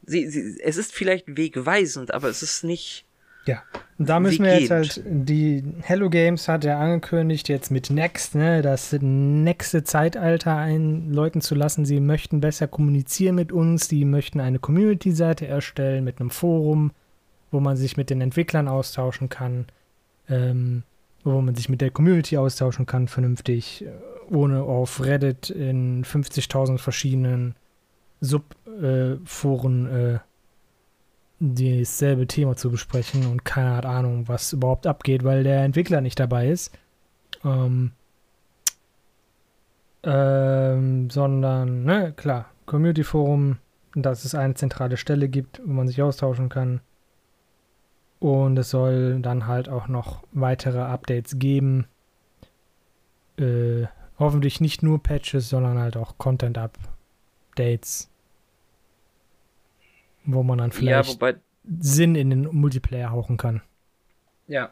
Sie, 0.05 0.29
sie, 0.29 0.59
es 0.63 0.77
ist 0.77 0.93
vielleicht 0.93 1.37
wegweisend, 1.37 2.15
aber 2.15 2.29
es 2.29 2.43
ist 2.43 2.63
nicht. 2.63 3.05
Ja, 3.47 3.63
und 3.99 4.09
da 4.09 4.21
müssen 4.21 4.45
wir 4.45 4.59
jetzt 4.59 4.71
halt, 4.71 5.03
die 5.07 5.63
Hello 5.83 6.11
Games 6.11 6.49
hat 6.49 6.65
ja 6.65 6.79
angekündigt, 6.79 7.49
jetzt 7.49 7.71
mit 7.71 7.91
Next, 7.91 8.35
ne, 8.35 8.61
das 8.61 8.93
nächste 9.01 9.85
Zeitalter 9.85 10.57
einläuten 10.57 11.41
zu 11.41 11.55
lassen. 11.55 11.85
Sie 11.85 12.01
möchten 12.01 12.41
besser 12.41 12.67
kommunizieren 12.67 13.37
mit 13.37 13.53
uns, 13.53 13.89
sie 13.89 14.05
möchten 14.05 14.41
eine 14.41 14.59
Community-Seite 14.59 15.47
erstellen 15.47 16.05
mit 16.05 16.21
einem 16.21 16.31
Forum, 16.31 16.91
wo 17.53 17.61
man 17.61 17.77
sich 17.77 17.97
mit 17.97 18.11
den 18.11 18.21
Entwicklern 18.21 18.69
austauschen 18.69 19.29
kann, 19.29 19.67
ähm, 20.29 20.83
wo 21.23 21.41
man 21.41 21.55
sich 21.55 21.69
mit 21.69 21.81
der 21.81 21.91
Community 21.91 22.37
austauschen 22.37 22.85
kann, 22.85 23.09
vernünftig, 23.09 23.85
äh, 23.85 23.91
ohne 24.31 24.63
auf 24.63 25.05
Reddit 25.05 25.51
in 25.51 26.05
50.000 26.05 26.79
verschiedenen 26.79 27.55
Subforen 28.21 29.87
äh, 29.87 30.19
dasselbe 31.39 32.27
Thema 32.27 32.57
zu 32.57 32.71
besprechen 32.71 33.27
und 33.27 33.45
keiner 33.45 33.77
hat 33.77 33.87
Ahnung, 33.87 34.29
was 34.29 34.53
überhaupt 34.53 34.87
abgeht, 34.87 35.25
weil 35.25 35.45
der 35.45 35.65
Entwickler 35.65 36.01
nicht 36.01 36.19
dabei 36.19 36.49
ist. 36.49 36.77
Ähm, 37.45 37.93
ähm, 40.03 41.11
sondern, 41.11 41.85
ne, 41.85 42.13
klar, 42.17 42.47
Community 42.65 43.05
Forum, 43.05 43.59
dass 43.95 44.25
es 44.25 44.35
eine 44.35 44.55
zentrale 44.55 44.97
Stelle 44.97 45.29
gibt, 45.29 45.61
wo 45.65 45.73
man 45.73 45.89
sich 45.89 46.01
austauschen 46.01 46.49
kann. 46.49 46.81
Und 48.19 48.57
es 48.59 48.71
soll 48.71 49.21
dann 49.21 49.47
halt 49.47 49.69
auch 49.69 49.89
noch 49.89 50.23
weitere 50.33 50.81
Updates 50.81 51.39
geben. 51.39 51.87
Äh, 53.39 53.87
hoffentlich 54.19 54.61
nicht 54.61 54.83
nur 54.83 55.03
Patches, 55.03 55.49
sondern 55.49 55.79
halt 55.79 55.97
auch 55.97 56.19
Content-Updates. 56.19 58.11
Wo 60.25 60.43
man 60.43 60.59
dann 60.59 60.73
Ja, 60.79 61.03
vielleicht 61.03 61.09
wobei, 61.09 61.37
Sinn 61.81 62.15
in 62.17 62.31
den 62.31 62.43
Multiplayer 62.55 63.11
hauchen 63.11 63.37
kann. 63.37 63.63
ja. 64.47 64.71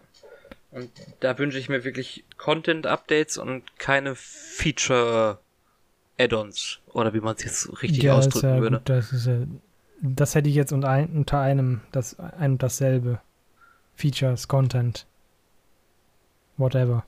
Und 0.70 0.90
da 1.20 1.38
wünsche 1.38 1.58
ich 1.58 1.68
mir 1.68 1.84
wirklich 1.84 2.24
Content-Updates 2.36 3.38
und 3.38 3.78
keine 3.78 4.14
Feature-Add-ons. 4.16 5.40
Oder 6.92 7.14
wie 7.14 7.20
man 7.20 7.36
es 7.36 7.44
jetzt 7.44 7.82
richtig 7.82 8.02
Ja, 8.02 8.14
ausdrücken 8.18 8.46
ja 8.48 8.60
würde. 8.60 8.78
gut, 8.78 8.88
das, 8.88 9.12
ist 9.12 9.26
ja, 9.26 9.46
das 10.02 10.34
hätte 10.34 10.48
ich 10.48 10.54
jetzt 10.56 10.72
unter, 10.72 10.88
ein, 10.88 11.10
unter 11.16 11.40
einem, 11.40 11.82
das, 11.92 12.18
ein 12.18 12.52
und 12.52 12.62
dasselbe. 12.62 13.20
Features, 13.96 14.48
Content, 14.48 15.06
whatever. 16.56 17.04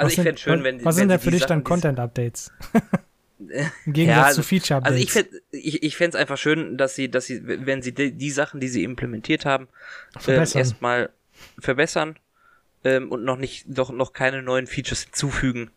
Also 0.00 0.06
was 0.06 0.12
ich 0.12 0.16
sind, 0.16 0.24
fände 0.24 0.40
schön, 0.40 0.64
wenn 0.64 0.84
Was 0.84 0.96
wenn 0.96 1.00
sind 1.00 1.08
denn 1.10 1.20
für 1.20 1.30
dich 1.30 1.40
dann 1.42 1.58
Sachen, 1.60 1.64
Content-Updates? 1.64 2.52
Im 3.86 3.92
Gegensatz 3.92 4.16
Ja, 4.16 4.22
also- 4.24 4.42
zu 4.42 4.48
Feature-Updates. 4.48 4.92
Also 4.92 5.02
ich 5.02 5.12
fände 5.12 5.30
ich, 5.50 5.82
ich 5.82 5.96
fänd's 5.96 6.16
einfach 6.16 6.36
schön, 6.38 6.76
dass 6.76 6.94
sie, 6.94 7.10
dass 7.10 7.26
sie, 7.26 7.40
wenn 7.46 7.82
sie 7.82 7.92
die, 7.92 8.12
die 8.12 8.30
Sachen, 8.30 8.60
die 8.60 8.68
sie 8.68 8.84
implementiert 8.84 9.44
haben, 9.46 9.68
Verbessern. 10.18 10.58
erstmal 10.60 11.10
verbessern 11.58 12.18
ähm, 12.84 13.10
und 13.10 13.24
noch 13.24 13.36
nicht, 13.38 13.64
doch 13.68 13.90
noch 13.90 14.12
keine 14.12 14.42
neuen 14.42 14.66
Features 14.66 15.02
hinzufügen 15.04 15.70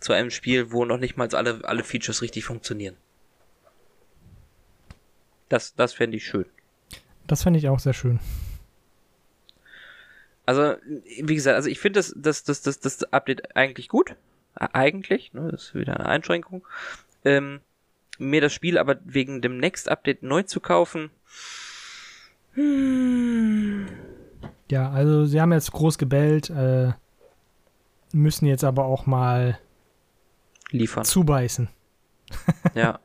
zu 0.00 0.12
einem 0.12 0.30
Spiel, 0.30 0.72
wo 0.72 0.84
noch 0.84 0.98
nicht 0.98 1.16
mal 1.16 1.28
alle, 1.34 1.60
alle 1.64 1.84
Features 1.84 2.22
richtig 2.22 2.44
funktionieren. 2.44 2.96
Das, 5.48 5.74
das 5.74 5.92
fände 5.94 6.16
ich 6.16 6.26
schön. 6.26 6.46
das 7.26 7.42
fände 7.42 7.58
ich 7.58 7.68
auch 7.68 7.78
sehr 7.78 7.92
schön. 7.92 8.18
Also, 10.46 10.74
wie 11.22 11.34
gesagt, 11.34 11.56
also 11.56 11.68
ich 11.68 11.78
finde 11.80 11.98
das, 12.00 12.12
das, 12.16 12.44
das, 12.44 12.60
das, 12.62 12.80
das 12.80 13.02
Update 13.12 13.56
eigentlich 13.56 13.88
gut. 13.88 14.16
Eigentlich, 14.54 15.32
ne, 15.32 15.48
das 15.50 15.64
ist 15.64 15.74
wieder 15.74 15.96
eine 15.98 16.06
Einschränkung. 16.08 16.66
Ähm, 17.24 17.60
mir 18.18 18.40
das 18.40 18.52
Spiel 18.52 18.78
aber 18.78 18.98
wegen 19.04 19.40
dem 19.42 19.58
Next 19.58 19.88
Update 19.88 20.22
neu 20.22 20.42
zu 20.42 20.60
kaufen. 20.60 21.10
Hm, 22.52 23.88
Ja, 24.70 24.90
also 24.90 25.24
sie 25.24 25.40
haben 25.40 25.52
jetzt 25.52 25.72
groß 25.72 25.98
gebellt, 25.98 26.50
äh, 26.50 26.92
müssen 28.12 28.46
jetzt 28.46 28.64
aber 28.64 28.84
auch 28.84 29.06
mal 29.06 29.58
liefern. 30.70 31.04
zubeißen. 31.04 31.68
Ja. 32.74 32.98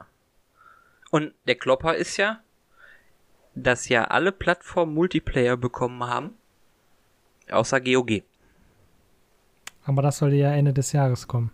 Und 1.12 1.34
der 1.48 1.56
Klopper 1.56 1.96
ist 1.96 2.18
ja, 2.18 2.42
dass 3.56 3.90
ja 3.90 4.06
alle 4.06 4.32
Plattformen 4.32 4.94
Multiplayer 4.94 5.58
bekommen 5.58 6.04
haben. 6.04 6.36
Außer 7.52 7.82
GOG. 7.82 8.24
Aber 9.84 10.02
das 10.02 10.18
soll 10.18 10.34
ja 10.34 10.52
Ende 10.54 10.74
des 10.74 10.92
Jahres 10.92 11.28
kommen. 11.28 11.52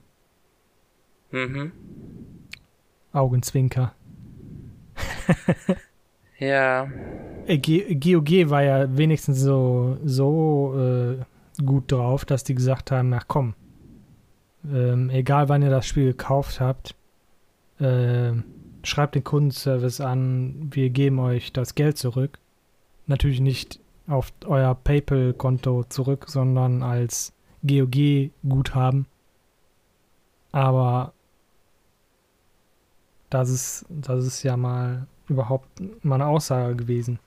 Mhm. 1.32 1.72
Augenzwinker. 3.14 3.94
Ja. 6.38 6.90
Äh, 7.48 7.58
GOG 7.58 8.50
war 8.50 8.64
ja 8.64 8.98
wenigstens 8.98 9.40
so, 9.40 9.98
so 10.04 10.76
äh, 10.78 11.64
gut 11.64 11.92
drauf, 11.92 12.26
dass 12.26 12.44
die 12.44 12.56
gesagt 12.56 12.92
haben, 12.92 13.14
ach 13.14 13.26
komm, 13.28 13.54
ähm, 14.72 15.10
egal 15.10 15.48
wann 15.50 15.62
ihr 15.62 15.70
das 15.70 15.86
Spiel 15.86 16.08
gekauft 16.08 16.60
habt, 16.60 16.96
äh, 17.80 18.34
schreibt 18.84 19.16
den 19.16 19.24
Kundenservice 19.24 20.02
an, 20.02 20.70
wir 20.72 20.90
geben 20.90 21.20
euch 21.20 21.54
das 21.54 21.76
Geld 21.76 21.98
zurück. 21.98 22.40
Natürlich 23.08 23.40
nicht 23.40 23.80
auf 24.08 24.32
euer 24.46 24.76
PayPal-Konto 24.76 25.86
zurück, 25.86 26.26
sondern 26.28 26.84
als 26.84 27.34
GOG-Guthaben. 27.66 29.08
Aber 30.52 31.14
das 33.30 33.50
ist, 33.50 33.86
das 33.90 34.26
ist 34.26 34.44
ja 34.44 34.56
mal 34.58 35.08
überhaupt 35.28 35.68
mal 36.04 36.16
eine 36.16 36.28
Aussage 36.28 36.76
gewesen. 36.76 37.20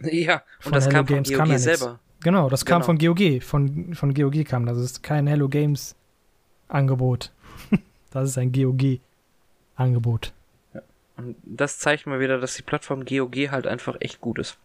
Ja, 0.00 0.42
Von 0.60 0.72
und 0.72 0.76
das 0.76 0.86
Hello 0.86 0.96
kam 0.98 1.06
von 1.06 1.14
Games 1.16 1.28
GOG 1.28 1.36
kam 1.38 1.46
ja 1.48 1.52
nichts. 1.54 1.64
selber. 1.64 1.98
Genau, 2.22 2.48
das 2.48 2.64
kam 2.64 2.82
Genau. 2.82 2.86
von 2.86 2.98
GOG. 2.98 3.42
Von, 3.42 3.94
von 3.94 4.14
GOG 4.14 4.44
kam 4.44 4.66
das. 4.66 4.78
ist 4.78 5.02
kein 5.02 5.26
Hello 5.26 5.48
Games 5.48 5.94
Angebot. 6.68 7.32
das 8.10 8.30
ist 8.30 8.38
ein 8.38 8.52
GOG 8.52 9.00
Angebot. 9.76 10.32
Und 11.16 11.36
das 11.44 11.78
zeigt 11.78 12.06
mal 12.06 12.18
wieder, 12.20 12.38
dass 12.38 12.54
die 12.54 12.62
Plattform 12.62 13.04
GOG 13.04 13.50
halt 13.50 13.66
einfach 13.66 13.96
echt 14.00 14.20
gut 14.20 14.38
ist. 14.38 14.58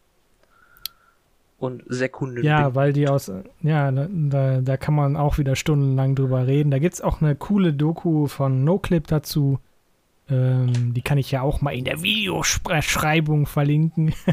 Und 1.59 1.83
kundenbindend. 2.11 2.45
Ja, 2.45 2.73
weil 2.73 2.93
die 2.93 3.07
aus, 3.09 3.31
ja, 3.61 3.91
da- 3.91 4.07
da, 4.09 4.61
da 4.61 4.77
kann 4.77 4.95
man 4.95 5.17
auch 5.17 5.37
wieder 5.37 5.55
stundenlang 5.55 6.15
drüber 6.15 6.47
reden. 6.47 6.71
Da 6.71 6.79
gibt 6.79 6.93
es 6.95 7.01
auch 7.01 7.21
eine 7.21 7.35
coole 7.35 7.73
Doku 7.73 8.27
von 8.27 8.63
NoClip 8.63 9.07
dazu. 9.07 9.59
Ähm, 10.29 10.93
die 10.93 11.01
kann 11.01 11.17
ich 11.17 11.31
ja 11.31 11.41
auch 11.41 11.59
mal 11.61 11.71
in 11.75 11.85
der 11.85 12.01
Videobeschreibung 12.01 13.45
verlinken. 13.45 14.13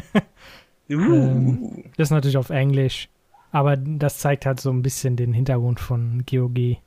Uh, 0.89 0.93
ähm, 0.93 1.83
Das 1.97 2.07
ist 2.07 2.11
natürlich 2.11 2.37
auf 2.37 2.49
Englisch. 2.49 3.09
Aber 3.51 3.75
das 3.75 4.19
zeigt 4.19 4.45
halt 4.45 4.61
so 4.61 4.69
ein 4.69 4.81
bisschen 4.83 5.17
den 5.17 5.33
Hintergrund 5.33 5.81
von 5.81 6.23
GOG. 6.25 6.77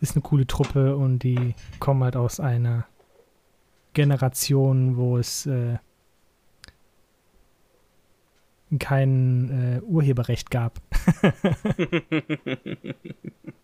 Ist 0.00 0.16
eine 0.16 0.22
coole 0.22 0.46
Truppe 0.46 0.96
und 0.96 1.18
die 1.18 1.54
kommen 1.78 2.02
halt 2.04 2.16
aus 2.16 2.40
einer 2.40 2.86
Generation, 3.92 4.96
wo 4.96 5.18
es 5.18 5.44
äh, 5.44 5.76
kein 8.78 9.78
äh, 9.78 9.80
Urheberrecht 9.82 10.50
gab. 10.50 10.80